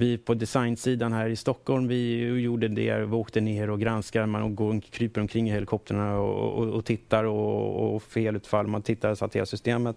Vi 0.00 0.18
på 0.18 0.34
designsidan 0.34 1.12
här 1.12 1.28
i 1.28 1.36
Stockholm, 1.36 1.88
vi 1.88 2.26
gjorde 2.40 2.68
det. 2.68 2.98
Vi 2.98 3.12
åkte 3.12 3.40
ner 3.40 3.70
och 3.70 3.80
granskar, 3.80 4.26
man 4.26 4.54
går, 4.54 4.80
kryper 4.80 5.20
omkring 5.20 5.48
i 5.48 5.52
helikoptrarna 5.52 6.18
och, 6.18 6.58
och, 6.58 6.68
och 6.68 6.84
tittar 6.84 7.24
och, 7.24 7.94
och 7.94 8.02
felutfall, 8.02 8.66
man 8.66 8.82
tittar 8.82 9.14
så 9.14 9.24
att 9.24 9.36
hela 9.36 9.46
systemet. 9.46 9.96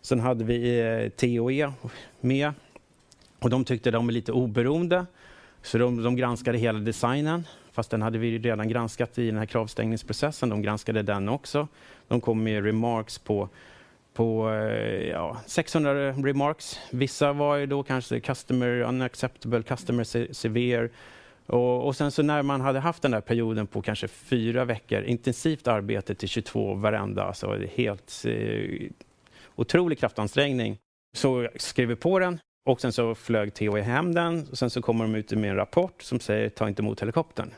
Sen 0.00 0.20
hade 0.20 0.44
vi 0.44 0.80
eh, 0.80 1.08
TOE 1.08 1.72
med 2.20 2.52
och 3.38 3.50
de 3.50 3.64
tyckte 3.64 3.90
de 3.90 4.06
var 4.06 4.12
lite 4.12 4.32
oberoende. 4.32 5.06
Så 5.62 5.78
de, 5.78 6.02
de 6.02 6.16
granskade 6.16 6.58
hela 6.58 6.78
designen, 6.78 7.46
fast 7.72 7.90
den 7.90 8.02
hade 8.02 8.18
vi 8.18 8.38
redan 8.38 8.68
granskat 8.68 9.18
i 9.18 9.26
den 9.26 9.38
här 9.38 9.46
kravstängningsprocessen. 9.46 10.48
De 10.48 10.62
granskade 10.62 11.02
den 11.02 11.28
också. 11.28 11.68
De 12.08 12.20
kom 12.20 12.42
med 12.42 12.64
remarks 12.64 13.18
på 13.18 13.48
på 14.20 14.50
eh, 14.50 15.08
ja, 15.08 15.36
600 15.46 16.12
remarks. 16.12 16.80
Vissa 16.90 17.32
var 17.32 17.56
ju 17.56 17.66
då 17.66 17.82
kanske 17.82 18.20
customer 18.20 18.80
unacceptable, 18.80 19.62
customer 19.62 20.32
severe 20.32 20.88
Och, 21.46 21.86
och, 21.86 21.96
sen 21.96 22.10
så 22.10 22.22
när 22.22 22.42
man 22.42 22.60
hade 22.60 22.80
haft 22.80 23.02
den 23.02 23.10
där 23.10 23.20
perioden 23.20 23.66
på 23.66 23.82
kanske 23.82 24.08
fyra 24.08 24.64
veckor, 24.64 25.02
intensivt 25.02 25.68
arbete 25.68 26.14
till 26.14 26.28
22 26.28 26.74
varenda, 26.74 27.24
alltså 27.24 27.58
helt 27.74 28.24
eh, 28.24 28.90
otrolig 29.56 29.98
kraftansträngning, 29.98 30.78
så 31.16 31.48
skrev 31.56 31.88
vi 31.88 31.96
på 31.96 32.18
den 32.18 32.38
och 32.68 32.80
sen 32.80 32.92
så 32.92 33.14
flög 33.14 33.54
THE 33.54 33.80
hem 33.80 34.14
den 34.14 34.48
och 34.50 34.58
sen 34.58 34.70
så 34.70 34.82
kommer 34.82 35.04
de 35.04 35.14
ut 35.14 35.32
med 35.32 35.50
en 35.50 35.56
rapport 35.56 36.02
som 36.02 36.20
säger 36.20 36.48
ta 36.48 36.68
inte 36.68 36.82
emot 36.82 37.02
helikoptern. 37.02 37.50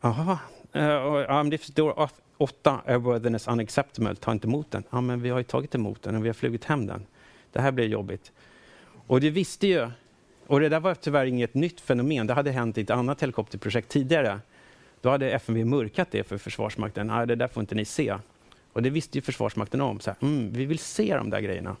Jaha, 0.00 0.38
uh, 0.76 1.38
um, 1.40 1.50
det 1.50 1.62
står 1.62 2.00
åtta 2.38 2.80
airworthiness 2.86 3.48
unacceptable, 3.48 4.14
ta 4.14 4.32
inte 4.32 4.46
emot 4.46 4.70
den. 4.70 4.84
Ja, 4.90 5.00
men 5.00 5.22
vi 5.22 5.30
har 5.30 5.38
ju 5.38 5.44
tagit 5.44 5.74
emot 5.74 6.02
den 6.02 6.16
och 6.16 6.24
vi 6.24 6.28
har 6.28 6.34
flugit 6.34 6.64
hem 6.64 6.86
den. 6.86 7.06
Det 7.52 7.60
här 7.60 7.72
blir 7.72 7.86
jobbigt. 7.86 8.32
Och 9.06 9.20
det 9.20 9.30
visste 9.30 9.66
ju, 9.66 9.90
och 10.46 10.60
det 10.60 10.68
där 10.68 10.80
var 10.80 10.94
tyvärr 10.94 11.26
inget 11.26 11.54
nytt 11.54 11.80
fenomen. 11.80 12.26
Det 12.26 12.34
hade 12.34 12.50
hänt 12.50 12.78
i 12.78 12.80
ett 12.80 12.90
annat 12.90 13.22
helikopterprojekt 13.22 13.88
tidigare. 13.88 14.40
Då 15.00 15.10
hade 15.10 15.30
FMV 15.30 15.64
mörkat 15.64 16.10
det 16.10 16.24
för 16.24 16.38
Försvarsmakten. 16.38 17.06
Nej, 17.06 17.26
det 17.26 17.34
där 17.34 17.48
får 17.48 17.60
inte 17.60 17.74
ni 17.74 17.84
se. 17.84 18.16
Och 18.72 18.82
det 18.82 18.90
visste 18.90 19.18
ju 19.18 19.22
Försvarsmakten 19.22 19.80
om. 19.80 20.00
Så 20.00 20.10
här, 20.10 20.16
mm, 20.22 20.52
vi 20.52 20.64
vill 20.64 20.78
se 20.78 21.16
de 21.16 21.30
där 21.30 21.40
grejerna. 21.40 21.76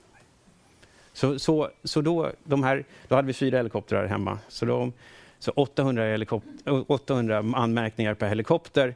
Så, 1.12 1.38
så, 1.38 1.70
så 1.84 2.00
då, 2.00 2.30
de 2.44 2.62
här, 2.62 2.84
då 3.08 3.14
hade 3.14 3.26
vi 3.26 3.32
fyra 3.32 3.56
helikoptrar 3.56 4.06
hemma. 4.06 4.38
Så, 4.48 4.64
de, 4.64 4.92
så 5.38 5.50
800, 5.50 6.26
800 6.86 7.44
anmärkningar 7.54 8.14
per 8.14 8.28
helikopter. 8.28 8.94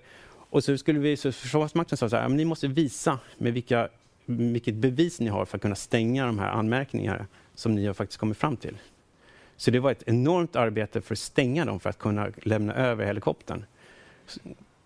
Och 0.51 0.64
så 0.64 0.78
skulle 0.78 0.98
vi, 0.98 1.16
så 1.16 1.32
Försvarsmakten 1.32 1.98
sa 1.98 2.09
så 2.09 2.16
här, 2.16 2.28
ni 2.28 2.44
måste 2.44 2.68
visa 2.68 3.18
med 3.38 3.53
vilka, 3.53 3.88
vilket 4.26 4.74
bevis 4.74 5.20
ni 5.20 5.28
har 5.28 5.44
för 5.44 5.57
att 5.57 5.62
kunna 5.62 5.74
stänga 5.74 6.26
de 6.26 6.38
här 6.38 6.48
anmärkningarna 6.51 7.26
som 7.55 7.74
ni 7.74 7.86
har 7.86 7.94
faktiskt 7.94 8.20
kommit 8.20 8.36
fram 8.36 8.57
till. 8.57 8.76
Så 9.57 9.70
det 9.70 9.78
var 9.78 9.90
ett 9.90 10.03
enormt 10.07 10.57
arbete 10.57 11.01
för 11.01 11.14
att 11.14 11.18
stänga 11.18 11.64
dem 11.64 11.80
för 11.80 11.90
att 11.90 11.98
kunna 11.98 12.28
lämna 12.42 12.74
över 12.74 13.05
helikoptern. 13.05 13.64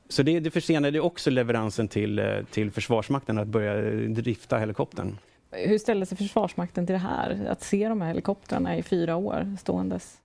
Så 0.09 0.23
det, 0.23 0.41
det 0.41 0.51
försenade 0.51 1.01
också 1.01 1.31
leveransen 1.31 1.89
till, 1.89 2.19
eh, 2.19 2.45
till 2.51 2.71
Försvarsmakten 2.71 3.39
att 3.39 3.49
börja 3.49 3.91
drifta 4.09 4.59
helikoptern. 4.59 5.19
Hur 5.51 5.79
ställde 5.79 6.07
sig 6.07 6.19
Försvarsmakten 6.19 6.87
till 6.87 6.93
det 6.93 6.99
här? 6.99 7.47
Att 7.49 7.63
se 7.63 7.89
de 7.89 8.01
här 8.01 8.09
helikoptrarna 8.09 8.77
i 8.77 8.83
fyra 8.83 9.17
år 9.17 9.57
ståendes? 9.61 10.19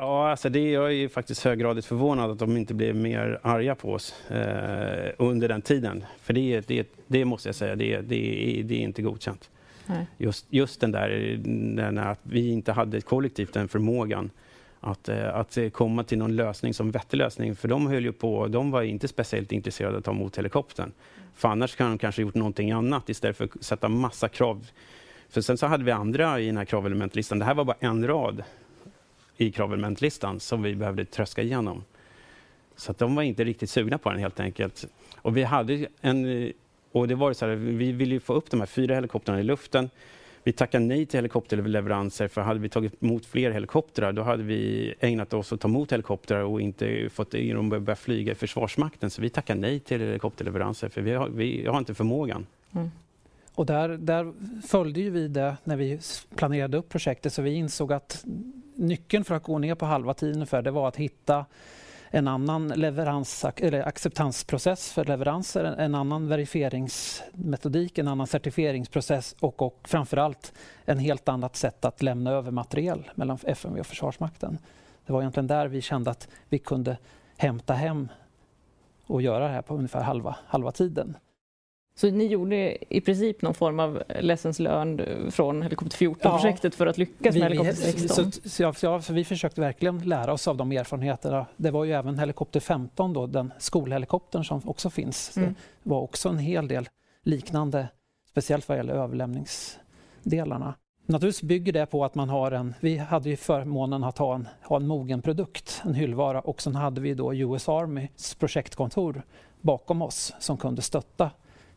Ja, 0.00 0.30
alltså 0.30 0.48
det, 0.48 0.70
jag 0.70 0.94
är 0.94 1.08
faktiskt 1.08 1.44
höggradigt 1.44 1.86
förvånad 1.86 2.30
att 2.30 2.38
de 2.38 2.56
inte 2.56 2.74
blev 2.74 2.96
mer 2.96 3.40
arga 3.42 3.74
på 3.74 3.92
oss 3.92 4.30
eh, 4.30 5.10
under 5.18 5.48
den 5.48 5.62
tiden. 5.62 6.04
För 6.20 6.34
det, 6.34 6.68
det, 6.68 6.88
det 7.06 7.24
måste 7.24 7.48
jag 7.48 7.56
säga, 7.56 7.76
det, 7.76 8.00
det, 8.00 8.62
det 8.64 8.74
är 8.74 8.80
inte 8.80 9.02
godkänt. 9.02 9.50
Just, 10.18 10.46
just 10.50 10.80
den 10.80 10.92
där, 10.92 11.40
den 11.76 11.98
att 11.98 12.20
vi 12.22 12.50
inte 12.50 12.72
hade 12.72 13.00
kollektivt 13.00 13.52
den 13.52 13.68
förmågan 13.68 14.30
att, 14.80 15.08
eh, 15.08 15.34
att 15.34 15.58
komma 15.72 16.04
till 16.04 16.18
någon 16.18 16.36
lösning 16.36 16.74
som 16.74 16.90
vettig 16.90 17.16
lösning. 17.16 17.56
För 17.56 17.68
de 17.68 17.86
höll 17.86 18.04
ju 18.04 18.12
på, 18.12 18.46
de 18.46 18.70
var 18.70 18.82
inte 18.82 19.08
speciellt 19.08 19.52
intresserade 19.52 19.94
av 19.94 19.98
att 19.98 20.04
ta 20.04 20.10
emot 20.10 20.38
helikoptern. 20.38 20.92
För 21.34 21.48
annars 21.48 21.76
kan 21.76 21.88
de 21.88 21.98
kanske 21.98 22.22
gjort 22.22 22.34
någonting 22.34 22.70
annat 22.70 23.08
istället 23.08 23.36
för 23.36 23.44
att 23.44 23.64
sätta 23.64 23.88
massa 23.88 24.28
krav. 24.28 24.66
För 25.28 25.40
sen 25.40 25.58
så 25.58 25.66
hade 25.66 25.84
vi 25.84 25.90
andra 25.90 26.40
i 26.40 26.46
den 26.46 26.56
här 26.56 26.64
kravelementlistan. 26.64 27.38
Det 27.38 27.44
här 27.44 27.54
var 27.54 27.64
bara 27.64 27.76
en 27.80 28.06
rad 28.06 28.42
i 29.38 29.52
kravelementlistan 29.52 30.40
som 30.40 30.62
vi 30.62 30.74
behövde 30.74 31.04
tröska 31.04 31.42
igenom. 31.42 31.84
Så 32.76 32.90
att 32.90 32.98
de 32.98 33.14
var 33.14 33.22
inte 33.22 33.44
riktigt 33.44 33.70
sugna 33.70 33.98
på 33.98 34.10
den 34.10 34.18
helt 34.18 34.40
enkelt. 34.40 34.86
Och 35.16 35.36
vi 35.36 35.42
hade 35.42 35.86
en 36.00 36.52
och 36.92 37.08
det 37.08 37.14
var 37.14 37.32
så 37.32 37.46
här, 37.46 37.54
vi 37.54 37.92
ville 37.92 38.20
få 38.20 38.34
upp 38.34 38.50
de 38.50 38.60
här 38.60 38.66
fyra 38.66 38.94
helikoptrarna 38.94 39.40
i 39.40 39.42
luften. 39.42 39.90
Vi 40.44 40.52
tackade 40.52 40.84
nej 40.84 41.06
till 41.06 41.18
helikopterleveranser 41.18 42.28
för 42.28 42.40
hade 42.40 42.60
vi 42.60 42.68
tagit 42.68 43.02
emot 43.02 43.26
fler 43.26 43.50
helikoptrar 43.50 44.12
då 44.12 44.22
hade 44.22 44.42
vi 44.42 44.94
ägnat 45.00 45.34
oss 45.34 45.52
åt 45.52 45.56
att 45.56 45.60
ta 45.60 45.68
emot 45.68 45.92
helikoptrar 45.92 46.42
och 46.42 46.60
inte 46.60 47.08
fått 47.10 47.30
dem 47.30 47.72
att 47.72 47.82
börja 47.82 47.96
flyga 47.96 48.32
i 48.32 48.34
Försvarsmakten. 48.34 49.10
Så 49.10 49.22
vi 49.22 49.30
tackade 49.30 49.60
nej 49.60 49.80
till 49.80 50.00
helikopterleveranser 50.00 50.88
för 50.88 51.00
vi 51.00 51.12
har, 51.12 51.28
vi 51.28 51.66
har 51.66 51.78
inte 51.78 51.94
förmågan. 51.94 52.46
Mm. 52.74 52.90
Och 53.58 53.66
där, 53.66 53.88
där 53.88 54.32
följde 54.66 55.00
ju 55.00 55.10
vi 55.10 55.28
det 55.28 55.56
när 55.64 55.76
vi 55.76 56.00
planerade 56.36 56.76
upp 56.76 56.88
projektet 56.88 57.32
så 57.32 57.42
vi 57.42 57.54
insåg 57.54 57.92
att 57.92 58.24
nyckeln 58.74 59.24
för 59.24 59.34
att 59.34 59.42
gå 59.42 59.58
ner 59.58 59.74
på 59.74 59.86
halva 59.86 60.14
tiden 60.14 60.34
ungefär 60.34 60.62
det 60.62 60.70
var 60.70 60.88
att 60.88 60.96
hitta 60.96 61.46
en 62.10 62.28
annan 62.28 62.68
leverans, 62.68 63.44
eller 63.56 63.80
acceptansprocess 63.80 64.92
för 64.92 65.04
leveranser, 65.04 65.64
en 65.64 65.94
annan 65.94 66.28
verifieringsmetodik, 66.28 67.98
en 67.98 68.08
annan 68.08 68.26
certifieringsprocess 68.26 69.36
och, 69.40 69.62
och 69.62 69.88
framförallt 69.88 70.52
en 70.84 70.98
helt 70.98 71.28
annat 71.28 71.56
sätt 71.56 71.84
att 71.84 72.02
lämna 72.02 72.30
över 72.30 72.50
materiel 72.50 73.10
mellan 73.14 73.38
FMV 73.46 73.80
och 73.80 73.86
Försvarsmakten. 73.86 74.58
Det 75.06 75.12
var 75.12 75.20
egentligen 75.20 75.46
där 75.46 75.66
vi 75.66 75.82
kände 75.82 76.10
att 76.10 76.28
vi 76.48 76.58
kunde 76.58 76.96
hämta 77.36 77.74
hem 77.74 78.08
och 79.06 79.22
göra 79.22 79.44
det 79.44 79.52
här 79.52 79.62
på 79.62 79.74
ungefär 79.74 80.02
halva, 80.02 80.36
halva 80.46 80.72
tiden. 80.72 81.16
Så 81.98 82.10
ni 82.10 82.26
gjorde 82.26 82.94
i 82.94 83.00
princip 83.00 83.42
någon 83.42 83.54
form 83.54 83.80
av 83.80 84.02
lessons 84.20 84.58
learned 84.58 85.34
från 85.34 85.62
Helikopter 85.62 85.98
14-projektet 85.98 86.72
ja, 86.72 86.76
för 86.76 86.86
att 86.86 86.98
lyckas 86.98 87.36
vi, 87.36 87.40
med 87.40 87.48
Helikopter 87.48 87.72
16? 87.74 88.32
Så, 88.32 88.48
så, 88.72 88.86
ja, 88.86 89.02
så 89.02 89.12
vi 89.12 89.24
försökte 89.24 89.60
verkligen 89.60 89.98
lära 89.98 90.32
oss 90.32 90.48
av 90.48 90.56
de 90.56 90.72
erfarenheterna. 90.72 91.46
Det 91.56 91.70
var 91.70 91.84
ju 91.84 91.92
även 91.92 92.18
Helikopter 92.18 92.60
15, 92.60 93.12
då, 93.12 93.26
den 93.26 93.52
skolhelikoptern 93.58 94.44
som 94.44 94.68
också 94.68 94.90
finns. 94.90 95.36
Mm. 95.36 95.54
Det 95.82 95.90
var 95.90 96.00
också 96.00 96.28
en 96.28 96.38
hel 96.38 96.68
del 96.68 96.88
liknande, 97.22 97.88
speciellt 98.30 98.68
vad 98.68 98.78
gäller 98.78 98.94
överlämningsdelarna. 98.94 100.74
Naturligtvis 101.06 101.48
bygger 101.48 101.72
det 101.72 101.86
på 101.86 102.04
att 102.04 102.14
man 102.14 102.28
har 102.28 102.52
en... 102.52 102.74
Vi 102.80 102.96
hade 102.96 103.28
ju 103.30 103.36
förmånen 103.36 104.04
att 104.04 104.18
ha 104.18 104.34
en, 104.34 104.48
ha 104.62 104.76
en 104.76 104.86
mogen 104.86 105.22
produkt, 105.22 105.82
en 105.84 105.94
hyllvara 105.94 106.40
och 106.40 106.62
sen 106.62 106.74
hade 106.74 107.00
vi 107.00 107.14
då 107.14 107.34
US 107.34 107.68
Armys 107.68 108.34
projektkontor 108.34 109.22
bakom 109.60 110.02
oss 110.02 110.34
som 110.38 110.56
kunde 110.56 110.82
stötta 110.82 111.30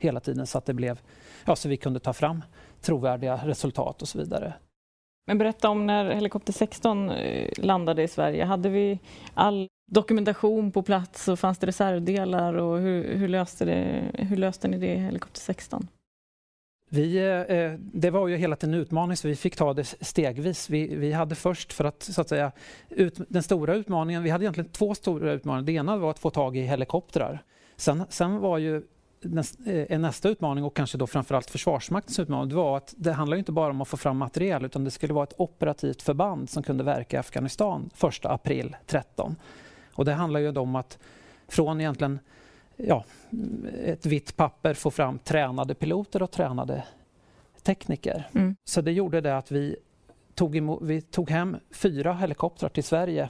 hela 0.04 0.20
tiden 0.20 0.47
så 0.47 0.58
att 0.58 0.66
det 0.66 0.74
blev, 0.74 0.99
ja, 1.45 1.56
så 1.56 1.70
vi 1.70 1.78
kunde 1.78 1.99
ta 1.99 2.14
fram 2.14 2.43
trovärdiga 2.82 3.36
resultat 3.36 4.02
och 4.02 4.08
så 4.08 4.18
vidare. 4.18 4.54
Men 5.28 5.38
berätta 5.38 5.70
om 5.70 5.88
när 5.88 6.12
Helikopter 6.12 6.54
16 6.54 7.10
eh, 7.10 7.49
landade 7.58 8.04
i 8.04 8.08
Sverige. 8.08 8.45
Hade 8.45 8.70
vi 8.70 8.99
all 9.34 9.68
dokumentation 9.91 10.72
på 10.72 10.82
plats 10.82 11.28
och 11.28 11.39
fanns 11.39 11.58
det 11.58 11.68
reservdelar 11.68 12.54
och 12.54 12.80
hur, 12.80 13.16
hur, 13.16 13.28
löste, 13.28 13.66
det, 13.66 14.04
hur 14.14 14.38
löste 14.38 14.68
ni 14.68 14.78
det 14.78 14.93
i 14.93 14.97
Helikopter 14.97 15.41
16? 15.41 15.88
Vi, 16.89 17.18
eh, 17.49 17.72
det 17.80 18.10
var 18.10 18.28
ju 18.28 18.36
hela 18.36 18.56
tiden 18.56 18.74
en 18.76 18.82
utmaning 18.82 19.18
så 19.18 19.28
vi 19.28 19.36
fick 19.36 19.56
ta 19.56 19.74
det 19.74 19.84
stegvis. 19.84 20.70
Vi, 20.70 20.95
vi 20.95 21.12
hade 21.12 21.36
först 21.36 21.74
för 21.74 21.84
att, 21.84 22.04
så 22.04 22.22
att 22.22 22.30
säga, 22.30 22.52
ut, 22.89 23.20
den 23.28 23.43
stora 23.43 23.76
utmaningen, 23.76 24.24
vi 24.24 24.30
hade 24.30 24.43
egentligen 24.43 24.70
två 24.70 24.95
stora 24.95 25.32
utmaningar. 25.32 25.66
Det 25.66 25.72
ena 25.72 25.97
var 25.97 26.12
att 26.12 26.20
få 26.20 26.30
tag 26.30 26.58
i 26.58 26.62
helikoptrar. 26.62 27.43
Sen, 27.76 28.04
sen 28.10 28.39
var 28.39 28.58
ju 28.58 28.84
Eh, 29.66 30.00
nästa 30.00 30.30
utmaning 30.30 30.64
och 30.64 30.76
kanske 30.76 30.98
då 30.98 31.08
framförallt 31.08 31.50
Försvarsmaktens 31.50 32.20
utmaning 32.20 32.56
var 32.56 32.78
att 32.78 32.94
det 32.98 33.14
handlar 33.14 33.38
inte 33.38 33.52
bara 33.52 33.70
om 33.70 33.82
att 33.82 33.88
få 33.88 33.98
fram 33.98 34.18
material 34.18 34.66
utan 34.66 34.84
det 34.84 34.92
skulle 34.92 35.14
vara 35.14 35.24
ett 35.24 35.34
operativt 35.38 36.02
förband 36.02 36.50
som 36.50 36.64
kunde 36.64 36.84
verka 36.84 37.18
i 37.18 37.20
Afghanistan 37.20 37.90
1 38.04 38.26
april 38.26 38.76
13. 38.86 39.36
Och 39.94 40.06
det 40.06 40.14
handlar 40.14 40.40
ju 40.40 40.58
om 40.58 40.76
att 40.76 41.00
från 41.48 41.82
egentligen 41.82 42.20
ja, 42.78 43.06
ett 43.84 44.06
vitt 44.06 44.36
papper 44.36 44.74
få 44.74 44.92
fram 44.92 45.20
tränade 45.20 45.76
piloter 45.76 46.24
och 46.24 46.32
tränade 46.32 46.84
tekniker. 47.64 48.30
Mm. 48.36 48.56
Så 48.64 48.82
det 48.82 48.92
gjorde 48.92 49.22
det 49.22 49.38
att 49.38 49.52
vi 49.52 49.76
tog, 50.36 50.56
emot, 50.56 50.80
vi 50.82 51.02
tog 51.02 51.30
hem 51.30 51.58
fyra 51.72 52.14
helikoptrar 52.14 52.70
till 52.70 52.84
Sverige 52.84 53.30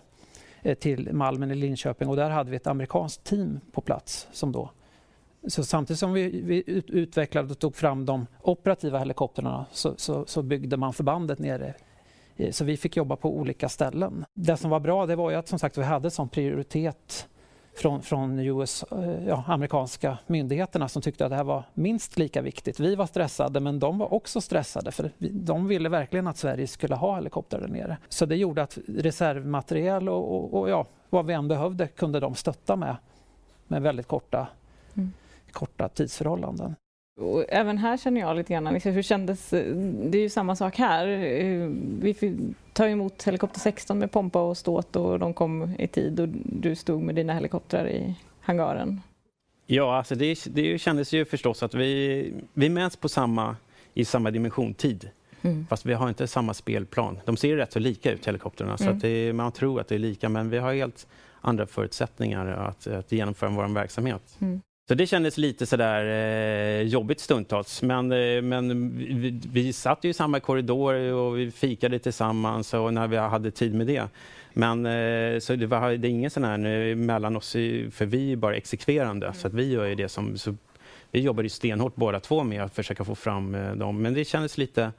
eh, 0.62 0.78
till 0.78 1.14
Malmen 1.14 1.52
i 1.52 1.56
Linköping 1.56 2.10
och 2.10 2.16
där 2.16 2.30
hade 2.30 2.52
vi 2.52 2.56
ett 2.56 2.68
amerikanskt 2.68 3.24
team 3.24 3.60
på 3.72 3.82
plats 3.82 4.28
som 4.32 4.52
då 4.52 4.70
så 5.48 5.64
samtidigt 5.64 6.00
som 6.00 6.14
vi, 6.14 6.42
vi 6.42 6.64
utvecklade 6.88 7.52
och 7.52 7.60
tog 7.60 7.76
fram 7.76 8.06
de 8.06 8.28
operativa 8.42 9.00
helikoptrarna 9.00 9.66
så, 9.72 9.94
så, 9.98 10.26
så, 10.26 10.42
byggde 10.42 10.78
man 10.78 10.94
förbandet 10.94 11.39
nere. 11.39 11.74
Så 12.52 12.66
vi 12.66 12.78
fick 12.78 12.98
jobba 12.98 13.16
på 13.16 13.38
olika 13.38 13.70
ställen. 13.70 14.26
Det 14.34 14.58
som 14.58 14.70
var 14.70 14.80
bra 14.80 15.06
det 15.06 15.16
var 15.16 15.32
ju 15.32 15.36
att 15.38 15.48
som 15.48 15.60
sagt 15.60 15.78
vi 15.78 15.84
hade 15.84 16.12
sån 16.12 16.30
prioritet 16.30 17.28
från, 17.76 18.02
från 18.02 18.39
US, 18.39 18.84
eh, 18.84 19.28
ja, 19.28 19.44
amerikanska 19.48 20.18
myndigheterna 20.28 20.89
som 20.89 21.02
tyckte 21.02 21.26
att 21.26 21.30
det 21.30 21.36
här 21.36 21.44
var 21.44 21.64
minst 21.74 22.18
lika 22.18 22.42
viktigt. 22.42 22.80
Vi 22.80 22.96
var 22.96 23.06
stressade 23.06 23.60
men 23.60 23.80
de 23.80 23.98
var 23.98 24.14
också 24.14 24.42
stressade 24.42 24.92
för 24.92 25.12
de 25.20 25.68
ville 25.68 25.89
verkligen 25.89 26.28
att 26.28 26.38
Sverige 26.38 26.68
skulle 26.68 26.96
ha 26.96 27.16
helikoptrar 27.16 27.62
där 27.62 27.68
nere. 27.68 27.98
Så 28.10 28.26
det 28.26 28.36
gjorde 28.36 28.64
att 28.64 28.78
reservmateriel 28.88 30.10
och, 30.10 30.36
och, 30.36 30.60
och 30.60 30.70
ja, 30.70 30.86
vad 31.10 31.26
vi 31.26 31.34
än 31.34 31.48
behövde 31.48 31.88
kunde 31.88 32.20
de 32.20 32.36
stötta 32.36 32.76
med 32.76 32.96
med 33.68 33.82
väldigt 33.82 34.08
korta 34.08 34.48
korta 35.52 35.89
tidsförhållanden. 35.89 36.76
Och 37.22 37.45
även 37.49 37.78
här 37.78 37.97
känner 37.97 38.22
jag 38.22 38.38
lite 38.38 38.54
grann, 38.54 38.74
liksom, 38.74 38.91
hur 38.91 39.02
kändes 39.02 39.49
det? 39.49 40.18
är 40.18 40.22
ju 40.22 40.30
samma 40.30 40.56
sak 40.56 40.78
här. 40.78 41.08
Eh, 41.08 41.70
vi 42.02 42.14
fick 42.14 42.34
ta 42.74 42.88
emot 42.88 43.24
helikopter 43.24 43.60
16 43.60 43.99
med 43.99 44.12
pompa 44.12 44.41
och 44.41 44.58
ståt 44.58 44.95
och 44.95 45.20
de 45.20 45.34
kom 45.34 45.76
i 45.80 45.88
tid 45.88 46.20
och 46.20 46.28
du 46.45 46.76
stod 46.76 47.02
med 47.02 47.16
dina 47.16 47.34
helikoptrar 47.34 47.88
i 47.88 48.16
hangaren. 48.41 49.02
Ja, 49.66 49.97
alltså 49.97 50.16
det, 50.16 50.45
det 50.45 50.82
kändes 50.82 51.14
ju 51.14 51.26
förstås 51.26 51.64
att 51.64 51.74
vi, 51.74 52.34
vi 52.54 52.70
mäts 52.70 52.95
på 52.95 53.10
samma, 53.10 53.56
i 53.93 54.06
samma 54.06 54.32
dimension 54.32 54.74
tid. 54.74 55.10
Mm. 55.41 55.66
Fast 55.70 55.86
vi 55.86 55.93
har 55.93 56.10
inte 56.10 56.28
samma 56.28 56.54
spelplan. 56.54 57.20
De 57.26 57.38
ser 57.38 57.56
rätt 57.56 57.72
så 57.72 57.80
lika 57.80 58.12
ut, 58.12 58.28
helikoptrarna, 58.28 58.76
mm. 58.80 58.99
så 58.99 59.08
det, 59.08 59.34
man 59.34 59.52
tror 59.52 59.82
att 59.82 59.88
det 59.88 59.95
är 59.95 59.99
lika, 59.99 60.30
men 60.30 60.49
vi 60.49 60.58
har 60.58 60.74
helt 60.74 61.08
andra 61.41 61.66
förutsättningar 61.66 62.47
att, 62.47 62.88
att 62.88 63.12
genomföra 63.12 63.49
vår 63.49 63.74
verksamhet. 63.74 64.38
Mm. 64.39 64.62
Så 64.92 64.96
det 64.96 65.08
kändes 65.08 65.38
lite 65.38 65.66
sådär 65.66 66.06
eh, 66.06 66.82
jobbigt 66.82 67.20
stundtals. 67.20 67.82
Men, 67.82 68.12
eh, 68.12 68.42
men 68.42 68.98
vi, 68.98 69.39
vi 69.52 69.74
satt 69.74 70.04
ju 70.04 70.10
i 70.10 70.14
samma 70.14 70.39
korridor 70.39 71.14
och 71.14 71.38
vi 71.38 71.52
fikade 71.52 72.00
tillsammans 72.00 72.74
och 72.74 72.94
när 72.94 73.08
vi 73.08 73.18
hade 73.18 73.52
tid 73.52 73.74
med 73.74 73.88
det. 73.88 74.04
Men 74.54 74.86
eh, 74.86 75.39
så 75.39 75.56
det, 75.56 75.66
var, 75.66 75.92
det 75.92 76.08
är 76.08 76.10
ingen 76.10 76.30
sån 76.30 76.44
här 76.44 76.96
mellan 76.96 77.36
oss, 77.36 77.52
för 77.92 78.06
vi 78.06 78.32
är 78.32 78.36
bara 78.36 78.56
exekverande. 78.56 79.26
Mm. 79.26 79.39
Så 79.39 79.48
att 79.48 79.54
vi 79.54 79.72
gör 79.72 79.86
ju 79.86 79.96
det 79.96 80.10
som... 80.10 80.38
Så, 80.38 80.56
vi 81.12 81.20
jobbar 81.20 81.44
ju 81.44 81.50
stenhårt 81.50 81.96
båda 81.96 82.20
två 82.20 82.44
med 82.44 82.64
att 82.64 82.76
försöka 82.76 83.04
få 83.04 83.16
fram 83.16 83.56
eh, 83.56 83.76
dem. 83.76 84.02
Men 84.02 84.14
det 84.14 84.26
kändes 84.26 84.58
lite... 84.58 84.92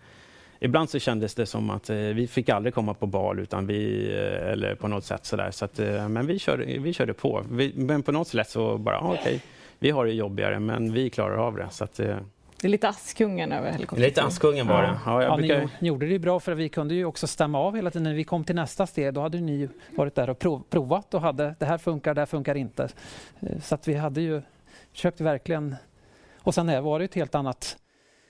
Ibland 0.61 0.90
så 0.90 0.99
kändes 0.99 1.34
det 1.34 1.47
som 1.47 1.70
att 1.70 1.90
eh, 1.90 1.97
vi 1.97 2.26
fick 2.26 2.49
aldrig 2.49 2.74
komma 2.74 2.95
på 2.95 3.07
bal 3.07 3.38
utan 3.38 3.66
vi, 3.66 4.11
eh, 4.11 4.53
eller 4.53 4.74
på 4.74 4.88
något 4.88 5.05
sätt 5.05 5.26
sådär. 5.26 5.51
Så 5.51 5.64
att, 5.64 5.78
eh, 5.78 6.09
men 6.09 6.26
vi 6.26 6.38
körde, 6.38 6.64
vi 6.64 6.93
körde 6.93 7.12
på. 7.12 7.45
Vi, 7.51 7.72
men 7.76 8.03
på 8.03 8.12
något 8.12 8.28
sätt 8.28 8.51
så 8.51 8.78
bara, 8.78 8.99
ah, 8.99 9.12
okej, 9.12 9.20
okay, 9.20 9.40
vi 9.82 9.90
har 9.90 10.06
det 10.06 10.12
jobbigare 10.12 10.60
men 10.60 10.92
vi 10.92 11.10
klarar 11.10 11.36
av 11.36 11.56
det. 11.56 11.68
Så 11.70 11.84
att, 11.84 11.94
det 11.94 12.68
är 12.68 12.68
lite 12.68 12.88
Askungen 12.88 13.52
över 13.52 13.72
helikoptern. 13.72 14.04
Lite 14.04 14.22
Askungen 14.22 14.66
var 14.66 14.82
det. 14.82 14.98
Ja, 15.06 15.22
ja, 15.22 15.36
brukar... 15.36 15.68
ni 15.80 15.88
gjorde 15.88 16.06
det 16.06 16.18
bra 16.18 16.40
för 16.40 16.54
vi 16.54 16.68
kunde 16.68 16.94
ju 16.94 17.04
också 17.04 17.26
stämma 17.26 17.58
av 17.58 17.76
hela 17.76 17.90
tiden. 17.90 18.02
När 18.02 18.14
vi 18.14 18.24
kom 18.24 18.44
till 18.44 18.54
nästa 18.54 18.86
steg 18.86 19.14
då 19.14 19.20
hade 19.20 19.40
ni 19.40 19.68
varit 19.96 20.14
där 20.14 20.30
och 20.30 20.38
prov, 20.38 20.62
provat 20.70 21.14
och 21.14 21.20
hade 21.20 21.54
det 21.58 21.66
här 21.66 21.78
funkar, 21.78 22.14
det 22.14 22.20
här 22.20 22.26
funkar 22.26 22.54
inte. 22.54 22.88
Så 23.62 23.74
att 23.74 23.88
vi 23.88 23.94
hade 23.94 24.20
ju 24.20 24.42
försökt 24.92 25.20
verkligen 25.20 25.76
och 26.38 26.54
sen 26.54 26.84
var 26.84 26.98
det 26.98 27.04
ett 27.04 27.14
helt 27.14 27.34
annat 27.34 27.76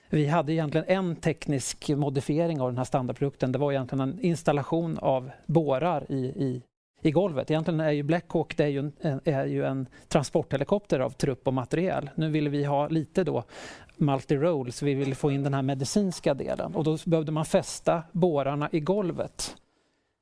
vi 0.09 0.27
hade 0.27 0.53
egentligen 0.53 0.85
en 0.87 1.15
teknisk 1.15 1.89
modifiering 1.89 2.61
av 2.61 2.69
den 2.69 2.77
här 2.77 2.85
standardprodukten. 2.85 3.51
Det 3.51 3.59
var 3.59 3.71
egentligen 3.71 4.01
en 4.01 4.19
installation 4.19 4.97
av 4.97 5.31
bårar 5.45 6.05
i, 6.09 6.15
i, 6.15 6.61
i 7.03 7.11
golvet. 7.11 7.51
Egentligen 7.51 7.79
är 7.79 7.91
ju 7.91 8.03
Blackhawk 8.03 8.57
det 8.57 8.63
är 8.63 8.67
ju 8.67 8.79
en, 8.79 9.21
är 9.23 9.45
ju 9.45 9.65
en 9.65 9.87
transporthelikopter 10.07 10.99
av 10.99 11.09
trupp 11.09 11.47
och 11.47 11.53
materiel. 11.53 12.09
Nu 12.15 12.29
ville 12.29 12.49
vi 12.49 12.63
ha 12.63 12.87
lite 12.87 13.23
då 13.23 13.43
multi-role, 13.97 14.71
så 14.71 14.85
vi 14.85 14.93
ville 14.93 15.15
få 15.15 15.31
in 15.31 15.43
den 15.43 15.53
här 15.53 15.61
medicinska 15.61 16.33
delen. 16.33 16.75
Och 16.75 16.83
då 16.83 16.97
behövde 17.05 17.31
man 17.31 17.45
fästa 17.45 18.03
bårarna 18.11 18.69
i 18.71 18.79
golvet. 18.79 19.55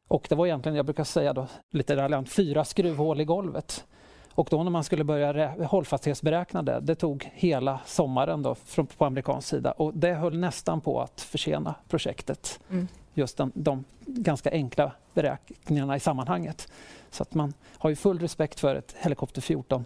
Och 0.07 0.25
det 0.29 0.35
var 0.35 0.45
egentligen, 0.45 0.75
jag 0.75 0.85
brukar 0.85 1.03
säga 1.03 1.33
då, 1.33 1.47
lite 1.71 1.95
raljant, 1.95 2.31
fyra 2.31 2.65
skruvhål 2.65 3.21
i 3.21 3.25
golvet. 3.25 3.85
Och 4.33 4.47
då 4.51 4.63
när 4.63 4.71
man 4.71 4.83
skulle 4.83 5.03
börja 5.03 5.65
hållfasthetsberäkna 5.65 6.63
det, 6.63 6.79
det 6.79 6.95
tog 6.95 7.29
hela 7.33 7.79
sommaren 7.85 8.41
då 8.41 8.55
från, 8.55 8.87
på 8.87 9.05
amerikansk 9.05 9.47
sida 9.47 9.71
och 9.71 9.93
det 9.93 10.13
höll 10.13 10.37
nästan 10.37 10.81
på 10.81 11.01
att 11.01 11.21
försena 11.21 11.75
projektet. 11.89 12.59
Mm. 12.69 12.87
Just 13.13 13.37
den, 13.37 13.51
de 13.55 13.83
ganska 14.05 14.51
enkla 14.51 14.91
beräkningarna 15.13 15.95
i 15.95 15.99
sammanhanget. 15.99 16.71
Så 17.09 17.23
att 17.23 17.33
man 17.33 17.53
har 17.77 17.89
ju 17.89 17.95
full 17.95 18.19
respekt 18.19 18.59
för 18.59 18.75
ett 18.75 18.95
helikopter 18.97 19.41
14 19.41 19.85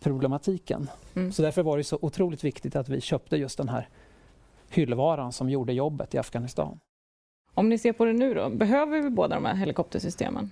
problematiken. 0.00 0.90
Mm. 1.14 1.32
Så 1.32 1.42
därför 1.42 1.62
var 1.62 1.76
det 1.76 1.84
så 1.84 1.98
otroligt 2.02 2.44
viktigt 2.44 2.76
att 2.76 2.88
vi 2.88 3.00
köpte 3.00 3.36
just 3.36 3.58
den 3.58 3.68
här 3.68 3.88
hyllvaran 4.70 5.32
som 5.32 5.50
gjorde 5.50 5.72
jobbet 5.72 6.14
i 6.14 6.18
Afghanistan. 6.18 6.78
Om 7.54 7.68
ni 7.68 7.78
ser 7.78 7.92
på 7.92 8.04
det 8.04 8.12
nu 8.12 8.34
då, 8.34 8.50
behöver 8.50 9.02
vi 9.02 9.10
båda 9.10 9.34
de 9.34 9.44
här 9.44 9.54
helikoptersystemen? 9.54 10.50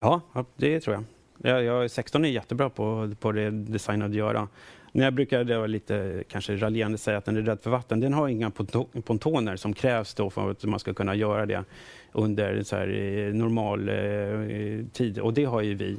Ja, 0.00 0.20
det 0.56 0.80
tror 0.80 0.94
jag. 0.94 1.04
Jag, 1.38 1.62
jag, 1.62 1.90
16 1.90 2.24
är 2.24 2.28
jättebra 2.28 2.70
på, 2.70 3.14
på 3.20 3.32
det 3.32 3.50
designade 3.50 4.10
att 4.10 4.16
göra. 4.16 4.48
När 4.92 5.04
jag 5.04 5.14
brukar 5.14 5.44
det 5.44 5.66
lite 5.66 6.24
kanske 6.28 6.56
raljerande 6.56 6.98
säga 6.98 7.18
att 7.18 7.24
den 7.24 7.36
är 7.36 7.42
rädd 7.42 7.60
för 7.60 7.70
vatten. 7.70 8.00
Den 8.00 8.12
har 8.12 8.28
inga 8.28 8.50
pontoner 9.04 9.56
som 9.56 9.72
krävs 9.72 10.14
då 10.14 10.30
för 10.30 10.50
att 10.50 10.64
man 10.64 10.78
ska 10.78 10.94
kunna 10.94 11.14
göra 11.14 11.46
det 11.46 11.64
under 12.12 12.62
så 12.62 12.76
här, 12.76 12.88
eh, 12.88 13.34
normal 13.34 13.88
eh, 13.88 14.86
tid. 14.92 15.18
Och 15.18 15.34
det 15.34 15.44
har 15.44 15.62
ju 15.62 15.74
vi. 15.74 15.96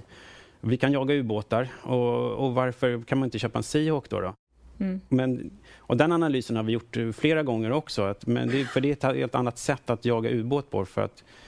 Vi 0.62 0.78
kan 0.78 0.92
jaga 0.92 1.16
ubåtar. 1.16 1.68
Och, 1.82 2.32
och 2.32 2.54
varför 2.54 3.02
kan 3.02 3.18
man 3.18 3.28
inte 3.28 3.40
köpa 3.40 3.60
en 3.60 3.64
Seahawk 3.64 4.10
då? 4.10 4.20
då? 4.20 4.36
Mm. 4.80 5.02
Men, 5.10 5.52
och 5.78 5.98
den 5.98 6.12
analysen 6.12 6.56
har 6.56 6.64
vi 6.64 6.74
gjort 6.74 6.98
flera 7.14 7.44
gånger 7.44 7.72
också. 7.72 8.02
Att, 8.02 8.28
men 8.28 8.50
det, 8.50 8.66
för 8.66 8.82
det 8.82 9.04
är 9.04 9.12
ett 9.12 9.18
helt 9.18 9.36
annat 9.36 9.58
sätt 9.58 9.90
att 9.90 10.06
jaga 10.06 10.30
ubåt 10.30 10.70
på. 10.70 10.86
För 10.86 11.02
att 11.02 11.24
Eh, 11.24 11.43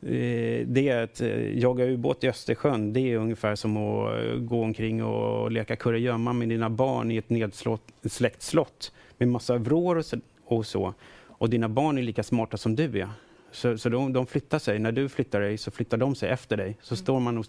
det 0.00 0.88
är 0.88 1.02
att 1.02 1.20
eh, 1.20 1.58
jaga 1.58 1.84
ubåt 1.84 2.24
i 2.24 2.28
Östersjön, 2.28 2.92
det 2.92 3.00
är 3.00 3.16
ungefär 3.16 3.54
som 3.54 3.76
att 3.76 4.24
eh, 4.24 4.34
gå 4.34 4.62
omkring 4.62 5.04
och 5.04 5.52
leka 5.52 5.76
kurragömma 5.76 6.32
med 6.32 6.48
dina 6.48 6.70
barn 6.70 7.10
i 7.10 7.16
ett 7.16 7.30
nedsläckt 7.30 8.42
slott 8.42 8.92
med 9.18 9.28
massa 9.28 9.58
vrår 9.58 10.04
och 10.44 10.66
så, 10.66 10.94
och 11.28 11.50
dina 11.50 11.68
barn 11.68 11.98
är 11.98 12.02
lika 12.02 12.22
smarta 12.22 12.56
som 12.56 12.76
du 12.76 13.00
är. 13.00 13.08
Så, 13.50 13.78
så 13.78 13.88
de, 13.88 14.12
de, 14.12 14.26
flyttar 14.26 14.58
sig. 14.58 14.78
När 14.78 14.92
du 14.92 15.08
flyttar 15.08 15.40
dig 15.40 15.58
så 15.58 15.70
flyttar 15.70 15.96
de 15.96 16.14
sig 16.14 16.30
efter 16.30 16.56
dig. 16.56 16.76
Så 16.82 16.94
mm. 16.94 17.02
står 17.02 17.20
man 17.20 17.38
och, 17.38 17.46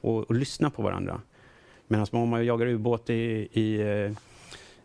och, 0.00 0.18
och 0.18 0.34
lyssnar 0.34 0.70
på 0.70 0.82
varandra. 0.82 1.20
Medan 1.88 2.06
om 2.10 2.28
man 2.28 2.46
jagar 2.46 2.66
ubåt 2.66 3.10
i, 3.10 3.48
i 3.52 3.82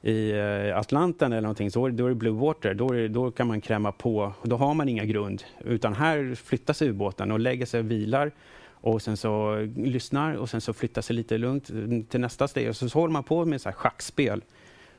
i 0.08 0.32
eh, 0.32 0.78
Atlanten 0.78 1.32
eller 1.32 1.41
någonting, 1.41 1.72
så 1.72 1.89
då 1.89 2.05
är 2.05 2.10
det 2.10 2.16
blue 2.16 2.34
water. 2.34 2.74
Då, 2.74 2.88
det, 2.88 3.08
då 3.08 3.32
kan 3.32 3.47
man 3.47 3.62
kräma 3.62 3.91
på. 3.91 4.34
Då 4.43 4.55
har 4.55 4.74
man 4.74 4.89
inga 4.89 5.05
grund. 5.05 5.43
Utan 5.60 5.93
här 5.93 6.36
flyttas 6.36 6.82
ubåten 6.82 7.32
och 7.32 7.39
lägger 7.39 7.66
sig 7.66 7.80
och 7.80 7.91
vilar 7.91 8.32
och 8.72 9.01
sen 9.01 9.18
så 9.18 9.55
lyssnar 9.76 10.34
och 10.36 10.49
sen 10.49 10.62
så 10.62 10.74
flyttar 10.74 11.01
sig 11.01 11.16
lite 11.16 11.38
lugnt 11.38 11.66
till 12.10 12.20
nästa 12.20 12.47
steg. 12.47 12.70
Och 12.70 12.76
så, 12.76 12.89
så 12.89 12.99
håller 12.99 13.14
man 13.14 13.24
på 13.24 13.45
med 13.45 13.62
så 13.62 13.70
här 13.70 13.76
schackspel. 13.76 14.43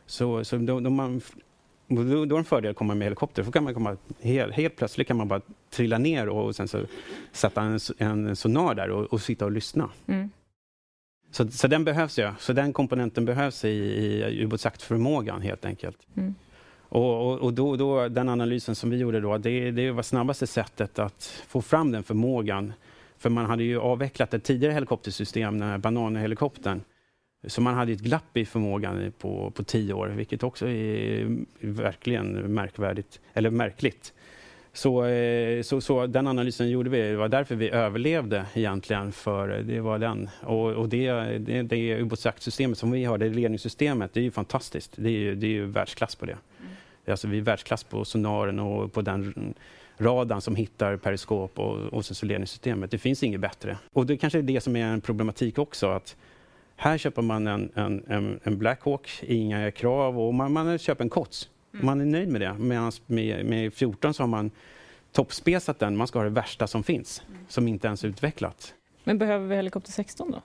Så, 0.07 0.45
så 0.45 0.57
då, 0.57 0.81
då, 0.81 0.91
man, 0.91 1.21
då, 1.87 2.03
då 2.03 2.23
är 2.23 2.27
det 2.27 2.37
en 2.37 2.45
fördel 2.45 2.71
att 2.71 2.77
komma 2.77 2.95
med 2.95 3.07
helikopter. 3.07 3.43
För 3.43 3.53
kan 3.53 3.65
man 3.65 3.75
komma, 3.75 3.97
helt, 4.21 4.55
helt 4.55 4.77
plötsligt 4.77 5.09
kan 5.09 5.17
man 5.17 5.29
bara 5.29 5.41
trilla 5.71 5.99
ner 5.99 6.29
och 6.29 6.57
sen 6.57 6.69
så 6.69 6.81
sätta 7.33 7.63
en, 7.63 7.79
en 7.99 8.37
sonar 8.37 8.75
där 8.75 8.91
och, 8.91 9.13
och 9.13 9.21
sitta 9.21 9.45
och 9.45 9.53
lyssna. 9.53 9.91
Mm. 10.07 10.31
Så, 11.31 11.49
så 11.49 11.69
den 11.69 11.85
behövs 11.85 12.19
ju. 12.19 12.31
Så 12.39 12.53
den 12.53 12.73
komponenten 12.73 13.25
behövs 13.25 13.65
i, 13.65 13.69
i 13.69 14.43
ubåtsjaktförmågan 14.45 15.43
helt 15.43 15.65
enkelt. 15.65 15.99
Mm. 16.17 16.35
Och, 16.89 17.27
och, 17.27 17.39
och 17.39 17.53
då, 17.53 17.77
då, 17.77 18.09
den 18.09 18.29
analysen 18.29 18.75
som 18.75 18.91
vi 18.91 18.97
gjorde 18.97 19.21
då, 19.21 19.39
det, 19.39 19.71
det 19.71 19.91
var 19.91 20.03
snabbaste 20.03 20.47
sättet 20.47 20.99
att 20.99 21.43
få 21.49 21.63
fram 21.63 21.93
den 21.93 22.03
förmågan. 22.03 22.73
För 23.19 23.31
man 23.31 23.47
hade 23.47 23.65
ju 23.65 23.81
avvecklat 23.81 24.35
ett 24.35 24.45
tidigare 24.45 24.73
helikoptersystem, 24.73 25.59
den 25.59 25.69
här 25.69 25.79
bananhelikoptern. 25.79 26.81
Så 27.47 27.61
man 27.61 27.75
hade 27.75 27.93
ett 27.93 28.01
glapp 28.01 28.37
i 28.37 28.45
förmågan 28.45 29.13
på, 29.19 29.51
på 29.51 29.65
tio 29.65 29.93
år, 29.93 30.09
vilket 30.09 30.43
också 30.43 30.69
är 30.69 31.39
verkligen 31.61 32.33
märkvärdigt, 32.33 33.21
eller 33.33 33.51
märkligt. 33.51 34.13
Så, 34.79 35.05
eh, 35.05 35.63
så, 35.63 35.81
så, 35.81 36.07
den 36.07 36.27
analysen 36.27 36.71
gjorde 36.71 36.91
vi. 36.91 37.03
Det 37.03 37.17
var 37.17 37.29
därför 37.29 37.55
vi 37.55 37.71
överlevde 37.71 38.47
egentligen. 38.55 39.13
för 39.13 39.49
Det 39.49 39.81
var 39.81 39.99
den. 39.99 40.31
Och, 40.43 40.71
och 40.71 40.89
det, 40.89 41.13
det, 41.39 41.63
det 41.63 41.97
ubåtsjaktsystemet 41.97 42.79
som 42.79 42.91
vi 42.91 43.05
har, 43.05 43.19
det 43.19 43.29
ledningssystemet, 43.29 44.15
det 44.15 44.21
är 44.21 44.25
ju 44.25 44.31
fantastiskt. 44.31 44.93
Det 44.97 45.11
är, 45.11 45.35
det 45.35 45.47
är 45.47 45.51
ju 45.51 45.67
världsklass 45.67 46.15
på 46.15 46.27
det. 46.27 46.33
Mm. 46.33 46.73
Alltså, 47.07 47.29
vi 47.29 47.39
är 47.39 47.43
världsklass 47.43 47.85
på 47.85 48.05
sonaren 48.05 48.59
och 48.59 48.93
på 48.93 49.03
den 49.03 49.55
radarn 49.97 50.41
som 50.41 50.57
hittar 50.57 50.97
periskop 50.97 51.59
och, 51.59 51.77
och 51.77 52.05
så 52.05 52.27
ledningssystemet. 52.27 52.91
Det 52.91 52.99
finns 52.99 53.23
inget 53.23 53.41
bättre. 53.41 53.79
Och 53.93 54.07
det 54.07 54.17
kanske 54.17 54.39
är 54.39 54.43
det 54.43 54.61
som 54.61 54.77
är 54.77 54.87
en 54.87 55.01
problematik 55.01 55.59
också. 55.59 55.87
att 55.87 56.17
Här 56.77 56.99
köper 56.99 57.23
man 57.23 57.47
en, 57.47 57.71
en, 57.75 58.05
en, 58.09 58.41
en 58.43 58.59
Blackhawk, 58.59 59.11
inga 59.23 59.71
krav 59.71 60.21
och 60.21 60.35
man, 60.35 60.53
man 60.53 60.79
köper 60.79 61.05
en 61.05 61.11
COTS. 61.11 61.49
Mm. 61.75 61.87
Man 61.87 62.01
är 62.01 62.05
nöjd 62.05 62.29
med 62.29 62.41
det. 62.41 62.55
Medan 62.59 62.93
med, 63.07 63.47
med 63.47 63.75
14 63.75 64.15
så 64.15 64.23
har 64.23 64.29
man 64.29 64.51
toppspesat 65.13 65.79
den. 65.79 65.97
Man 65.97 66.07
ska 66.07 66.19
ha 66.19 66.25
det 66.25 66.31
värsta 66.31 66.67
som 66.67 66.83
finns, 66.83 67.23
mm. 67.29 67.41
som 67.49 67.69
inte 67.69 67.87
ens 67.87 68.05
är 68.05 68.09
utvecklat. 68.09 68.75
Men 69.05 69.19
behöver 69.19 69.47
vi 69.47 69.57
helikopter 69.57 69.93
16 69.93 70.31
då? 70.31 70.43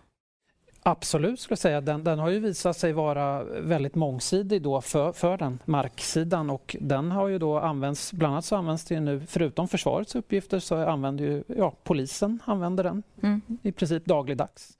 Absolut, 0.85 1.39
skulle 1.39 1.51
jag 1.51 1.59
säga. 1.59 1.81
Den, 1.81 2.03
den, 2.03 2.19
har 2.19 2.29
ju 2.29 2.39
visat 2.39 2.77
sig 2.77 2.93
vara 2.93 3.43
väldigt 3.43 3.95
mångsidig 3.95 4.61
då 4.61 4.81
för, 4.81 5.11
för 5.11 5.37
den 5.37 5.59
marksidan 5.65 6.49
och 6.49 6.75
den 6.79 7.11
har 7.11 7.27
ju 7.27 7.39
då 7.39 7.59
använts, 7.59 8.13
bland 8.13 8.33
annat 8.33 8.45
så 8.45 8.55
används 8.55 8.85
det 8.85 8.99
nu, 8.99 9.21
förutom 9.27 9.67
försvarets 9.67 10.15
uppgifter 10.15 10.59
så 10.59 10.75
använder 10.75 11.25
ju 11.25 11.43
ja, 11.47 11.73
polisen 11.83 12.39
använder 12.45 12.83
den 12.83 13.03
mm. 13.23 13.41
i 13.61 13.71
princip 13.71 14.05
dagligdags. 14.05 14.77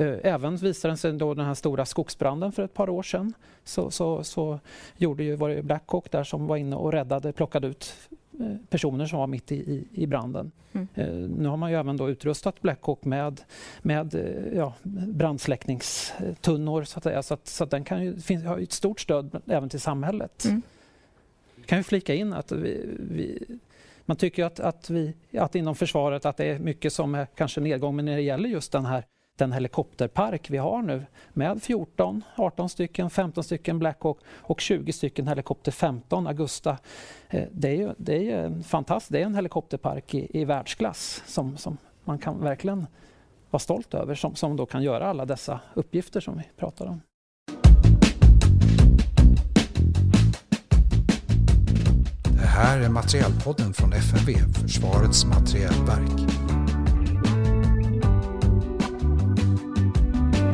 Eh, 0.00 0.18
även 0.22 0.56
visade 0.56 0.96
sig 0.96 1.12
då 1.12 1.34
den 1.34 1.46
här 1.46 1.54
stora 1.54 1.86
skogsbranden 1.86 2.52
för 2.52 2.62
ett 2.62 2.74
par 2.74 2.88
år 2.88 3.02
sedan 3.02 3.34
så, 3.64 3.90
så, 3.90 4.24
så 4.24 4.60
gjorde 4.96 5.24
ju, 5.24 5.36
var 5.36 5.48
det 5.48 5.62
Blackhawk 5.62 6.10
där 6.10 6.24
som 6.24 6.46
var 6.46 6.56
inne 6.56 6.76
och 6.76 6.92
räddade, 6.92 7.32
plockade 7.32 7.68
ut 7.68 7.94
eh, 8.40 8.56
personer 8.68 9.06
som 9.06 9.18
var 9.18 9.26
mitt 9.26 9.52
i, 9.52 9.56
i, 9.56 10.02
i 10.02 10.06
branden. 10.06 10.52
Mm. 10.72 10.88
Eh, 10.94 11.14
nu 11.14 11.48
har 11.48 11.56
man 11.56 11.70
ju 11.70 11.76
även 11.76 11.96
då 11.96 12.10
utrustat 12.10 12.62
Blackhawk 12.62 13.04
med, 13.04 13.40
med 13.82 14.14
ja, 14.54 14.74
brandsläckningstunnor 14.82 16.84
så 16.84 16.98
att 16.98 17.04
säga. 17.04 17.22
Så, 17.22 17.34
att, 17.34 17.46
så 17.46 17.64
att 17.64 17.70
den 17.70 17.84
kan 17.84 18.04
ju, 18.04 18.20
finns, 18.20 18.44
har 18.44 18.58
ett 18.58 18.72
stort 18.72 19.00
stöd 19.00 19.42
även 19.46 19.68
till 19.68 19.80
samhället. 19.80 20.44
Mm. 20.44 20.62
kan 21.66 21.78
ju 21.78 21.84
flika 21.84 22.14
in 22.14 22.32
att 22.32 22.52
vi, 22.52 22.86
vi 23.10 23.44
man 24.06 24.16
tycker 24.16 24.44
att, 24.44 24.60
att, 24.60 24.90
vi, 24.90 25.14
att 25.38 25.54
inom 25.54 25.74
försvaret 25.74 26.26
att 26.26 26.36
det 26.36 26.44
är 26.44 26.58
mycket 26.58 26.92
som 26.92 27.14
är 27.14 27.26
kanske 27.34 27.60
nedgång 27.60 27.96
men 27.96 28.04
när 28.04 28.16
det 28.16 28.22
gäller 28.22 28.48
just 28.48 28.72
den 28.72 28.86
här 28.86 29.04
den 29.40 29.52
helikopterpark 29.52 30.50
vi 30.50 30.58
har 30.58 30.82
nu 30.82 31.06
med 31.32 31.62
14, 31.62 32.24
18 32.36 32.68
stycken, 32.68 33.10
15 33.10 33.44
stycken 33.44 33.78
Blackhawk 33.78 34.18
och 34.28 34.60
20 34.60 34.92
stycken 34.92 35.28
helikopter 35.28 35.72
15 35.72 36.26
Augusta. 36.26 36.78
Eh, 37.28 37.44
det 37.52 37.68
är 37.68 37.74
ju, 37.74 37.94
det 37.96 38.14
är 38.16 38.20
ju 38.20 38.32
en 38.32 38.64
fantastisk, 38.64 39.12
det 39.12 39.20
är 39.20 39.26
en 39.26 39.34
helikopterpark 39.34 40.14
i, 40.14 40.40
i 40.40 40.44
världsklass 40.44 41.22
som, 41.26 41.56
som 41.56 41.76
man 42.04 42.18
kan 42.18 42.40
verkligen 42.40 42.86
vara 43.50 43.60
stolt 43.60 43.94
över 43.94 44.14
som, 44.14 44.34
som 44.34 44.56
då 44.56 44.66
kan 44.66 44.82
göra 44.82 45.06
alla 45.06 45.24
dessa 45.24 45.60
uppgifter 45.74 46.20
som 46.20 46.38
vi 46.38 46.44
pratar 46.56 46.86
om. 46.86 47.00
Det 52.40 52.46
här 52.46 52.80
är 52.80 52.88
Materielpodden 52.88 53.72
från 53.72 53.92
FMV, 53.92 54.32
Försvarets 54.62 55.24
materielverk. 55.24 56.29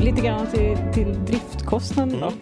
Lite 0.07 0.21
grann 0.21 0.47
till, 0.47 0.79
till 0.95 1.25
driftkostnaden 1.25 2.21
då. 2.21 2.27
Mm. 2.27 2.39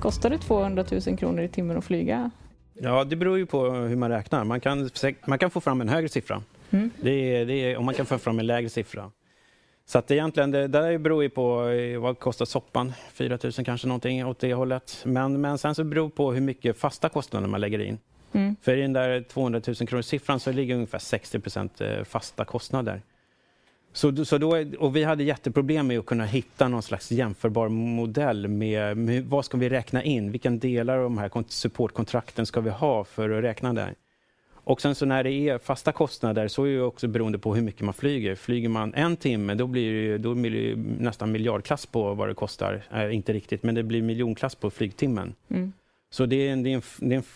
Kostar 0.00 0.30
det 0.30 0.38
200 0.38 0.84
000 1.06 1.16
kronor 1.16 1.42
i 1.42 1.48
timmen 1.48 1.76
att 1.76 1.84
flyga? 1.84 2.30
Ja, 2.74 3.04
det 3.04 3.16
beror 3.16 3.38
ju 3.38 3.46
på 3.46 3.70
hur 3.70 3.96
man 3.96 4.10
räknar. 4.10 4.44
Man 4.44 4.60
kan, 4.60 4.90
man 5.26 5.38
kan 5.38 5.50
få 5.50 5.60
fram 5.60 5.80
en 5.80 5.88
högre 5.88 6.08
siffra 6.08 6.42
mm. 6.70 6.90
det 7.02 7.10
är, 7.10 7.46
det 7.46 7.54
är, 7.54 7.76
och 7.76 7.84
man 7.84 7.94
kan 7.94 8.06
få 8.06 8.18
fram 8.18 8.38
en 8.38 8.46
lägre 8.46 8.68
siffra. 8.68 9.10
Så 9.86 9.98
att 9.98 10.10
egentligen, 10.10 10.50
det 10.50 10.68
där 10.68 10.98
beror 10.98 11.22
ju 11.22 11.28
på 11.28 11.68
eh, 11.68 12.00
vad 12.00 12.18
kostar 12.18 12.44
soppan, 12.44 12.92
4 13.12 13.38
000 13.42 13.52
kanske 13.52 13.86
någonting 13.86 14.26
åt 14.26 14.38
det 14.38 14.54
hållet. 14.54 15.02
Men, 15.04 15.40
men 15.40 15.58
sen 15.58 15.74
så 15.74 15.84
beror 15.84 16.08
det 16.08 16.14
på 16.14 16.32
hur 16.32 16.40
mycket 16.40 16.76
fasta 16.78 17.08
kostnader 17.08 17.48
man 17.48 17.60
lägger 17.60 17.78
in. 17.78 17.98
Mm. 18.32 18.56
För 18.62 18.76
i 18.76 18.80
den 18.82 18.92
där 18.92 19.22
200 19.22 19.60
000 19.66 19.76
kronors 19.76 20.06
siffran 20.06 20.40
så 20.40 20.52
ligger 20.52 20.74
ungefär 20.74 20.98
60 20.98 21.40
eh, 21.80 22.04
fasta 22.04 22.44
kostnader. 22.44 23.02
Så, 23.92 24.24
så 24.24 24.38
då, 24.38 24.64
och 24.78 24.96
vi 24.96 25.04
hade 25.04 25.24
jätteproblem 25.24 25.86
med 25.86 25.98
att 25.98 26.06
kunna 26.06 26.24
hitta 26.24 26.68
någon 26.68 26.82
slags 26.82 27.12
jämförbar 27.12 27.68
modell 27.68 28.48
med, 28.48 28.96
med 28.96 29.24
vad 29.24 29.44
ska 29.44 29.58
vi 29.58 29.68
räkna 29.68 30.02
in? 30.02 30.32
Vilka 30.32 30.50
delar 30.50 30.96
av 30.96 31.02
de 31.02 31.18
här 31.18 31.44
supportkontrakten 31.48 32.46
ska 32.46 32.60
vi 32.60 32.70
ha 32.70 33.04
för 33.04 33.30
att 33.30 33.44
räkna 33.44 33.72
där? 33.72 33.94
Och 34.64 34.80
sen 34.80 34.94
så 34.94 35.06
när 35.06 35.24
det 35.24 35.32
är 35.32 35.58
fasta 35.58 35.92
kostnader 35.92 36.48
så 36.48 36.64
är 36.64 36.70
det 36.70 36.82
också 36.82 37.08
beroende 37.08 37.38
på 37.38 37.54
hur 37.54 37.62
mycket 37.62 37.80
man 37.80 37.94
flyger. 37.94 38.34
Flyger 38.34 38.68
man 38.68 38.94
en 38.94 39.16
timme 39.16 39.54
då 39.54 39.66
blir 39.66 39.92
det, 39.92 40.18
då 40.18 40.34
blir 40.34 40.50
det 40.50 40.76
nästan 41.04 41.32
miljardklass 41.32 41.86
på 41.86 42.14
vad 42.14 42.28
det 42.28 42.34
kostar. 42.34 42.82
Äh, 42.92 43.14
inte 43.14 43.32
riktigt, 43.32 43.62
men 43.62 43.74
det 43.74 43.82
blir 43.82 44.02
miljonklass 44.02 44.54
på 44.54 44.70
flygtimmen. 44.70 45.34
Mm. 45.48 45.72
Så 46.10 46.26
det 46.26 46.48
är, 46.48 46.52
en, 46.52 46.62
det, 46.62 46.72
är 46.72 46.74
en, 46.74 46.82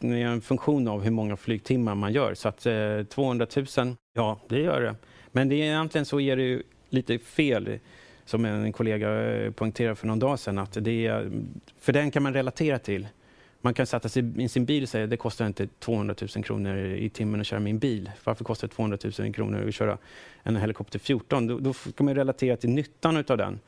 det 0.00 0.22
är, 0.22 0.26
en, 0.26 0.40
funktion 0.40 0.88
av 0.88 1.02
hur 1.02 1.11
många 1.11 1.36
flygtimmar 1.36 1.94
man 1.94 2.12
gör. 2.12 2.34
Så 2.34 2.48
att 2.48 2.66
eh, 2.66 3.02
200 3.09 3.46
000, 3.76 3.96
ja 4.14 4.40
det 4.48 4.61
gör 4.61 4.80
det. 4.80 4.94
Men 5.37 5.49
det 5.49 5.55
är, 5.55 5.64
egentligen 5.64 6.05
så 6.05 6.20
är 6.20 6.37
det 6.37 6.62
lite 6.89 7.18
fel 7.18 7.78
som 8.24 8.45
en 8.45 8.72
kollega 8.72 9.35
eh, 9.35 9.51
poängterade 9.51 9.95
för 9.95 10.07
någon 10.07 10.18
dag 10.18 10.39
sedan. 10.39 10.59
Att 10.59 10.76
det 10.80 11.07
är, 11.07 11.30
för 11.80 11.93
den 11.93 12.11
kan 12.11 12.22
man 12.22 12.35
relatera 12.35 12.78
till. 12.78 13.09
Man 13.61 13.74
kan 13.74 13.87
sätta 13.87 14.09
sig 14.09 14.45
i 14.45 14.49
sin 14.49 14.64
bil 14.64 14.82
och 14.82 14.89
säga 14.89 15.07
det 15.07 15.16
kostar 15.16 15.47
inte 15.47 15.66
200 15.66 16.14
000 16.37 16.45
kronor 16.45 16.78
i 16.78 17.09
timmen 17.09 17.41
att 17.41 17.47
köra 17.47 17.61
min 17.61 17.78
bil. 17.78 18.11
Varför 18.24 18.45
kostar 18.45 18.68
det 18.68 18.74
200 18.74 18.99
000 19.18 19.35
kronor 19.35 19.68
att 19.68 19.74
köra 19.74 19.99
en 20.43 20.57
helikopter 20.57 20.99
14? 20.99 21.47
Då, 21.47 21.59
då 21.59 21.72
kan 21.72 22.07
man 22.07 22.14
relatera 22.14 22.57
till 22.57 22.70
nyttan 22.70 23.16
av 23.16 23.37
den. 23.37 23.61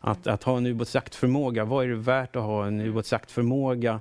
Att, 0.00 0.26
att 0.26 0.42
ha 0.42 0.56
en 0.56 0.66
ubåtsjaktförmåga. 0.66 1.64
Vad 1.64 1.84
är 1.84 1.88
det 1.88 1.94
värt 1.94 2.36
att 2.36 2.42
ha 2.42 2.66
en 2.66 2.80
ubåtsjaktförmåga 2.80 4.00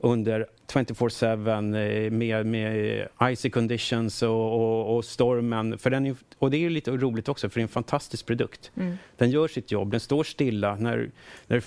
under 0.00 0.46
24-7 0.68 2.06
eh, 2.06 2.10
med, 2.10 2.46
med 2.46 3.08
icy 3.22 3.50
conditions 3.50 4.22
och, 4.22 4.30
och, 4.30 4.96
och, 4.96 5.04
stormen. 5.04 5.78
För 5.78 5.90
den 5.90 6.06
är, 6.06 6.16
och 6.38 6.50
det 6.50 6.64
är 6.64 6.70
lite 6.70 6.90
roligt 6.90 7.28
också, 7.28 7.48
för 7.48 7.60
det 7.60 7.60
är 7.60 7.62
en 7.62 7.68
fantastisk 7.68 8.26
produkt. 8.26 8.70
Mm. 8.76 8.96
Den 9.16 9.30
gör 9.30 9.48
sitt 9.48 9.72
jobb, 9.72 9.90
den 9.90 10.00
står 10.00 10.24
stilla. 10.24 10.76
När, 10.76 11.10
när 11.46 11.62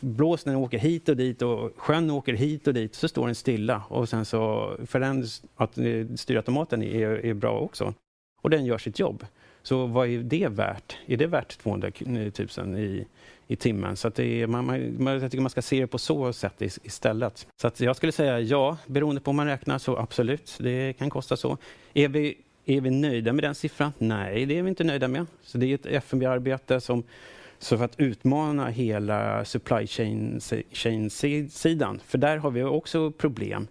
blåsen 0.00 0.56
åker 0.56 0.78
hit 0.78 1.08
och 1.08 1.16
dit 1.16 1.42
och 1.42 1.72
sjön 1.76 2.10
åker 2.10 2.34
hit 2.34 2.66
och 2.66 2.74
dit 2.74 2.94
så 2.94 3.08
står 3.08 3.26
den 3.26 3.34
stilla. 3.34 3.82
Och 3.88 4.08
sen 4.08 4.24
så, 4.24 4.72
för 4.86 5.00
den, 5.00 5.24
att 5.56 5.78
eh, 5.78 6.06
styrautomaten 6.16 6.82
är, 6.82 7.26
är 7.26 7.34
bra 7.34 7.58
också. 7.58 7.94
Och 8.42 8.50
den 8.50 8.64
gör 8.64 8.78
sitt 8.78 8.98
jobb. 8.98 9.26
Så 9.62 9.86
vad 9.86 10.08
är 10.08 10.18
det 10.18 10.48
värt? 10.48 10.96
Är 11.06 11.16
det 11.16 11.26
värt 11.26 11.58
200 11.58 11.90
000 12.58 12.78
i, 12.78 13.06
i 13.46 13.56
timmen? 13.56 13.96
Så 13.96 14.08
att 14.08 14.14
det 14.14 14.42
är, 14.42 14.46
man, 14.46 14.96
man, 14.98 15.12
jag 15.12 15.30
tycker 15.30 15.42
man 15.42 15.50
ska 15.50 15.62
se 15.62 15.80
det 15.80 15.86
på 15.86 15.98
så 15.98 16.32
sätt 16.32 16.62
istället. 16.62 17.46
Så 17.56 17.66
att 17.66 17.80
jag 17.80 17.96
skulle 17.96 18.12
säga 18.12 18.40
ja, 18.40 18.76
beroende 18.86 19.20
på 19.20 19.30
hur 19.30 19.36
man 19.36 19.46
räknar 19.46 19.78
så 19.78 19.96
absolut, 19.96 20.56
det 20.60 20.92
kan 20.92 21.10
kosta 21.10 21.36
så. 21.36 21.58
Är 21.94 22.08
vi, 22.08 22.38
är 22.64 22.80
vi 22.80 22.90
nöjda 22.90 23.32
med 23.32 23.44
den 23.44 23.54
siffran? 23.54 23.92
Nej, 23.98 24.46
det 24.46 24.58
är 24.58 24.62
vi 24.62 24.68
inte 24.68 24.84
nöjda 24.84 25.08
med. 25.08 25.26
Så 25.42 25.58
det 25.58 25.66
är 25.66 25.74
ett 25.74 25.86
FMV-arbete 25.86 26.80
som 26.80 27.04
så 27.58 27.78
för 27.78 27.84
att 27.84 28.00
utmana 28.00 28.68
hela 28.68 29.44
supply 29.44 29.86
chain-sidan, 30.72 32.00
för 32.06 32.18
där 32.18 32.36
har 32.36 32.50
vi 32.50 32.62
också 32.62 33.10
problem 33.10 33.66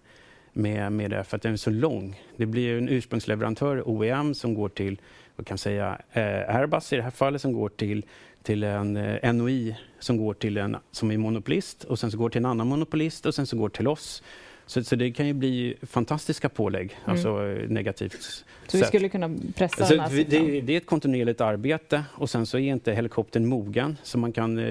med, 0.52 0.92
med 0.92 1.10
det 1.10 1.24
för 1.24 1.36
att 1.36 1.42
den 1.42 1.52
är 1.52 1.56
så 1.56 1.70
lång. 1.70 2.20
Det 2.36 2.46
blir 2.46 2.78
en 2.78 2.88
ursprungsleverantör, 2.88 3.82
OEM, 3.88 4.34
som 4.34 4.54
går 4.54 4.68
till 4.68 5.00
vad 5.36 5.46
kan 5.46 5.58
säga, 5.58 6.00
eh, 6.12 6.56
Airbus 6.56 6.92
i 6.92 6.96
det 6.96 7.02
här 7.02 7.10
fallet 7.10 7.42
som 7.42 7.52
går 7.52 7.68
till, 7.68 8.06
till 8.44 8.62
en 8.62 8.96
eh, 8.96 9.32
NOI 9.32 9.76
som 9.98 10.16
går 10.16 10.34
till 10.34 10.56
en 10.56 10.76
som 10.90 11.10
är 11.10 11.18
monopolist 11.18 11.84
och 11.84 11.98
sen 11.98 12.10
så 12.10 12.18
går 12.18 12.30
till 12.30 12.38
en 12.38 12.46
annan 12.46 12.66
monopolist 12.66 13.26
och 13.26 13.34
sen 13.34 13.46
så 13.46 13.56
går 13.56 13.68
till 13.68 13.88
oss. 13.88 14.22
Så, 14.66 14.84
så 14.84 14.96
det 14.96 15.12
kan 15.12 15.26
ju 15.26 15.32
bli 15.32 15.76
fantastiska 15.82 16.48
pålägg, 16.48 16.98
mm. 17.04 17.10
alltså 17.10 17.46
eh, 17.46 17.68
negativt. 17.68 18.44
Så 18.66 18.78
vi 18.78 18.84
skulle 18.84 19.08
kunna 19.08 19.36
pressa 19.56 19.76
alltså, 19.78 19.94
den 19.94 20.04
här 20.04 20.24
det, 20.28 20.60
det, 20.60 20.72
är 20.72 20.76
ett 20.76 20.86
kontinuerligt 20.86 21.40
arbete 21.40 22.04
och 22.12 22.30
sen 22.30 22.46
så 22.46 22.58
är 22.58 22.72
inte 22.72 22.92
helikoptern 22.92 23.46
mogen 23.46 23.96
som 24.02 24.20
man 24.20 24.32
kan, 24.32 24.66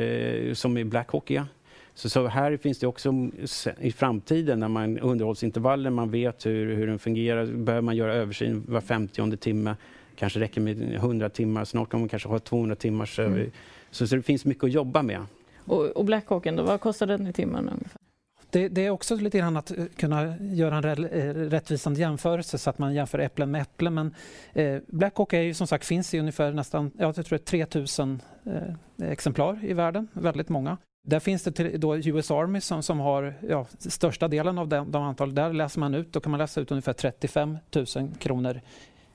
som 0.53 0.77
i 0.77 0.83
Black 0.83 1.11
Hawk 1.11 1.31
är. 1.31 1.45
Så, 1.95 2.09
så, 2.09 2.27
här 2.27 2.57
finns 2.57 2.79
det 2.79 2.87
också 2.87 3.29
i 3.79 3.91
framtiden 3.91 4.59
när 4.59 4.67
man 4.67 4.99
underhållsintervaller, 4.99 5.89
man 5.89 6.11
vet 6.11 6.45
hur, 6.45 6.75
hur 6.75 6.87
den 6.87 6.99
fungerar, 6.99 7.45
behöver 7.45 7.81
man 7.81 7.95
göra 7.95 8.13
översyn 8.13 8.63
var 8.67 8.81
50 8.81 9.37
timme 9.37 9.75
kanske 10.15 10.39
räcker 10.39 10.61
med 10.61 10.95
100 10.95 11.29
timmar, 11.29 11.65
snart 11.65 11.89
kommer 11.89 12.01
man 12.01 12.09
kanske 12.09 12.29
ha 12.29 12.39
200 12.39 12.75
timmar. 12.75 13.19
Mm. 13.19 13.51
Så, 13.91 14.07
så 14.07 14.15
det 14.15 14.21
finns 14.21 14.45
mycket 14.45 14.63
att 14.63 14.71
jobba 14.71 15.01
med. 15.01 15.25
Och, 15.65 15.85
och 15.85 16.05
Blackhawken, 16.05 16.55
då, 16.55 16.63
vad 16.63 16.81
kostar 16.81 17.07
den 17.07 17.27
i 17.27 17.33
timmen 17.33 17.69
ungefär? 17.69 18.01
Det, 18.49 18.67
det, 18.67 18.85
är 18.85 18.89
också 18.89 19.15
lite 19.15 19.37
grann 19.37 19.57
att 19.57 19.71
eh, 19.71 19.85
kunna 19.95 20.37
göra 20.39 20.77
en 20.91 21.05
eh, 21.05 21.33
rättvisande 21.33 21.99
jämförelse 21.99 22.57
så 22.57 22.69
att 22.69 22.77
man 22.77 22.93
jämför 22.93 23.19
äpplen 23.19 23.51
med 23.51 23.61
äpplen. 23.61 23.93
Men 23.93 24.15
eh, 24.53 24.81
Blackhawk 24.87 25.33
är 25.33 25.41
ju 25.41 25.53
som 25.53 25.67
sagt 25.67 25.85
finns 25.85 26.13
i 26.13 26.19
ungefär 26.19 26.51
nästan, 26.51 26.91
jag 26.97 27.15
tror 27.25 27.37
3000 27.37 28.21
eh, 28.45 29.09
exemplar 29.09 29.65
i 29.65 29.73
världen, 29.73 30.07
väldigt 30.13 30.49
många. 30.49 30.77
Där 31.07 31.19
finns 31.19 31.43
det 31.43 31.77
då 31.77 31.97
US 31.97 32.31
Army 32.31 32.61
som, 32.61 32.83
som 32.83 32.99
har 32.99 33.33
ja, 33.49 33.65
största 33.79 34.27
delen 34.27 34.57
av 34.57 34.67
de, 34.67 34.91
de 34.91 35.03
antal. 35.03 35.35
Där 35.35 35.53
läser 35.53 35.79
man 35.79 35.93
ut, 35.93 36.13
då 36.13 36.19
kan 36.19 36.31
man 36.31 36.37
läsa 36.37 36.61
ut 36.61 36.71
ungefär 36.71 36.93
35 36.93 37.57
000 37.75 37.85
kronor 38.19 38.61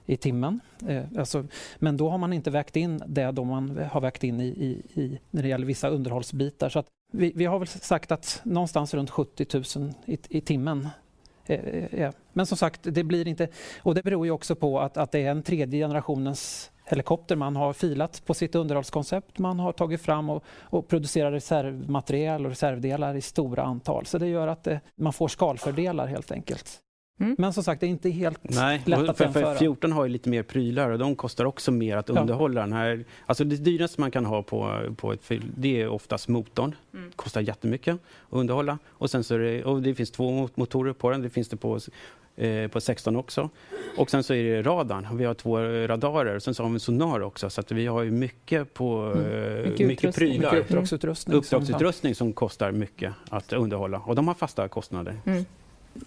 i 0.08 0.16
timmen. 0.16 0.60
Eh, 0.86 1.04
alltså, 1.18 1.44
men 1.78 1.96
då 1.96 2.10
har 2.10 2.18
man 2.18 2.32
inte 2.32 2.50
vägt 2.50 2.76
in 2.76 3.02
det 3.06 3.30
då 3.30 3.44
man 3.44 3.78
har 3.90 4.00
vägt 4.00 4.24
in 4.24 4.40
i, 4.40 4.46
i, 4.46 5.00
i 5.00 5.18
när 5.30 5.42
det 5.42 5.48
gäller 5.48 5.66
vissa 5.66 5.88
underhållsbitar. 5.88 6.68
Så 6.68 6.84
vi, 7.12 7.32
vi, 7.36 7.44
har 7.44 7.58
väl 7.58 7.68
sagt 7.68 8.12
att 8.12 8.40
någonstans 8.44 8.94
runt 8.94 9.10
70 9.10 9.78
000 9.78 9.92
i, 10.04 10.18
i 10.28 10.40
timmen. 10.40 10.88
Eh, 11.46 11.58
eh, 12.02 12.12
men 12.32 12.46
som 12.46 12.58
sagt, 12.58 12.80
det 12.82 13.04
blir 13.04 13.28
inte... 13.28 13.48
Och 13.82 13.94
det 13.94 14.02
beror 14.02 14.26
ju 14.26 14.32
också 14.32 14.54
på 14.54 14.80
att, 14.80 14.96
att 14.96 15.12
det 15.12 15.18
är 15.18 15.30
en 15.30 15.42
tredje 15.42 15.84
generationens 15.84 16.70
helikopter. 16.84 17.36
Man 17.36 17.56
har 17.56 17.72
filat 17.72 18.22
på 18.26 18.34
sitt 18.34 18.54
underhållskoncept. 18.54 19.38
Man 19.38 19.58
har 19.58 19.72
tagit 19.72 20.00
fram 20.00 20.30
och, 20.30 20.44
och 20.60 20.88
producerar 20.88 21.32
reservmaterial 21.32 22.44
och 22.44 22.50
reservdelar 22.50 23.14
i 23.14 23.20
stora 23.20 23.62
antal. 23.62 24.06
Så 24.06 24.18
det 24.18 24.26
gör 24.26 24.48
att 24.48 24.64
det, 24.64 24.80
man 24.96 25.12
får 25.12 25.28
skalfördelar 25.28 26.06
helt 26.06 26.32
enkelt. 26.32 26.82
Mm. 27.20 27.36
Men 27.38 27.52
som 27.52 27.62
sagt, 27.62 27.80
det 27.80 27.86
är 27.86 27.88
inte 27.88 28.10
helt 28.10 28.40
Nej, 28.42 28.82
lätt 28.84 29.08
att 29.08 29.16
för, 29.16 29.24
jämföra. 29.24 29.52
För 29.52 29.58
14 29.58 29.92
har 29.92 30.04
ju 30.04 30.10
lite 30.10 30.28
mer 30.28 30.42
prylar 30.42 30.90
och 30.90 30.98
de 30.98 31.16
kostar 31.16 31.44
också 31.44 31.70
mer 31.70 31.96
att 31.96 32.10
underhålla. 32.10 32.60
Ja. 32.60 32.66
Den 32.66 32.72
här, 32.72 33.04
alltså 33.26 33.44
det 33.44 33.56
dyraste 33.56 34.00
man 34.00 34.10
kan 34.10 34.24
ha 34.24 34.42
på, 34.42 34.80
på 34.96 35.12
ett 35.12 35.32
det 35.56 35.82
är 35.82 35.88
oftast 35.88 36.28
motorn. 36.28 36.74
Mm. 36.94 37.10
kostar 37.16 37.40
jättemycket 37.40 37.94
att 37.94 38.00
underhålla. 38.30 38.78
Och, 38.88 39.10
sen 39.10 39.24
så 39.24 39.36
det, 39.36 39.64
och 39.64 39.82
det 39.82 39.94
finns 39.94 40.10
två 40.10 40.48
motorer 40.54 40.92
på 40.92 41.10
den. 41.10 41.22
Det 41.22 41.30
finns 41.30 41.48
det 41.48 41.56
på, 41.56 41.78
eh, 42.36 42.68
på 42.68 42.80
16 42.80 43.16
också. 43.16 43.50
Och 43.96 44.10
sen 44.10 44.22
så 44.22 44.34
är 44.34 44.44
det 44.44 44.62
radarn. 44.62 45.08
Vi 45.12 45.24
har 45.24 45.34
två 45.34 45.58
radarer. 45.86 46.36
Och 46.36 46.42
sen 46.42 46.54
så 46.54 46.62
har 46.62 46.70
vi 46.70 46.78
sonar 46.78 47.20
också. 47.20 47.50
Så 47.50 47.60
att 47.60 47.72
vi 47.72 47.86
har 47.86 48.02
ju 48.02 48.10
mycket, 48.10 48.74
på, 48.74 49.12
mm. 49.16 49.64
Eh, 49.64 49.70
mycket, 49.70 49.86
mycket 49.86 50.16
prylar. 50.16 50.52
Mycket 50.52 50.64
uppdragsutrustning. 50.64 51.36
Uppdragsutrustning 51.36 52.14
som 52.14 52.32
kostar 52.32 52.72
mycket 52.72 53.12
att 53.30 53.52
underhålla. 53.52 53.98
Och 53.98 54.14
de 54.14 54.28
har 54.28 54.34
fasta 54.34 54.68
kostnader. 54.68 55.16
Mm. 55.26 55.44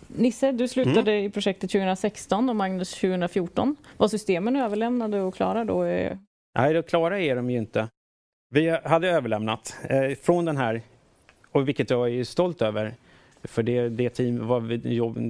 Nisse, 0.08 0.52
du 0.52 0.68
slutade 0.68 1.12
mm. 1.12 1.26
i 1.26 1.30
projektet 1.30 1.72
2016 1.72 2.50
och 2.50 2.56
Magnus 2.56 2.94
2014. 2.94 3.76
Var 3.98 4.08
systemen 4.08 4.56
överlämnade 4.56 5.22
och 5.22 5.36
klara 5.36 5.66
då? 5.66 5.84
Nej, 6.58 6.84
klara 6.84 7.20
är 7.20 7.36
de 7.36 7.50
ju 7.50 7.58
inte. 7.58 7.88
Vi 8.54 8.70
hade 8.84 9.10
överlämnat 9.10 9.78
eh, 9.84 10.16
från 10.22 10.46
den 10.46 10.58
här, 10.58 10.82
och 11.52 11.68
vilket 11.68 11.90
jag 11.90 12.10
är 12.10 12.24
stolt 12.24 12.62
över, 12.62 12.94
för 13.44 13.64
det, 13.64 13.90
det, 13.90 14.10
team, 14.10 14.48
var 14.48 14.62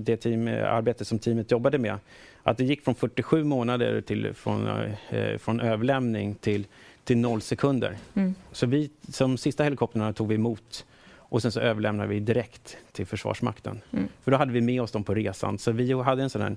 det 0.04 0.18
team, 0.18 0.48
arbete 0.48 1.06
som 1.06 1.20
teamet 1.20 1.52
jobbade 1.52 1.78
med, 1.78 1.98
att 2.44 2.58
det 2.58 2.64
gick 2.64 2.84
från 2.84 2.96
47 2.96 3.44
månader 3.44 4.02
till, 4.02 4.34
från, 4.34 4.68
eh, 5.10 5.38
från 5.38 5.60
överlämning 5.60 6.36
till, 6.36 6.66
till 7.04 7.18
noll 7.18 7.42
sekunder. 7.42 7.98
Mm. 8.14 8.36
Så 8.52 8.66
vi, 8.66 8.90
som 9.10 9.38
sista 9.38 9.64
helikoptrarna 9.64 10.14
tog 10.14 10.28
vi 10.28 10.36
emot 10.36 10.86
och 11.32 11.42
sen 11.42 11.52
så 11.52 11.60
överlämnade 11.60 12.10
vi 12.10 12.20
direkt 12.20 12.78
till 12.92 13.06
Försvarsmakten. 13.06 13.82
Mm. 13.92 14.08
För 14.24 14.32
då 14.32 14.38
hade 14.38 14.52
vi 14.52 14.62
med 14.62 14.82
oss 14.82 14.92
dem 14.92 15.04
på 15.04 15.14
resan. 15.14 15.58
Så 15.58 15.72
vi 15.72 15.94
hade 15.94 16.24
en 16.24 16.30
sån 16.30 16.42
här 16.42 16.56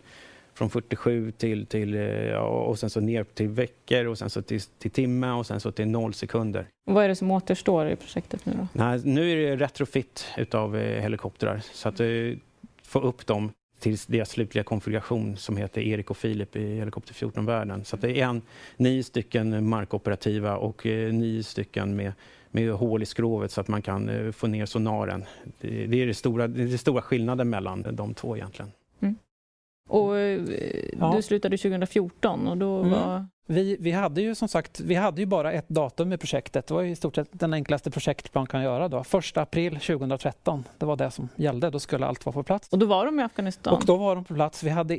från 0.54 0.70
47 0.70 1.30
till, 1.30 1.66
till 1.66 1.94
ja, 2.30 2.40
och 2.40 2.78
sen 2.78 2.90
så 2.90 3.00
ner 3.00 3.24
till 3.24 3.48
veckor 3.48 4.04
och 4.04 4.18
sen 4.18 4.30
så 4.30 4.42
till, 4.42 4.60
till 4.60 4.90
timme 4.90 5.30
och 5.30 5.46
sen 5.46 5.60
så 5.60 5.72
till 5.72 5.88
noll 5.88 6.14
sekunder. 6.14 6.66
Vad 6.86 7.04
är 7.04 7.08
det 7.08 7.16
som 7.16 7.30
återstår 7.30 7.88
i 7.88 7.96
projektet 7.96 8.46
nu 8.46 8.52
då? 8.52 8.68
Nej, 8.72 9.00
nu 9.04 9.32
är 9.32 9.36
det 9.36 9.56
retrofit 9.56 10.26
utav 10.36 10.76
eh, 10.76 11.02
helikoptrar 11.02 11.62
så 11.72 11.88
att 11.88 12.00
eh, 12.00 12.06
få 12.82 13.00
upp 13.00 13.26
dem 13.26 13.52
till 13.78 13.98
deras 14.06 14.30
slutliga 14.30 14.64
konfiguration 14.64 15.36
som 15.36 15.56
heter 15.56 15.80
Erik 15.80 16.10
och 16.10 16.16
Filip 16.16 16.56
i 16.56 16.76
Helikopter 16.76 17.14
14-världen. 17.14 17.84
Så 17.84 17.96
det 17.96 18.20
är 18.20 18.26
en, 18.26 18.42
nio 18.76 19.02
stycken 19.02 19.68
markoperativa 19.68 20.56
och 20.56 20.86
eh, 20.86 21.12
nio 21.12 21.42
stycken 21.42 21.96
med, 21.96 22.12
med 22.54 22.72
hål 22.72 23.02
i 23.02 23.06
skrovet 23.06 23.50
så 23.50 23.60
att 23.60 23.68
man 23.68 23.82
kan 23.82 24.08
eh, 24.08 24.32
få 24.32 24.46
ner 24.46 24.66
sonaren. 24.66 25.24
Det, 25.60 25.86
det 25.86 26.02
är 26.02 26.06
det 26.06 26.14
stora, 26.14 26.48
det 26.48 26.62
är 26.62 26.66
den 26.66 26.78
stora 26.78 27.02
skillnaden 27.02 27.50
mellan 27.50 27.86
de 27.90 28.14
två 28.14 28.36
egentligen. 28.36 28.72
Mm. 29.00 29.16
Och 29.88 30.18
eh, 30.18 30.42
ja. 31.00 31.12
Du 31.16 31.22
slutade 31.22 31.56
2014 31.56 32.48
och 32.48 32.56
då 32.56 32.78
mm. 32.78 32.90
var... 32.90 33.26
Vi, 33.46 33.76
vi, 33.80 33.90
hade 33.90 34.22
ju 34.22 34.34
som 34.34 34.48
sagt 34.48 34.80
vi 34.80 34.94
hade 34.94 35.20
ju 35.20 35.26
bara 35.26 35.52
ett 35.52 35.68
datum 35.68 36.12
i 36.12 36.18
projektet. 36.18 36.66
Det 36.66 36.74
var 36.74 36.82
i 36.82 36.96
stort 36.96 37.14
sett 37.14 37.28
den 37.32 37.54
enklaste 37.54 37.90
projekt 37.90 38.34
man 38.34 38.46
kan 38.46 38.62
göra. 38.62 38.88
Då. 38.88 39.04
1 39.18 39.36
april 39.36 39.80
2013, 39.80 40.64
det 40.78 40.86
var 40.86 40.96
det 40.96 41.10
som 41.10 41.28
gällde. 41.36 41.70
Då 41.70 41.78
skulle 41.78 42.06
allt 42.06 42.26
vara 42.26 42.32
på 42.32 42.42
plats. 42.42 42.68
Och 42.68 42.78
då 42.78 42.86
var 42.86 43.06
de 43.06 43.20
i 43.20 43.22
Afghanistan? 43.22 43.74
Och 43.74 43.84
då 43.86 43.96
var 43.96 44.14
de 44.14 44.24
på 44.24 44.34
plats. 44.34 44.62
Vi 44.62 44.70
hade 44.70 44.96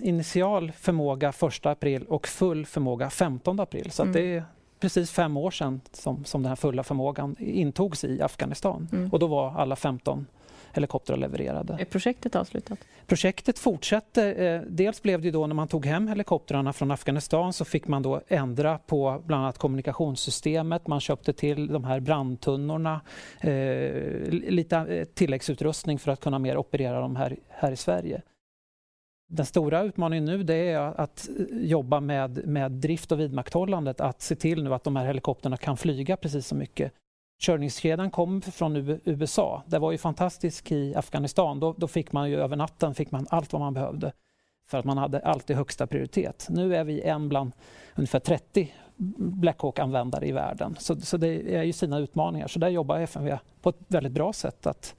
initial 0.00 0.72
förmåga 0.72 1.28
1 1.28 1.66
april 1.66 2.04
och 2.04 2.28
full 2.28 2.66
förmåga 2.66 3.10
15 3.10 3.60
april. 3.60 3.90
Så 3.90 4.02
mm. 4.02 4.12
det 4.12 4.36
är 4.36 4.44
precis 4.84 5.10
fem 5.10 5.36
år 5.36 5.50
sedan 5.50 5.80
som, 5.92 6.24
som 6.24 6.42
den 6.42 6.48
här 6.48 6.56
fulla 6.56 6.82
förmågan 6.82 7.36
intogs 7.38 8.04
i 8.04 8.22
Afghanistan. 8.22 8.88
Mm. 8.92 9.10
Och 9.10 9.18
då 9.18 9.26
var 9.26 9.54
alla 9.54 9.76
15 9.76 10.26
helikoptrar 10.72 11.16
levererade. 11.16 11.76
Är 11.80 11.84
projektet 11.84 12.36
avslutat? 12.36 12.78
Projektet 13.06 13.58
fortsätter. 13.58 14.54
Eh, 14.54 14.60
dels 14.68 15.02
blev 15.02 15.22
det 15.22 15.30
då 15.30 15.46
när 15.46 15.54
man 15.54 15.68
tog 15.68 15.86
hem 15.86 16.08
helikoptrarna 16.08 16.72
från 16.72 16.90
Afghanistan 16.90 17.52
så 17.52 17.64
fick 17.64 17.88
man 17.88 18.02
då 18.02 18.20
ändra 18.28 18.78
på 18.78 19.22
bland 19.26 19.42
annat 19.42 19.58
kommunikationssystemet. 19.58 20.86
Man 20.86 21.00
köpte 21.00 21.32
till 21.32 21.66
de 21.66 21.84
här 21.84 22.00
brandtunnorna, 22.00 23.00
eh, 23.40 23.52
lite 24.30 24.76
eh, 24.76 25.04
tilläggsutrustning 25.04 25.98
för 25.98 26.10
att 26.12 26.20
kunna 26.20 26.38
mer 26.38 26.56
operera 26.56 27.00
dem 27.00 27.16
här, 27.16 27.36
här 27.48 27.72
i 27.72 27.76
Sverige. 27.76 28.22
Den 29.34 29.46
stora 29.46 29.82
utmaningen 29.82 30.24
nu 30.24 30.42
det 30.42 30.54
är 30.54 31.00
att 31.00 31.28
jobba 31.50 32.00
med, 32.00 32.46
med 32.46 32.72
drift 32.72 33.12
och 33.12 33.20
vidmakthållandet, 33.20 34.00
att 34.00 34.22
se 34.22 34.36
till 34.36 34.64
nu 34.64 34.74
att 34.74 34.84
de 34.84 34.96
här 34.96 35.06
helikoptrarna 35.06 35.56
kan 35.56 35.76
flyga 35.76 36.16
precis 36.16 36.46
så 36.46 36.54
mycket 36.54 36.92
körningskedjan 37.40 38.10
kom 38.10 38.42
från 38.42 39.00
USA. 39.04 39.62
Det 39.66 39.78
var 39.78 39.92
ju 39.92 39.98
fantastiskt 39.98 40.72
i 40.72 40.94
Afghanistan. 40.94 41.60
Då, 41.60 41.74
då, 41.76 41.88
fick 41.88 42.12
man 42.12 42.30
ju 42.30 42.36
över 42.36 42.56
natten 42.56 42.94
fick 42.94 43.10
man 43.10 43.26
allt 43.30 43.52
vad 43.52 43.60
man 43.60 43.74
behövde 43.74 44.12
för 44.66 44.78
att 44.78 44.84
man 44.84 44.98
hade 44.98 45.20
alltid 45.20 45.56
högsta 45.56 45.86
prioritet. 45.86 46.46
Nu 46.50 46.76
är 46.76 46.84
vi 46.84 47.00
en 47.00 47.28
bland 47.28 47.52
ungefär 47.94 48.20
30 48.20 48.72
Blackhawk-användare 49.16 50.26
i 50.26 50.32
världen. 50.32 50.76
Så, 50.78 51.00
så, 51.00 51.16
det 51.16 51.56
är 51.56 51.62
ju 51.62 51.72
sina 51.72 51.98
utmaningar. 51.98 52.48
Så 52.48 52.58
där 52.58 52.68
jobbar 52.68 52.98
FMV 52.98 53.38
på 53.62 53.68
ett 53.68 53.80
väldigt 53.88 54.12
bra 54.12 54.32
sätt 54.32 54.66
att, 54.66 54.94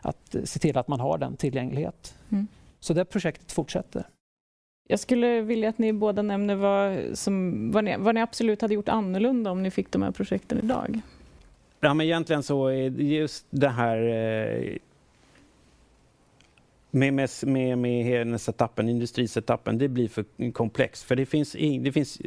att 0.00 0.36
se 0.44 0.58
till 0.58 0.78
att 0.78 0.88
man 0.88 1.00
har 1.00 1.18
den 1.18 1.36
tillgänglighet. 1.36 2.14
Mm. 2.32 2.46
Så 2.84 2.94
det 2.94 3.04
projektet 3.04 3.52
fortsätter. 3.52 4.06
Jag 4.88 5.00
skulle 5.00 5.40
vilja 5.40 5.68
att 5.68 5.78
ni 5.78 5.92
båda 5.92 6.22
nämner 6.22 6.54
vad, 6.54 7.18
som, 7.18 7.70
vad, 7.70 7.84
ni, 7.84 7.96
vad 7.98 8.14
ni 8.14 8.20
absolut 8.20 8.62
hade 8.62 8.74
gjort 8.74 8.88
annorlunda 8.88 9.50
om 9.50 9.62
ni 9.62 9.70
fick 9.70 9.90
de 9.90 10.02
här 10.02 10.10
projekten 10.10 10.58
idag. 10.58 11.00
Ja, 11.80 11.94
men 11.94 12.06
egentligen 12.06 12.42
så 12.42 12.66
är 12.66 12.90
just 12.90 13.46
det 13.50 13.68
här 13.68 13.98
eh, 13.98 14.76
med, 16.90 17.14
med, 17.14 17.30
med, 17.42 17.78
med 17.78 18.04
hela 18.04 18.38
setupen, 18.38 18.88
industrisetupen, 18.88 19.78
det 19.78 19.88
blir 19.88 20.08
för 20.08 20.52
komplext. 20.52 21.04
För 21.04 21.16
det 21.16 21.26
finns, 21.26 21.52
det 21.80 21.92
finns 21.92 22.20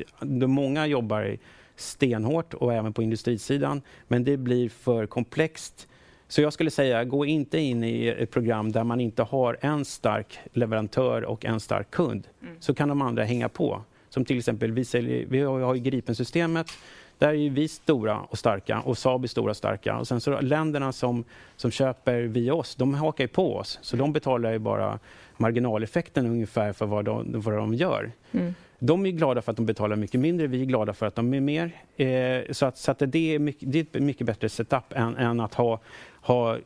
många 0.47 0.87
jobbar 0.87 1.37
stenhårt 1.75 2.53
och 2.53 2.73
även 2.73 2.93
på 2.93 3.03
industrisidan, 3.03 3.81
men 4.07 4.23
det 4.23 4.37
blir 4.37 4.69
för 4.69 5.05
komplext. 5.05 5.87
Så 6.27 6.41
jag 6.41 6.53
skulle 6.53 6.71
säga, 6.71 7.03
gå 7.03 7.25
inte 7.25 7.59
in 7.59 7.83
i 7.83 8.07
ett 8.07 8.31
program 8.31 8.71
där 8.71 8.83
man 8.83 8.99
inte 8.99 9.23
har 9.23 9.57
en 9.61 9.85
stark 9.85 10.39
leverantör 10.53 11.25
och 11.25 11.45
en 11.45 11.59
stark 11.59 11.91
kund, 11.91 12.27
mm. 12.41 12.55
så 12.59 12.73
kan 12.73 12.89
de 12.89 13.01
andra 13.01 13.23
hänga 13.23 13.49
på. 13.49 13.81
Som 14.09 14.25
till 14.25 14.37
exempel, 14.37 14.71
vi, 14.71 14.85
säljer, 14.85 15.25
vi 15.29 15.41
har 15.41 15.75
ju 15.75 15.81
Gripen-systemet 15.81 16.67
där 17.17 17.33
är 17.33 17.49
vi 17.49 17.67
stora 17.67 18.19
och 18.19 18.37
starka 18.37 18.79
och 18.79 18.97
Saab 18.97 19.23
är 19.23 19.27
stora 19.27 19.49
och 19.49 19.57
starka. 19.57 19.97
Och 19.97 20.07
sen 20.07 20.21
så 20.21 20.41
länderna 20.41 20.91
som, 20.91 21.23
som 21.55 21.71
köper 21.71 22.21
via 22.21 22.53
oss, 22.53 22.75
de 22.75 22.93
hakar 22.93 23.23
ju 23.23 23.27
på 23.27 23.55
oss. 23.55 23.79
Så 23.81 23.97
de 23.97 24.13
betalar 24.13 24.51
ju 24.51 24.59
bara 24.59 24.99
marginaleffekten 25.37 26.25
ungefär 26.25 26.73
för 26.73 26.85
vad 26.85 27.05
de, 27.05 27.41
vad 27.41 27.53
de 27.53 27.73
gör. 27.73 28.11
Mm. 28.31 28.53
De 28.79 29.05
är 29.05 29.11
glada 29.11 29.41
för 29.41 29.51
att 29.51 29.57
de 29.57 29.65
betalar 29.65 29.95
mycket 29.95 30.19
mindre, 30.19 30.47
vi 30.47 30.61
är 30.61 30.65
glada 30.65 30.93
för 30.93 31.05
att 31.05 31.15
de 31.15 31.33
är 31.33 31.39
mer. 31.39 31.71
Eh, 31.97 32.51
så 32.51 32.65
att, 32.65 32.77
så 32.77 32.91
att 32.91 33.01
det, 33.05 33.35
är 33.35 33.39
mycket, 33.39 33.71
det 33.71 33.79
är 33.79 33.83
ett 33.83 34.03
mycket 34.03 34.27
bättre 34.27 34.49
setup 34.49 34.93
än, 34.95 35.17
än 35.17 35.39
att 35.39 35.53
ha, 35.53 35.79
ha 36.27 36.57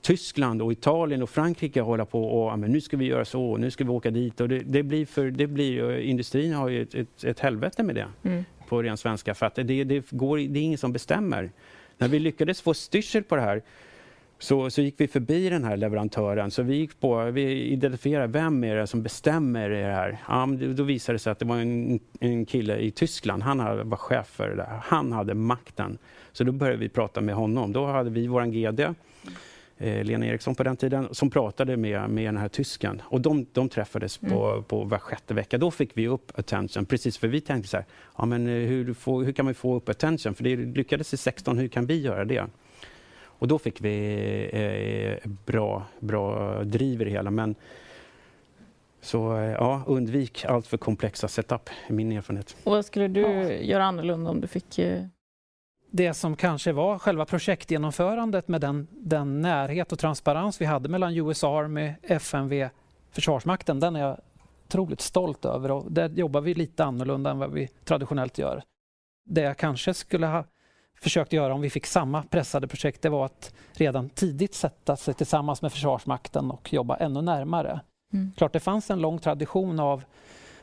Tyskland 0.00 0.62
och 0.62 0.72
Italien 0.72 1.22
och 1.22 1.30
Frankrike 1.30 1.80
hålla 1.80 2.04
på 2.04 2.24
och 2.24 2.58
men 2.58 2.72
nu 2.72 2.80
ska 2.80 2.96
vi 2.96 3.04
göra 3.04 3.24
så, 3.24 3.56
nu 3.56 3.70
ska 3.70 3.84
vi 3.84 3.90
åka 3.90 4.10
dit. 4.10 4.40
Och 4.40 4.48
det, 4.48 4.58
det 4.58 4.82
blir 4.82 5.06
för, 5.06 5.30
det 5.30 5.46
blir, 5.46 5.98
industrin 5.98 6.52
har 6.52 6.68
ju 6.68 6.82
ett, 6.82 6.94
ett, 6.94 7.24
ett 7.24 7.40
helvete 7.40 7.82
med 7.82 7.94
det. 7.94 8.08
Mm 8.22 8.44
på 8.68 8.82
ren 8.82 8.96
svenska, 8.96 9.34
för 9.34 9.46
att 9.46 9.54
det, 9.54 9.84
det, 9.84 10.10
går, 10.10 10.36
det 10.36 10.58
är 10.58 10.62
ingen 10.62 10.78
som 10.78 10.92
bestämmer. 10.92 11.50
När 11.98 12.08
vi 12.08 12.18
lyckades 12.18 12.62
få 12.62 12.74
styrsel 12.74 13.22
på 13.22 13.36
det 13.36 13.42
här 13.42 13.62
så, 14.38 14.70
så 14.70 14.82
gick 14.82 14.94
vi 14.98 15.08
förbi 15.08 15.48
den 15.48 15.64
här 15.64 15.76
leverantören. 15.76 16.50
Så 16.50 16.62
vi 16.62 16.76
gick 16.76 17.00
på, 17.00 17.24
vi 17.24 17.62
identifierade 17.62 18.26
vem 18.26 18.64
är 18.64 18.76
det 18.76 18.86
som 18.86 19.02
bestämmer 19.02 19.70
det 19.70 19.84
här. 19.84 20.18
Ja, 20.28 20.48
då 20.74 20.82
visade 20.82 21.14
det 21.14 21.18
sig 21.18 21.30
att 21.30 21.38
det 21.38 21.44
var 21.44 21.56
en, 21.56 22.00
en 22.20 22.46
kille 22.46 22.78
i 22.78 22.90
Tyskland. 22.90 23.42
Han 23.42 23.88
var 23.88 23.96
chef 23.96 24.26
för 24.26 24.48
det 24.48 24.56
där. 24.56 24.80
Han 24.82 25.12
hade 25.12 25.34
makten. 25.34 25.98
Så 26.34 26.44
då 26.44 26.52
började 26.52 26.78
vi 26.78 26.88
prata 26.88 27.20
med 27.20 27.34
honom. 27.34 27.72
Då 27.72 27.86
hade 27.86 28.10
vi 28.10 28.26
vår 28.26 28.44
GD 28.44 28.80
eh, 29.78 30.04
Lena 30.04 30.26
Eriksson 30.26 30.54
på 30.54 30.62
den 30.62 30.76
tiden, 30.76 31.08
som 31.10 31.30
pratade 31.30 31.76
med, 31.76 32.10
med 32.10 32.24
den 32.24 32.36
här 32.36 32.48
tysken. 32.48 33.02
Och 33.04 33.20
de, 33.20 33.46
de 33.52 33.68
träffades 33.68 34.22
mm. 34.22 34.34
på, 34.34 34.62
på 34.62 34.84
var 34.84 34.98
sjätte 34.98 35.34
vecka. 35.34 35.58
Då 35.58 35.70
fick 35.70 35.90
vi 35.94 36.08
upp 36.08 36.38
attention, 36.38 36.86
precis 36.86 37.18
för 37.18 37.28
vi 37.28 37.40
tänkte 37.40 37.68
så 37.68 37.76
här, 37.76 37.86
ja, 38.18 38.26
men 38.26 38.46
eh, 38.46 38.52
hur, 38.52 38.94
får, 38.94 39.24
hur 39.24 39.32
kan 39.32 39.44
man 39.44 39.54
få 39.54 39.74
upp 39.74 39.88
attention? 39.88 40.34
För 40.34 40.44
det 40.44 40.56
lyckades 40.56 41.14
i 41.14 41.16
16, 41.16 41.58
hur 41.58 41.68
kan 41.68 41.86
vi 41.86 42.00
göra 42.00 42.24
det? 42.24 42.46
Och 43.38 43.48
då 43.48 43.58
fick 43.58 43.80
vi 43.80 45.18
eh, 45.22 45.30
bra, 45.46 45.86
bra 46.00 46.58
driv 46.64 47.02
i 47.02 47.04
det 47.04 47.10
hela. 47.10 47.30
Men, 47.30 47.54
så 49.00 49.36
eh, 49.36 49.52
ja, 49.52 49.82
undvik 49.86 50.44
allt 50.44 50.66
för 50.66 50.76
komplexa 50.76 51.28
setup, 51.28 51.70
är 51.86 51.92
min 51.92 52.12
erfarenhet. 52.12 52.56
Och 52.64 52.72
vad 52.72 52.84
skulle 52.84 53.08
du 53.08 53.20
ja. 53.20 53.52
göra 53.52 53.84
annorlunda 53.84 54.30
om 54.30 54.40
du 54.40 54.46
fick 54.46 54.78
eh, 54.78 55.04
det 55.96 56.14
som 56.14 56.36
kanske 56.36 56.72
var 56.72 56.98
själva 56.98 57.24
projektgenomförandet 57.24 58.48
med 58.48 58.60
den, 58.60 58.88
den 58.90 59.40
närhet 59.40 59.92
och 59.92 59.98
transparens 59.98 60.60
vi 60.60 60.64
hade 60.64 60.88
mellan 60.88 61.16
US 61.16 61.44
Army, 61.44 61.92
FMV, 62.02 62.68
Försvarsmakten, 63.10 63.80
den 63.80 63.96
är 63.96 64.00
jag 64.00 64.20
otroligt 64.66 65.00
stolt 65.00 65.44
över 65.44 65.70
och 65.70 65.92
där 65.92 66.08
jobbar 66.08 66.40
vi 66.40 66.54
lite 66.54 66.84
annorlunda 66.84 67.30
än 67.30 67.38
vad 67.38 67.52
vi 67.52 67.68
traditionellt 67.84 68.38
gör. 68.38 68.62
Det 69.24 69.40
jag 69.40 69.56
kanske 69.56 69.94
skulle 69.94 70.26
ha 70.26 70.44
försökt 71.00 71.32
göra 71.32 71.54
om 71.54 71.60
vi 71.60 71.70
fick 71.70 71.86
samma 71.86 72.22
pressade 72.22 72.68
projekt, 72.68 73.02
det 73.02 73.08
var 73.08 73.24
att 73.24 73.54
redan 73.72 74.08
tidigt 74.08 74.54
sätta 74.54 74.96
sig 74.96 75.14
tillsammans 75.14 75.62
med 75.62 75.72
Försvarsmakten 75.72 76.50
och 76.50 76.72
jobba 76.72 76.96
ännu 76.96 77.22
närmare. 77.22 77.80
Mm. 78.12 78.32
Klart 78.36 78.52
det 78.52 78.60
fanns 78.60 78.90
en 78.90 79.00
lång 79.00 79.18
tradition 79.18 79.80
av 79.80 80.04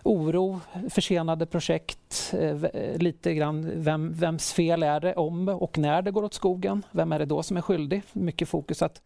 oro, 0.03 0.59
försenade 0.89 1.45
projekt, 1.45 2.33
eh, 2.39 2.57
lite 2.97 3.33
grann 3.33 3.71
vem, 3.75 4.13
vems 4.13 4.53
fel 4.53 4.83
är 4.83 4.99
det 4.99 5.13
om 5.13 5.47
och 5.47 5.77
när 5.77 6.01
det 6.01 6.11
går 6.11 6.23
åt 6.23 6.33
skogen? 6.33 6.85
Vem 6.91 7.11
är 7.11 7.19
det 7.19 7.25
då 7.25 7.43
som 7.43 7.57
är 7.57 7.61
skyldig? 7.61 8.03
Mycket 8.13 8.49
fokus 8.49 8.81
att 8.81 9.01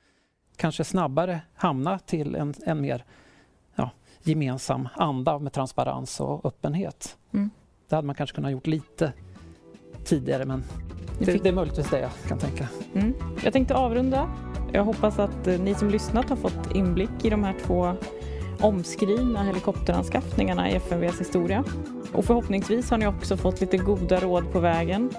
kanske 0.56 0.84
snabbare 0.84 1.42
hamna 1.54 2.00
till 2.00 2.36
en, 2.36 2.54
en 2.66 2.82
mer 2.82 3.04
ja, 3.76 3.90
gemensam 4.24 4.90
anda 4.96 5.40
med 5.40 5.54
transparens 5.54 6.20
och 6.20 6.46
öppenhet. 6.46 7.18
Mm. 7.34 7.50
Det 7.90 7.96
hade 7.96 8.06
man 8.06 8.16
kanske 8.16 8.36
kunnat 8.36 8.52
gjort 8.52 8.68
lite 8.68 9.14
tidigare 10.06 10.46
men 10.46 10.64
det, 11.20 11.44
det 11.44 11.50
är 11.50 11.54
möjligtvis 11.54 11.90
det 11.90 12.00
jag 12.00 12.12
kan 12.28 12.40
tänka. 12.40 12.68
Mm. 12.94 13.14
Jag 13.44 13.54
tänkte 13.54 13.76
avrunda. 13.76 14.30
Jag 14.72 14.84
hoppas 14.84 15.20
att 15.20 15.48
eh, 15.48 15.60
ni 15.60 15.76
som 15.76 15.90
lyssnat 15.90 16.30
har 16.30 16.36
fått 16.36 16.76
inblick 16.76 17.26
i 17.26 17.30
de 17.30 17.44
här 17.44 17.56
två 17.66 17.94
omskrivna 18.60 19.44
helikopteranskaffningarna 19.44 20.70
i 20.70 20.76
FMVs 20.76 21.20
historia. 21.20 21.64
Och 22.14 22.26
förhoppningsvis 22.26 22.90
har 22.90 22.98
ni 22.98 23.08
också 23.08 23.38
fått 23.38 23.62
lite 23.62 23.78
goda 23.78 24.20
råd 24.20 24.52
på 24.52 24.60
vägen 24.60 25.12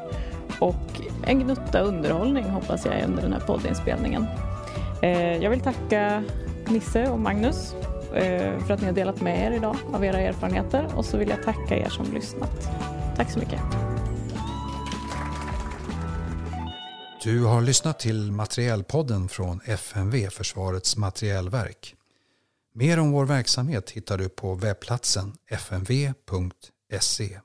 och 0.61 1.01
en 1.25 1.39
gnutta 1.41 1.81
underhållning 1.81 2.45
hoppas 2.45 2.87
jag 2.87 3.05
under 3.05 3.23
den 3.23 3.33
här 3.33 3.41
poddinspelningen. 3.41 4.27
Eh, 5.03 5.37
jag 5.37 5.51
vill 5.51 5.61
tacka 5.61 6.25
Nisse 6.69 7.11
och 7.11 7.21
Magnus 7.21 7.75
eh, 8.15 8.59
för 8.59 8.75
att 8.75 8.81
ni 8.81 8.87
har 8.87 8.93
delat 8.93 9.21
med 9.21 9.47
er 9.47 9.57
idag 9.57 9.77
av 9.93 10.05
era 10.05 10.21
erfarenheter 10.21 10.89
och 10.97 11.05
så 11.05 11.17
vill 11.17 11.29
jag 11.29 11.43
tacka 11.43 11.77
er 11.77 11.89
som 11.89 12.15
lyssnat. 12.15 12.69
Tack 13.17 13.31
så 13.31 13.39
mycket. 13.39 13.61
Du 17.23 17.45
har 17.45 17.63
lyssnat 17.63 17.99
till 17.99 18.33
Materielpodden 18.33 19.29
från 19.29 19.61
FMV, 19.65 20.31
Försvarets 20.31 20.97
materielverk. 20.97 21.96
Mer 22.79 22.99
om 22.99 23.13
vår 23.13 23.27
verksamhet 23.27 23.91
hittar 23.91 24.19
du 24.19 24.29
på 24.29 24.55
webbplatsen 24.55 25.35
fmv.se. 25.51 27.41